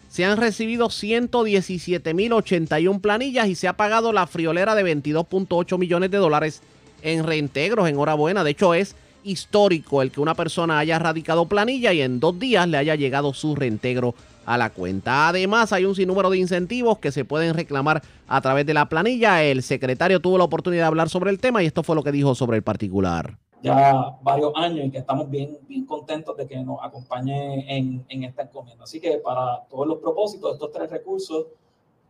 [0.09, 6.19] se han recibido 117.081 planillas y se ha pagado la friolera de 22.8 millones de
[6.19, 6.61] dólares
[7.03, 7.89] en reintegros.
[7.89, 8.43] Enhorabuena.
[8.43, 12.69] De hecho, es histórico el que una persona haya radicado planilla y en dos días
[12.69, 14.15] le haya llegado su reintegro
[14.47, 15.29] a la cuenta.
[15.29, 19.43] Además, hay un sinnúmero de incentivos que se pueden reclamar a través de la planilla.
[19.43, 22.13] El secretario tuvo la oportunidad de hablar sobre el tema y esto fue lo que
[22.13, 26.81] dijo sobre el particular ya varios años y que estamos bien, contentos de que nos
[26.83, 28.85] acompañe en, en esta encomienda.
[28.85, 31.47] Así que para todos los propósitos, estos tres recursos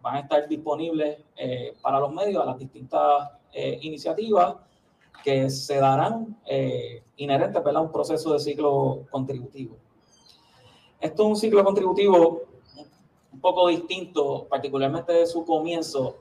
[0.03, 4.57] van a estar disponibles eh, para los medios a las distintas eh, iniciativas
[5.23, 9.77] que se darán eh, inherentes a un proceso de ciclo contributivo.
[11.01, 12.43] Esto es un ciclo contributivo
[13.33, 16.17] un poco distinto, particularmente de su comienzo,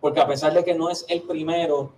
[0.00, 1.92] porque a pesar de que no es el primero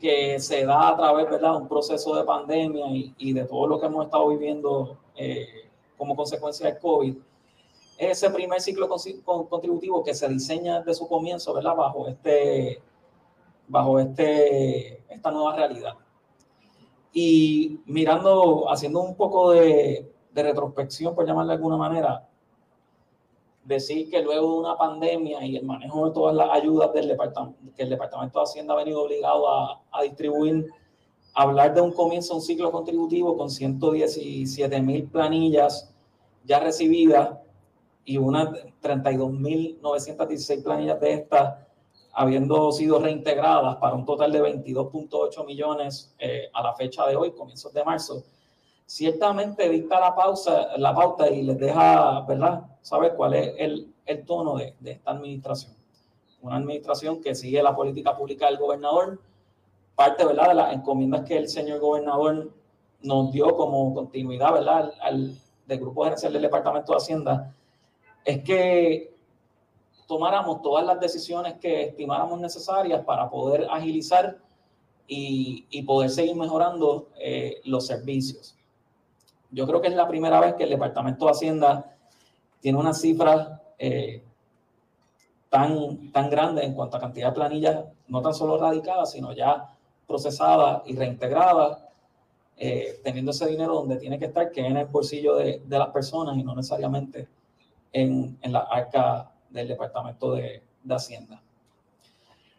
[0.00, 2.86] que se da a través de un proceso de pandemia
[3.18, 7.16] y, de todo lo que hemos estado viviendo eh, como consecuencia del COVID,
[7.98, 8.88] es ese primer ciclo
[9.26, 11.76] contributivo que se diseña desde su comienzo ¿verdad?
[11.76, 12.80] bajo, este,
[13.68, 15.94] bajo este, esta nueva realidad.
[17.12, 22.28] Y mirando, haciendo un poco de, de retrospección, por llamarle de alguna manera,
[23.64, 27.58] decir que luego de una pandemia y el manejo de todas las ayudas del departamento,
[27.76, 30.66] que el Departamento de Hacienda ha venido obligado a, a distribuir,
[31.34, 35.94] hablar de un comienzo, un ciclo contributivo con 117 mil planillas
[36.44, 37.38] ya recibidas
[38.04, 38.48] y unas
[38.82, 41.54] 32.916 planillas de estas
[42.12, 47.32] habiendo sido reintegradas para un total de 22.8 millones eh, a la fecha de hoy,
[47.32, 48.24] comienzos de marzo
[48.90, 54.24] ciertamente dicta la, pausa, la pauta y les deja, ¿verdad?, saber cuál es el, el
[54.24, 55.76] tono de, de, esta administración.
[56.42, 59.20] Una administración que sigue la política pública del gobernador,
[59.94, 62.50] parte, ¿verdad?, de las encomiendas que el señor gobernador
[63.00, 65.36] nos dio como continuidad, ¿verdad?, al,
[65.68, 67.54] del Grupo Gerencial del Departamento de Hacienda,
[68.24, 69.14] es que
[70.10, 74.38] tomáramos todas las decisiones que estimáramos necesarias para poder agilizar
[75.06, 78.56] y, poder seguir mejorando eh, los servicios.
[79.52, 81.96] Yo creo que es la primera vez que el Departamento de Hacienda
[82.60, 84.24] tiene una cifra eh,
[85.48, 89.76] tan, tan grande en cuanto a cantidad de planillas, no tan solo radicadas, sino ya
[90.08, 91.84] procesadas y reintegradas,
[92.56, 95.90] eh, teniendo ese dinero donde tiene que estar, que en el bolsillo de, de las
[95.90, 97.28] personas y no necesariamente
[97.92, 101.42] en, en, la arca del Departamento de, de Hacienda.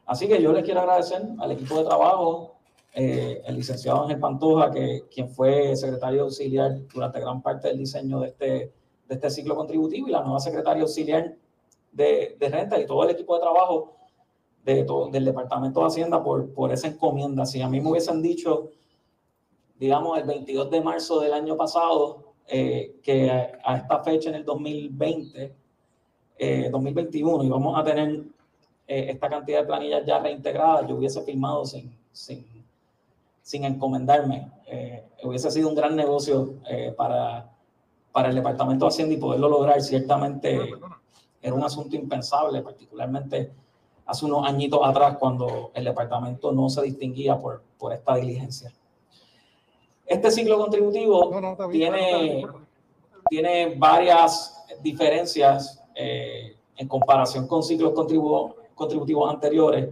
[0.06, 2.56] Así que yo les quiero agradecer al equipo de trabajo,
[2.94, 8.20] eh, el licenciado Ángel Pantoja, que, quien fue secretario auxiliar durante gran parte del diseño
[8.20, 11.36] de este, de este ciclo contributivo, y la nueva secretaria auxiliar
[11.92, 13.96] de, de renta y todo el equipo de trabajo
[14.64, 17.46] de del Departamento de Hacienda por, por esa encomienda.
[17.46, 18.70] Si a mí me hubiesen dicho,
[19.80, 24.46] digamos, el 22 de marzo del año pasado, eh, que a, esta fecha en el
[24.46, 25.56] 2020,
[26.42, 28.24] eh, 2021, íbamos a tener
[28.88, 32.66] eh, esta cantidad de planillas ya reintegradas, yo hubiese firmado sin, sin,
[33.44, 34.52] sin encomendarme.
[34.66, 37.48] Eh, hubiese sido un gran negocio eh, para,
[38.12, 39.80] para el Departamento de Hacienda y poderlo lograr.
[39.84, 40.60] Ciertamente
[41.40, 43.52] era un asunto impensable, particularmente
[44.08, 48.74] hace unos añitos atrás cuando el departamento no se distinguía por, por esta diligencia.
[50.08, 51.32] Este ciclo contributivo
[51.72, 52.48] tiene,
[53.30, 59.90] tiene varias diferencias eh, en comparación con ciclos contributivos anteriores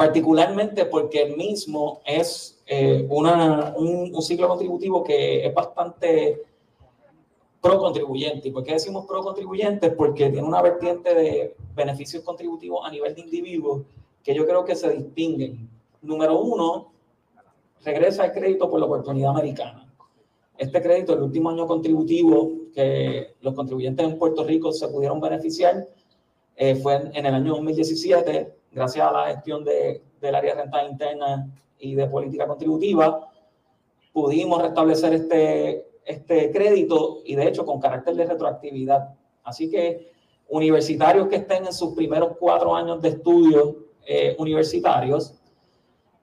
[0.00, 6.40] particularmente porque el mismo es eh, una, un, un, ciclo contributivo que es bastante
[7.60, 8.48] pro contribuyente.
[8.48, 9.90] ¿Y por qué decimos pro contribuyente?
[9.90, 13.82] Porque tiene una vertiente de beneficios contributivos a nivel de individuos
[14.24, 15.68] que yo creo que se distinguen.
[16.00, 16.92] Número uno,
[17.84, 19.86] regresa el crédito por la oportunidad americana.
[20.56, 25.88] Este crédito, el último año contributivo que los contribuyentes en Puerto Rico se pudieron beneficiar,
[26.56, 30.84] eh, fue en, el año 2017 gracias a la gestión de, del área de renta
[30.84, 33.30] interna y de política contributiva,
[34.12, 39.14] pudimos restablecer este, este crédito y de hecho con carácter de retroactividad.
[39.42, 40.12] Así que
[40.48, 43.74] universitarios que estén en sus primeros cuatro años de estudios
[44.06, 45.34] eh, universitarios,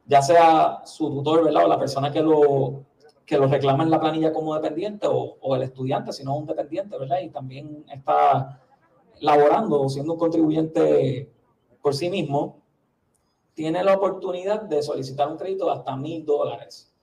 [0.06, 1.66] ya sea su tutor, ¿verdad?
[1.66, 2.84] O la persona que lo,
[3.28, 6.48] que lo reclama en la planilla como dependiente o, o el estudiante, si no un
[6.48, 7.20] dependiente, ¿verdad?
[7.22, 8.62] Y también está
[9.20, 11.30] laborando siendo un contribuyente
[11.82, 12.64] por sí mismo,
[13.54, 16.94] tiene la oportunidad de solicitar un crédito de hasta mil dólares.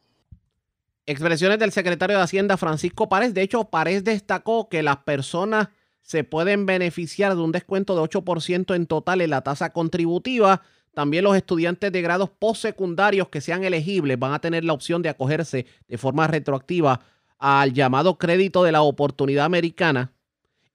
[1.06, 3.34] Expresiones del secretario de Hacienda Francisco Párez.
[3.34, 5.68] De hecho, Párez destacó que las personas
[6.00, 10.62] se pueden beneficiar de un descuento de 8% en total en la tasa contributiva.
[10.94, 15.08] También los estudiantes de grados postsecundarios que sean elegibles van a tener la opción de
[15.08, 17.00] acogerse de forma retroactiva
[17.38, 20.12] al llamado crédito de la oportunidad americana.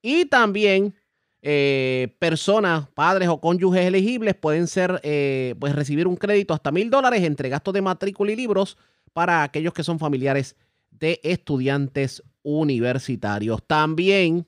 [0.02, 0.94] Y también
[1.42, 6.90] eh, personas, padres o cónyuges elegibles pueden ser, eh, pues recibir un crédito hasta mil
[6.90, 8.78] dólares entre gastos de matrícula y libros
[9.14, 10.56] para aquellos que son familiares
[10.92, 13.64] de estudiantes universitarios.
[13.66, 14.46] También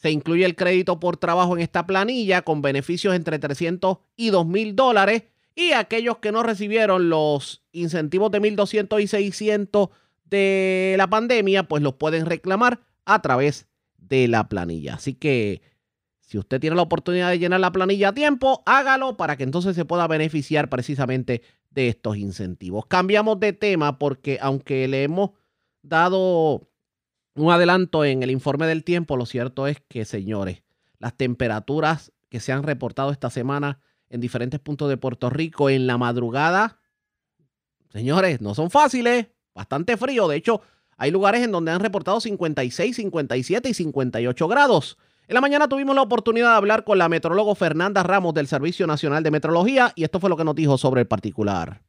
[0.00, 4.46] se incluye el crédito por trabajo en esta planilla con beneficios entre 300 y 2
[4.46, 5.24] mil dólares
[5.54, 9.90] y aquellos que no recibieron los incentivos de 1.200 y 600
[10.24, 13.66] de la pandemia, pues los pueden reclamar a través
[13.98, 14.94] de la planilla.
[14.94, 15.60] Así que
[16.20, 19.76] si usted tiene la oportunidad de llenar la planilla a tiempo, hágalo para que entonces
[19.76, 22.86] se pueda beneficiar precisamente de estos incentivos.
[22.86, 25.32] Cambiamos de tema porque aunque le hemos
[25.82, 26.69] dado
[27.40, 30.62] un adelanto en el informe del tiempo, lo cierto es que, señores,
[30.98, 35.86] las temperaturas que se han reportado esta semana en diferentes puntos de Puerto Rico en
[35.86, 36.80] la madrugada.
[37.90, 40.28] Señores, no son fáciles, bastante frío.
[40.28, 40.60] De hecho,
[40.96, 44.98] hay lugares en donde han reportado 56, 57 y 58 grados.
[45.26, 48.86] En la mañana tuvimos la oportunidad de hablar con la metrólogo Fernanda Ramos del Servicio
[48.86, 51.82] Nacional de Metrología y esto fue lo que nos dijo sobre el particular.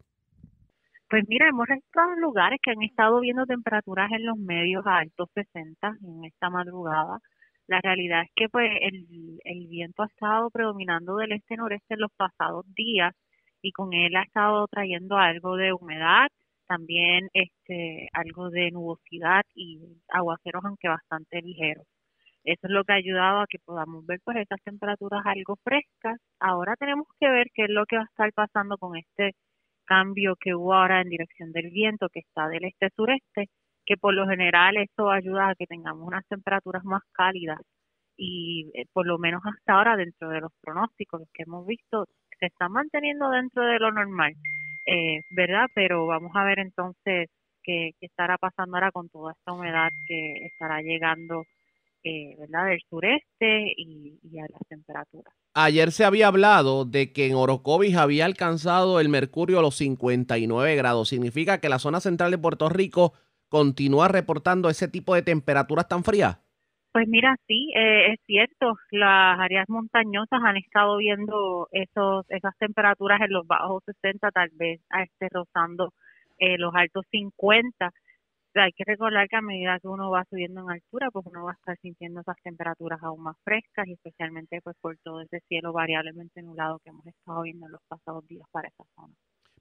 [1.12, 5.28] Pues mira, hemos encontrado lugares que han estado viendo temperaturas en los medios a altos
[5.34, 7.20] 60 en esta madrugada.
[7.68, 12.66] La realidad es que pues el, viento ha estado predominando del este-noreste en los pasados
[12.76, 13.14] días
[13.62, 16.30] y con él ha estado trayendo algo de humedad,
[16.68, 21.88] también este algo de nubosidad y aguaceros aunque bastante ligeros.
[22.46, 26.20] Eso es lo que ha ayudado a que podamos ver pues estas temperaturas algo frescas.
[26.40, 29.36] Ahora tenemos que ver qué es lo que va a estar pasando con este
[29.92, 33.50] cambio que hubo ahora en dirección del viento que está del este-sureste,
[33.86, 37.60] que por lo general esto ayuda a que tengamos unas temperaturas más cálidas
[38.16, 42.06] y eh, por lo menos hasta ahora dentro de los pronósticos que hemos visto
[42.40, 44.34] se están manteniendo dentro de lo normal,
[44.86, 45.66] eh, ¿verdad?
[45.76, 47.30] Pero vamos a ver entonces
[47.62, 51.44] qué, qué estará pasando ahora con toda esta humedad que estará llegando
[52.04, 52.68] eh, ¿verdad?
[52.68, 55.34] del sureste y, a las temperaturas.
[55.54, 60.76] Ayer se había hablado de que en Orocovis había alcanzado el mercurio a los 59
[60.76, 61.10] grados.
[61.10, 63.14] ¿Significa que la zona central de Puerto Rico
[63.50, 66.40] continúa reportando ese tipo de temperaturas tan frías?
[66.94, 68.74] Pues mira, sí, eh, es cierto.
[68.92, 74.82] Las áreas montañosas han estado viendo esos, esas temperaturas en los bajos 60, tal vez
[74.90, 75.94] a este rozando
[76.38, 77.92] eh, los altos 50
[78.56, 81.52] hay que recordar que a medida que uno va subiendo en altura, pues uno va
[81.52, 85.72] a estar sintiendo esas temperaturas aún más frescas y especialmente pues por todo ese cielo
[85.72, 89.14] variablemente nublado que hemos estado viendo en los pasados días para esa zona.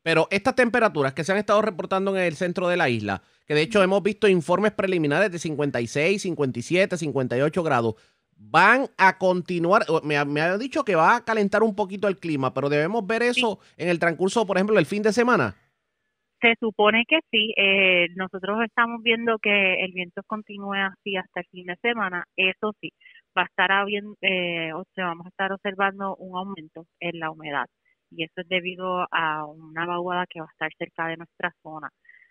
[0.02, 3.54] Pero estas temperaturas que se han estado reportando en el centro de la isla, que
[3.54, 7.94] de hecho hemos visto informes preliminares de 56, 57, 58 grados,
[8.34, 12.54] van a continuar, me, me ha dicho que va a calentar un poquito el clima,
[12.54, 15.54] pero debemos ver eso en el transcurso, por ejemplo, del fin de semana.
[16.40, 17.52] Se supone que sí.
[17.56, 22.24] Eh, nosotros estamos viendo que el viento continúe así hasta el fin de semana.
[22.36, 22.92] Eso sí,
[23.36, 27.30] va a estar habiendo, eh, o sea, vamos a estar observando un aumento en la
[27.30, 27.66] humedad.
[28.10, 31.90] Y eso es debido a una vaguada que va a estar cerca de nuestra zona.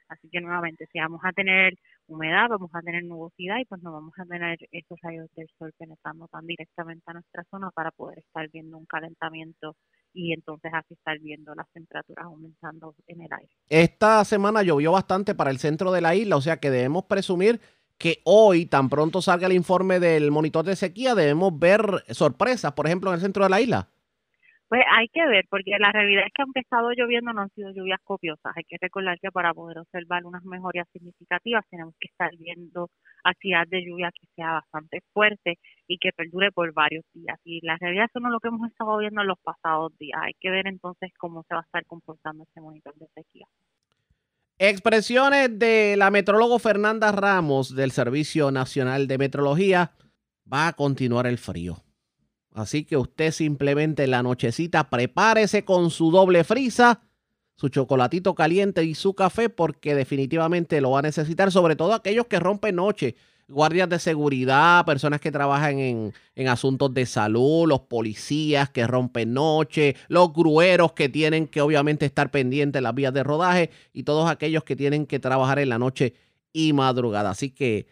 [0.09, 1.73] Así que nuevamente, si vamos a tener
[2.07, 5.71] humedad, vamos a tener nubosidad y pues no vamos a tener esos rayos del sol
[5.77, 9.75] penetrando tan directamente a nuestra zona para poder estar viendo un calentamiento
[10.13, 13.51] y entonces así estar viendo las temperaturas aumentando en el aire.
[13.69, 17.59] Esta semana llovió bastante para el centro de la isla, o sea que debemos presumir
[17.97, 22.87] que hoy, tan pronto salga el informe del monitor de sequía, debemos ver sorpresas, por
[22.87, 23.89] ejemplo, en el centro de la isla.
[24.69, 27.49] Pues hay que ver, porque la realidad es que aunque ha estado lloviendo no han
[27.55, 28.53] sido lluvias copiosas.
[28.55, 32.91] Hay que recordar que para poder observar unas mejoras significativas tenemos que estar viendo
[33.23, 37.39] actividad de lluvia que sea bastante fuerte y que perdure por varios días.
[37.43, 40.19] Y la realidad eso no es lo que hemos estado viendo en los pasados días.
[40.21, 43.47] Hay que ver entonces cómo se va a estar comportando este monitor de sequía.
[44.59, 49.93] Expresiones de la metrólogo Fernanda Ramos del Servicio Nacional de Metrología.
[50.51, 51.88] Va a continuar el frío.
[52.53, 57.01] Así que usted simplemente en la nochecita prepárese con su doble frisa,
[57.55, 62.25] su chocolatito caliente y su café porque definitivamente lo va a necesitar, sobre todo aquellos
[62.25, 63.15] que rompen noche,
[63.47, 69.33] guardias de seguridad, personas que trabajan en, en asuntos de salud, los policías que rompen
[69.33, 74.03] noche, los grueros que tienen que obviamente estar pendientes de las vías de rodaje y
[74.03, 76.13] todos aquellos que tienen que trabajar en la noche
[76.53, 77.31] y madrugada.
[77.31, 77.87] Así que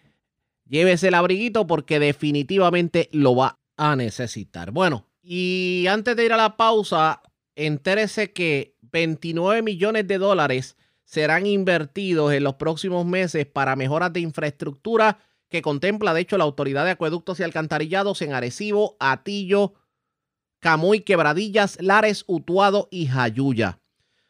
[0.68, 4.72] llévese el abriguito porque definitivamente lo va a necesitar.
[4.72, 7.22] Bueno, y antes de ir a la pausa,
[7.56, 14.20] entérese que 29 millones de dólares serán invertidos en los próximos meses para mejoras de
[14.20, 19.76] infraestructura que contempla, de hecho, la Autoridad de Acueductos y Alcantarillados en Arecibo, Atillo,
[20.60, 23.80] Camuy, Quebradillas, Lares, Utuado y Jayuya.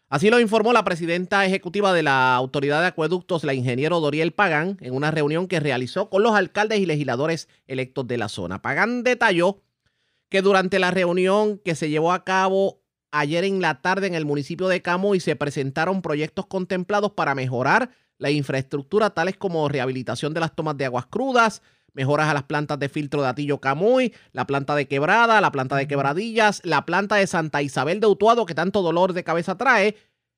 [0.10, 4.78] Así lo informó la presidenta ejecutiva de la Autoridad de Acueductos, la ingeniero Doriel Pagán,
[4.80, 8.62] en una reunión que realizó con los alcaldes y legisladores electos de la zona.
[8.62, 9.62] Pagán detalló
[10.30, 12.82] que durante la reunión que se llevó a cabo
[13.12, 17.92] ayer en la tarde en el municipio de Camuy se presentaron proyectos contemplados para mejorar
[18.18, 21.62] la infraestructura, tales como rehabilitación de las tomas de aguas crudas,
[21.98, 25.76] mejoras a las plantas de filtro de Atillo Camuy, la planta de Quebrada, la planta
[25.76, 29.96] de Quebradillas, la planta de Santa Isabel de Utuado, que tanto dolor de cabeza trae,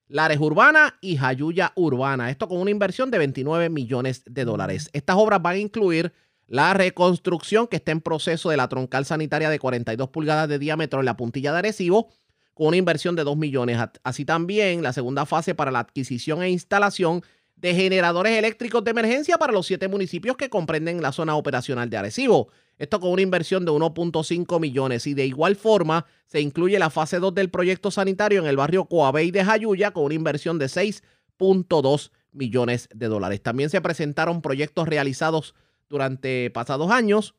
[0.07, 2.29] Lares Urbana y Jayuya Urbana.
[2.29, 4.89] Esto con una inversión de 29 millones de dólares.
[4.93, 6.13] Estas obras van a incluir
[6.47, 10.99] la reconstrucción que está en proceso de la troncal sanitaria de 42 pulgadas de diámetro
[10.99, 12.07] en la puntilla de Arecibo,
[12.53, 13.77] con una inversión de 2 millones.
[14.03, 17.21] Así también la segunda fase para la adquisición e instalación
[17.61, 21.97] de generadores eléctricos de emergencia para los siete municipios que comprenden la zona operacional de
[21.97, 22.49] Arecibo.
[22.77, 25.05] Esto con una inversión de 1.5 millones.
[25.07, 28.85] Y de igual forma, se incluye la fase 2 del proyecto sanitario en el barrio
[28.85, 33.43] Coabey de Jayuya con una inversión de 6.2 millones de dólares.
[33.43, 35.53] También se presentaron proyectos realizados
[35.89, 37.35] durante pasados años,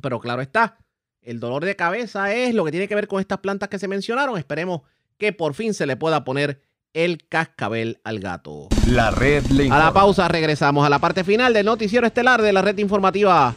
[0.00, 0.78] pero claro está,
[1.20, 3.88] el dolor de cabeza es lo que tiene que ver con estas plantas que se
[3.88, 4.38] mencionaron.
[4.38, 4.82] Esperemos
[5.18, 6.62] que por fin se le pueda poner
[6.94, 8.68] el cascabel al gato.
[8.86, 12.52] La red le A la pausa regresamos a la parte final del noticiero estelar de
[12.52, 13.54] la red informativa.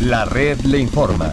[0.00, 1.30] La red le informa.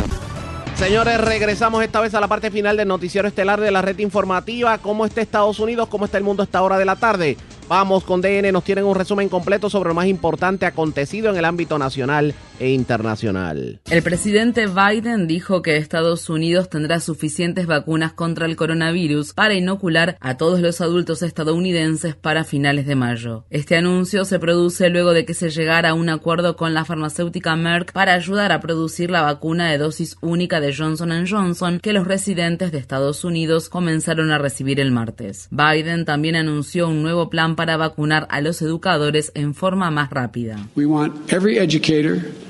[0.75, 4.77] Señores, regresamos esta vez a la parte final del noticiero estelar de la red informativa.
[4.79, 5.87] ¿Cómo está Estados Unidos?
[5.87, 7.37] ¿Cómo está el mundo a esta hora de la tarde?
[7.67, 11.45] Vamos con DN, nos tienen un resumen completo sobre lo más importante acontecido en el
[11.45, 13.79] ámbito nacional e internacional.
[13.89, 20.17] El presidente Biden dijo que Estados Unidos tendrá suficientes vacunas contra el coronavirus para inocular
[20.19, 23.45] a todos los adultos estadounidenses para finales de mayo.
[23.49, 27.55] Este anuncio se produce luego de que se llegara a un acuerdo con la farmacéutica
[27.55, 32.07] Merck para ayudar a producir la vacuna de dosis única de Johnson Johnson que los
[32.07, 35.47] residentes de Estados Unidos comenzaron a recibir el martes.
[35.51, 40.67] Biden también anunció un nuevo plan para vacunar a los educadores en forma más rápida.
[40.75, 42.44] We want every educator school staff member,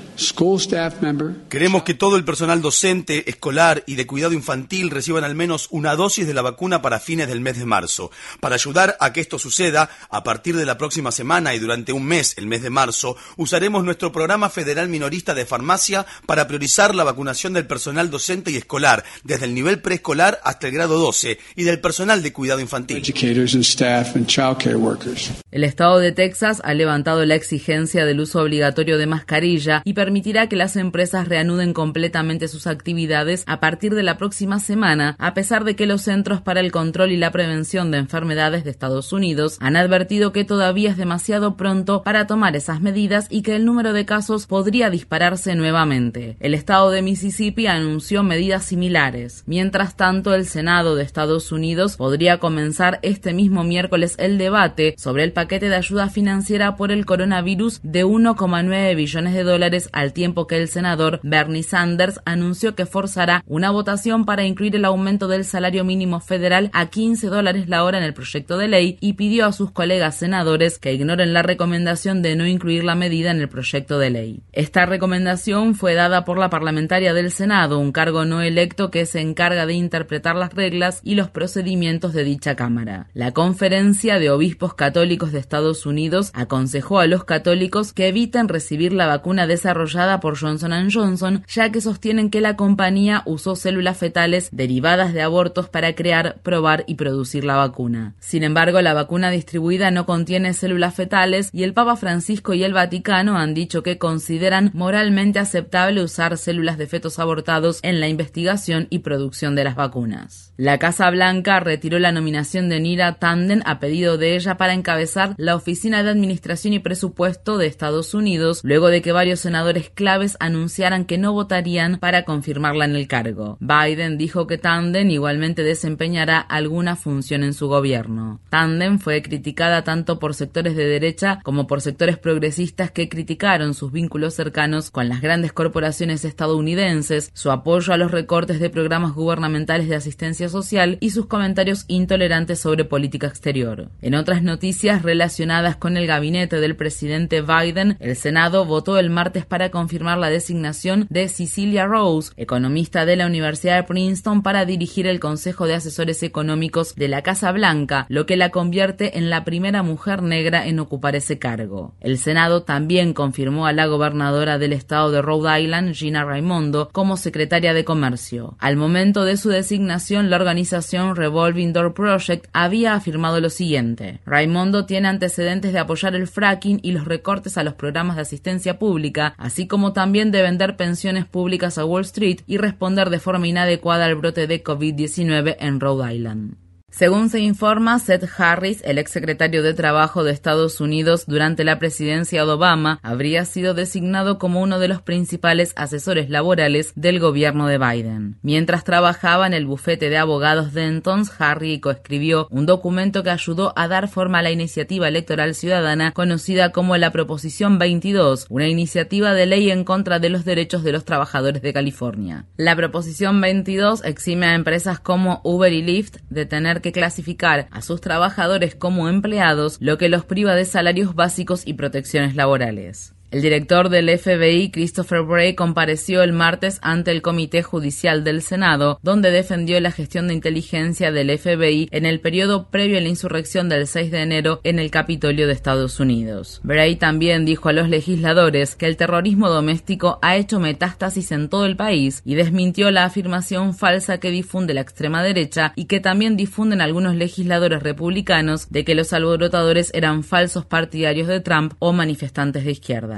[1.48, 5.94] Queremos que todo el personal docente, escolar y de cuidado infantil reciban al menos una
[5.94, 8.10] dosis de la vacuna para fines del mes de marzo.
[8.40, 12.04] Para ayudar a que esto suceda, a partir de la próxima semana y durante un
[12.04, 17.04] mes, el mes de marzo, usaremos nuestro programa federal minorista de farmacia para priorizar la
[17.04, 21.64] vacunación del personal docente y escolar, desde el nivel preescolar hasta el grado 12, y
[21.64, 22.96] del personal de cuidado infantil.
[22.96, 25.30] educators and staff and child care workers.
[25.50, 30.48] El estado de Texas ha levantado la exigencia del uso obligatorio de mascarilla y permitirá
[30.48, 35.64] que las empresas reanuden completamente sus actividades a partir de la próxima semana, a pesar
[35.64, 39.56] de que los Centros para el Control y la Prevención de Enfermedades de Estados Unidos
[39.58, 43.92] han advertido que todavía es demasiado pronto para tomar esas medidas y que el número
[43.92, 46.36] de casos podría dispararse nuevamente.
[46.38, 49.42] El estado de Mississippi anunció medidas similares.
[49.46, 55.24] Mientras tanto, el Senado de Estados Unidos podría comenzar este mismo miércoles el debate sobre
[55.24, 60.46] el paquete de ayuda financiera por el coronavirus de 1,9 billones de dólares al tiempo
[60.46, 65.46] que el senador Bernie Sanders anunció que forzará una votación para incluir el aumento del
[65.46, 69.46] salario mínimo federal a 15 dólares la hora en el proyecto de ley y pidió
[69.46, 73.48] a sus colegas senadores que ignoren la recomendación de no incluir la medida en el
[73.48, 74.42] proyecto de ley.
[74.52, 79.22] Esta recomendación fue dada por la parlamentaria del Senado, un cargo no electo que se
[79.22, 83.08] encarga de interpretar las reglas y los procedimientos de dicha Cámara.
[83.14, 88.92] La Conferencia de Obispos Católicos de Estados Unidos aconsejó a los católicos que eviten recibir
[88.92, 89.85] la vacuna desarrollada
[90.20, 95.68] por Johnson Johnson, ya que sostienen que la compañía usó células fetales derivadas de abortos
[95.68, 98.14] para crear, probar y producir la vacuna.
[98.20, 102.72] Sin embargo, la vacuna distribuida no contiene células fetales y el Papa Francisco y el
[102.72, 108.86] Vaticano han dicho que consideran moralmente aceptable usar células de fetos abortados en la investigación
[108.90, 110.52] y producción de las vacunas.
[110.56, 115.34] La Casa Blanca retiró la nominación de Nira Tanden a pedido de ella para encabezar
[115.36, 120.36] la Oficina de Administración y Presupuesto de Estados Unidos, luego de que varios senadores claves
[120.40, 123.58] anunciaran que no votarían para confirmarla en el cargo.
[123.60, 128.40] Biden dijo que Tanden igualmente desempeñará alguna función en su gobierno.
[128.50, 133.92] Tanden fue criticada tanto por sectores de derecha como por sectores progresistas que criticaron sus
[133.92, 139.88] vínculos cercanos con las grandes corporaciones estadounidenses, su apoyo a los recortes de programas gubernamentales
[139.88, 143.90] de asistencia social y sus comentarios intolerantes sobre política exterior.
[144.02, 149.46] En otras noticias relacionadas con el gabinete del presidente Biden, el Senado votó el martes
[149.46, 155.06] para confirmar la designación de Cecilia Rose, economista de la Universidad de Princeton, para dirigir
[155.06, 159.44] el Consejo de Asesores Económicos de la Casa Blanca, lo que la convierte en la
[159.44, 161.94] primera mujer negra en ocupar ese cargo.
[162.00, 167.16] El Senado también confirmó a la gobernadora del estado de Rhode Island, Gina Raimondo, como
[167.16, 168.56] secretaria de Comercio.
[168.58, 174.20] Al momento de su designación, la organización Revolving Door Project había afirmado lo siguiente.
[174.26, 178.78] Raimondo tiene antecedentes de apoyar el fracking y los recortes a los programas de asistencia
[178.78, 183.46] pública, así como también de vender pensiones públicas a Wall Street y responder de forma
[183.46, 186.65] inadecuada al brote de COVID-19 en Rhode Island.
[186.96, 192.42] Según se informa, Seth Harris, el exsecretario de Trabajo de Estados Unidos durante la presidencia
[192.42, 197.76] de Obama, habría sido designado como uno de los principales asesores laborales del gobierno de
[197.76, 198.38] Biden.
[198.40, 203.88] Mientras trabajaba en el bufete de abogados Dentons, Harry coescribió un documento que ayudó a
[203.88, 209.44] dar forma a la iniciativa electoral ciudadana conocida como la Proposición 22, una iniciativa de
[209.44, 212.46] ley en contra de los derechos de los trabajadores de California.
[212.56, 217.66] La Proposición 22 exime a empresas como Uber y Lyft de tener que que clasificar
[217.72, 223.15] a sus trabajadores como empleados, lo que los priva de salarios básicos y protecciones laborales.
[223.32, 229.00] El director del FBI, Christopher Bray, compareció el martes ante el Comité Judicial del Senado,
[229.02, 233.68] donde defendió la gestión de inteligencia del FBI en el periodo previo a la insurrección
[233.68, 236.60] del 6 de enero en el Capitolio de Estados Unidos.
[236.62, 241.66] Bray también dijo a los legisladores que el terrorismo doméstico ha hecho metástasis en todo
[241.66, 246.36] el país y desmintió la afirmación falsa que difunde la extrema derecha y que también
[246.36, 252.64] difunden algunos legisladores republicanos de que los alborotadores eran falsos partidarios de Trump o manifestantes
[252.64, 253.15] de izquierda.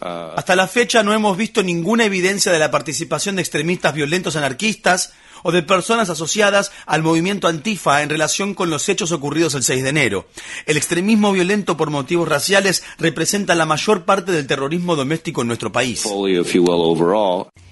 [0.00, 5.12] Hasta la fecha no hemos visto ninguna evidencia de la participación de extremistas violentos anarquistas
[5.42, 9.82] o de personas asociadas al movimiento Antifa en relación con los hechos ocurridos el 6
[9.82, 10.26] de enero.
[10.66, 15.72] El extremismo violento por motivos raciales representa la mayor parte del terrorismo doméstico en nuestro
[15.72, 16.04] país.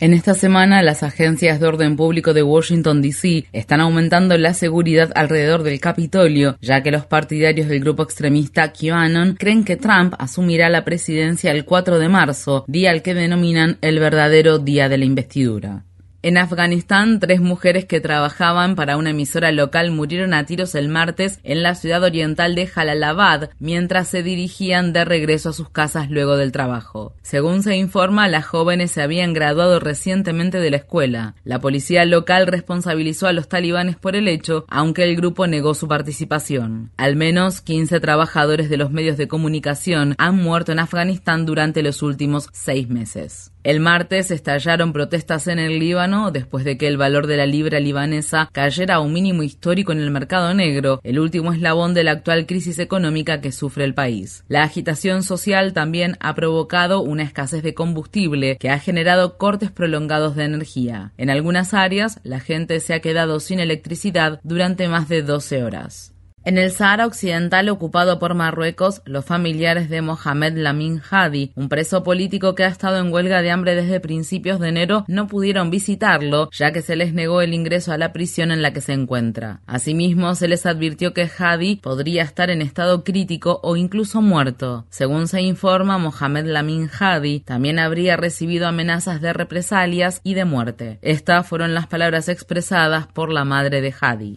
[0.00, 3.46] En esta semana, las agencias de orden público de Washington, D.C.
[3.52, 9.36] están aumentando la seguridad alrededor del Capitolio, ya que los partidarios del grupo extremista QAnon
[9.36, 13.98] creen que Trump asumirá la presidencia el 4 de marzo, día al que denominan el
[13.98, 15.84] verdadero día de la investidura.
[16.22, 21.40] En Afganistán, tres mujeres que trabajaban para una emisora local murieron a tiros el martes
[21.44, 26.36] en la ciudad oriental de Jalalabad mientras se dirigían de regreso a sus casas luego
[26.36, 27.14] del trabajo.
[27.22, 31.36] Según se informa, las jóvenes se habían graduado recientemente de la escuela.
[31.42, 35.88] La policía local responsabilizó a los talibanes por el hecho, aunque el grupo negó su
[35.88, 36.90] participación.
[36.98, 42.02] Al menos 15 trabajadores de los medios de comunicación han muerto en Afganistán durante los
[42.02, 43.52] últimos seis meses.
[43.62, 47.78] El martes estallaron protestas en el Líbano después de que el valor de la libra
[47.78, 52.12] libanesa cayera a un mínimo histórico en el mercado negro, el último eslabón de la
[52.12, 54.44] actual crisis económica que sufre el país.
[54.48, 60.36] La agitación social también ha provocado una escasez de combustible que ha generado cortes prolongados
[60.36, 61.12] de energía.
[61.18, 66.14] En algunas áreas, la gente se ha quedado sin electricidad durante más de 12 horas.
[66.50, 72.02] En el Sahara Occidental ocupado por Marruecos, los familiares de Mohamed Lamin Hadi, un preso
[72.02, 76.50] político que ha estado en huelga de hambre desde principios de enero, no pudieron visitarlo,
[76.50, 79.60] ya que se les negó el ingreso a la prisión en la que se encuentra.
[79.68, 84.86] Asimismo, se les advirtió que Hadi podría estar en estado crítico o incluso muerto.
[84.90, 90.98] Según se informa, Mohamed Lamin Hadi también habría recibido amenazas de represalias y de muerte.
[91.00, 94.34] Estas fueron las palabras expresadas por la madre de Hadi.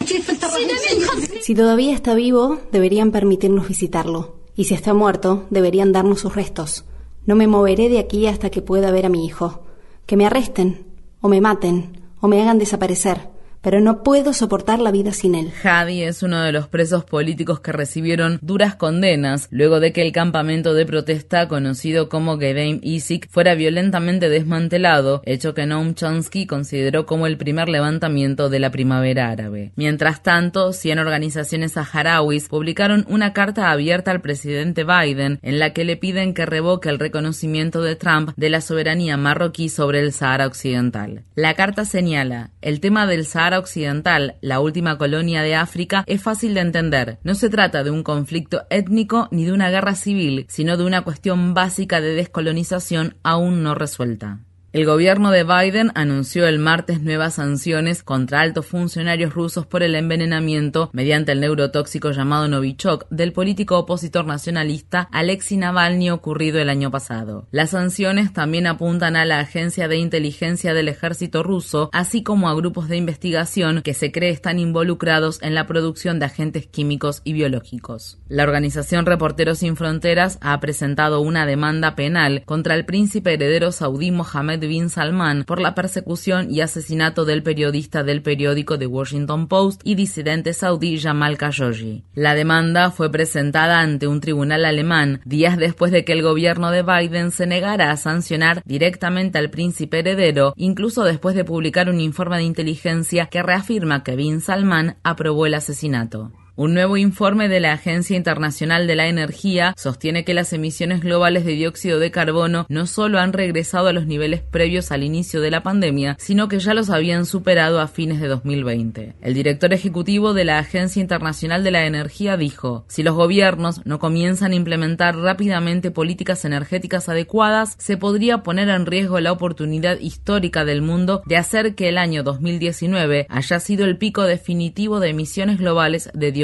[1.43, 4.35] Si todavía está vivo, deberían permitirnos visitarlo.
[4.55, 6.85] Y si está muerto, deberían darnos sus restos.
[7.25, 9.59] No me moveré de aquí hasta que pueda ver a mi hijo.
[10.05, 10.85] Que me arresten,
[11.19, 13.32] o me maten, o me hagan desaparecer
[13.63, 15.51] pero no puedo soportar la vida sin él.
[15.63, 20.11] Hadi es uno de los presos políticos que recibieron duras condenas luego de que el
[20.11, 27.05] campamento de protesta conocido como Gedeim Isik fuera violentamente desmantelado, hecho que Noam Chomsky consideró
[27.05, 29.71] como el primer levantamiento de la primavera árabe.
[29.77, 35.85] Mientras tanto, 100 organizaciones saharauis publicaron una carta abierta al presidente Biden en la que
[35.85, 40.47] le piden que revoque el reconocimiento de Trump de la soberanía marroquí sobre el Sahara
[40.47, 41.23] Occidental.
[41.35, 46.53] La carta señala, el tema del Sahara Occidental, la última colonia de África, es fácil
[46.53, 47.19] de entender.
[47.23, 51.01] No se trata de un conflicto étnico ni de una guerra civil, sino de una
[51.01, 54.39] cuestión básica de descolonización aún no resuelta.
[54.73, 59.93] El gobierno de Biden anunció el martes nuevas sanciones contra altos funcionarios rusos por el
[59.93, 66.89] envenenamiento mediante el neurotóxico llamado Novichok del político opositor nacionalista Alexei Navalny ocurrido el año
[66.89, 67.47] pasado.
[67.51, 72.55] Las sanciones también apuntan a la agencia de inteligencia del ejército ruso, así como a
[72.55, 77.33] grupos de investigación que se cree están involucrados en la producción de agentes químicos y
[77.33, 78.17] biológicos.
[78.27, 84.09] La organización Reporteros Sin Fronteras ha presentado una demanda penal contra el príncipe heredero saudí
[84.09, 89.81] Mohammed bin Salman por la persecución y asesinato del periodista del periódico The Washington Post
[89.83, 92.03] y disidente saudí Jamal Khashoggi.
[92.13, 96.83] La demanda fue presentada ante un tribunal alemán días después de que el gobierno de
[96.83, 102.37] Biden se negara a sancionar directamente al príncipe heredero, incluso después de publicar un informe
[102.37, 106.31] de inteligencia que reafirma que bin Salman aprobó el asesinato.
[106.55, 111.45] Un nuevo informe de la Agencia Internacional de la Energía sostiene que las emisiones globales
[111.45, 115.49] de dióxido de carbono no solo han regresado a los niveles previos al inicio de
[115.49, 119.15] la pandemia, sino que ya los habían superado a fines de 2020.
[119.19, 123.97] El director ejecutivo de la Agencia Internacional de la Energía dijo, si los gobiernos no
[123.97, 130.65] comienzan a implementar rápidamente políticas energéticas adecuadas, se podría poner en riesgo la oportunidad histórica
[130.65, 135.57] del mundo de hacer que el año 2019 haya sido el pico definitivo de emisiones
[135.57, 136.42] globales de dióxido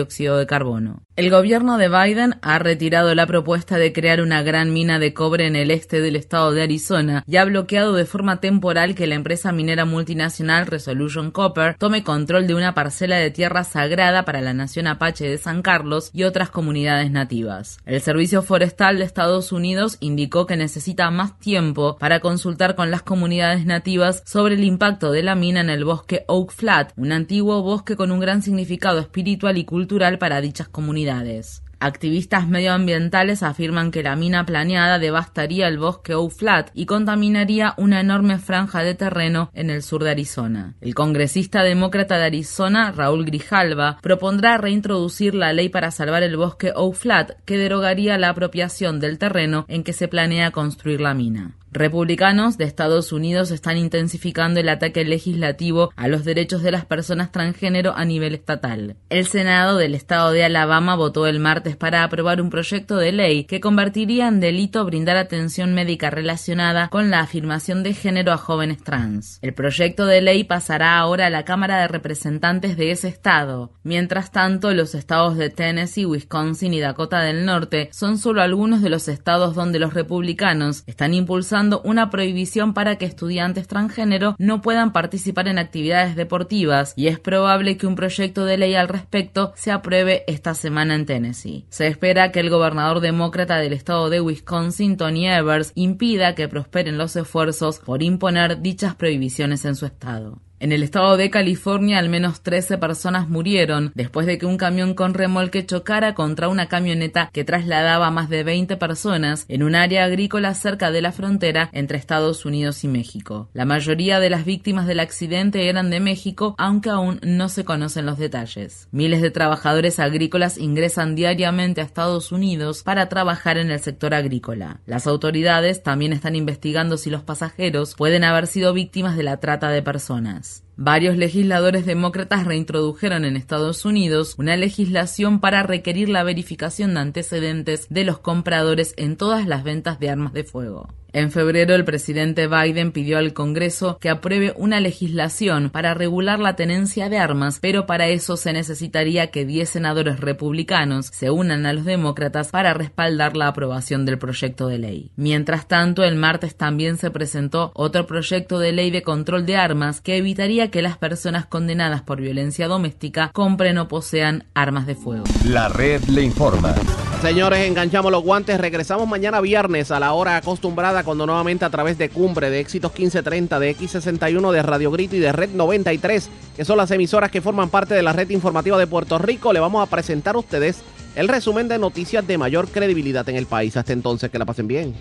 [1.19, 5.47] El gobierno de Biden ha retirado la propuesta de crear una gran mina de cobre
[5.47, 9.15] en el este del estado de Arizona y ha bloqueado de forma temporal que la
[9.15, 14.53] empresa minera multinacional Resolution Copper tome control de una parcela de tierra sagrada para la
[14.53, 17.79] nación apache de San Carlos y otras comunidades nativas.
[17.85, 23.01] El Servicio Forestal de Estados Unidos indicó que necesita más tiempo para consultar con las
[23.01, 27.61] comunidades nativas sobre el impacto de la mina en el bosque Oak Flat, un antiguo
[27.61, 29.88] bosque con un gran significado espiritual y cultural
[30.19, 31.63] para dichas comunidades.
[31.81, 38.01] Activistas medioambientales afirman que la mina planeada devastaría el bosque Oak Flat y contaminaría una
[38.01, 40.75] enorme franja de terreno en el sur de Arizona.
[40.81, 46.73] El congresista demócrata de Arizona, Raúl Grijalva, propondrá reintroducir la ley para salvar el bosque
[46.75, 51.55] Oak Flat, que derogaría la apropiación del terreno en que se planea construir la mina.
[51.71, 57.31] Republicanos de Estados Unidos están intensificando el ataque legislativo a los derechos de las personas
[57.31, 58.95] transgénero a nivel estatal.
[59.09, 63.43] El Senado del estado de Alabama votó el martes para aprobar un proyecto de ley
[63.43, 68.83] que convertiría en delito brindar atención médica relacionada con la afirmación de género a jóvenes
[68.83, 69.37] trans.
[69.43, 73.73] El proyecto de ley pasará ahora a la Cámara de Representantes de ese estado.
[73.83, 78.89] Mientras tanto, los estados de Tennessee, Wisconsin y Dakota del Norte son solo algunos de
[78.89, 84.93] los estados donde los republicanos están impulsando una prohibición para que estudiantes transgénero no puedan
[84.93, 89.71] participar en actividades deportivas y es probable que un proyecto de ley al respecto se
[89.71, 91.65] apruebe esta semana en Tennessee.
[91.69, 96.97] Se espera que el gobernador demócrata del estado de Wisconsin, Tony Evers, impida que prosperen
[96.97, 100.39] los esfuerzos por imponer dichas prohibiciones en su estado.
[100.61, 104.93] En el estado de California, al menos 13 personas murieron después de que un camión
[104.93, 109.73] con remolque chocara contra una camioneta que trasladaba a más de 20 personas en un
[109.73, 113.49] área agrícola cerca de la frontera entre Estados Unidos y México.
[113.53, 118.05] La mayoría de las víctimas del accidente eran de México, aunque aún no se conocen
[118.05, 118.89] los detalles.
[118.91, 124.81] Miles de trabajadores agrícolas ingresan diariamente a Estados Unidos para trabajar en el sector agrícola.
[124.85, 129.69] Las autoridades también están investigando si los pasajeros pueden haber sido víctimas de la trata
[129.69, 130.48] de personas.
[130.49, 130.68] Thanks.
[130.81, 137.87] Varios legisladores demócratas reintrodujeron en Estados Unidos una legislación para requerir la verificación de antecedentes
[137.89, 140.87] de los compradores en todas las ventas de armas de fuego.
[141.11, 146.55] En febrero, el presidente Biden pidió al Congreso que apruebe una legislación para regular la
[146.55, 151.73] tenencia de armas, pero para eso se necesitaría que 10 senadores republicanos se unan a
[151.73, 155.11] los demócratas para respaldar la aprobación del proyecto de ley.
[155.15, 160.01] Mientras tanto, el martes también se presentó otro proyecto de ley de control de armas
[160.01, 165.23] que evitaría que las personas condenadas por violencia doméstica compren o posean armas de fuego.
[165.45, 166.75] La red le informa.
[167.21, 168.59] Señores, enganchamos los guantes.
[168.59, 172.91] Regresamos mañana viernes a la hora acostumbrada cuando nuevamente a través de Cumbre, de Éxitos
[172.91, 177.41] 1530, de X61, de Radio Grito y de Red 93, que son las emisoras que
[177.41, 180.81] forman parte de la red informativa de Puerto Rico, le vamos a presentar a ustedes
[181.15, 183.75] el resumen de noticias de mayor credibilidad en el país.
[183.75, 184.95] Hasta entonces, que la pasen bien.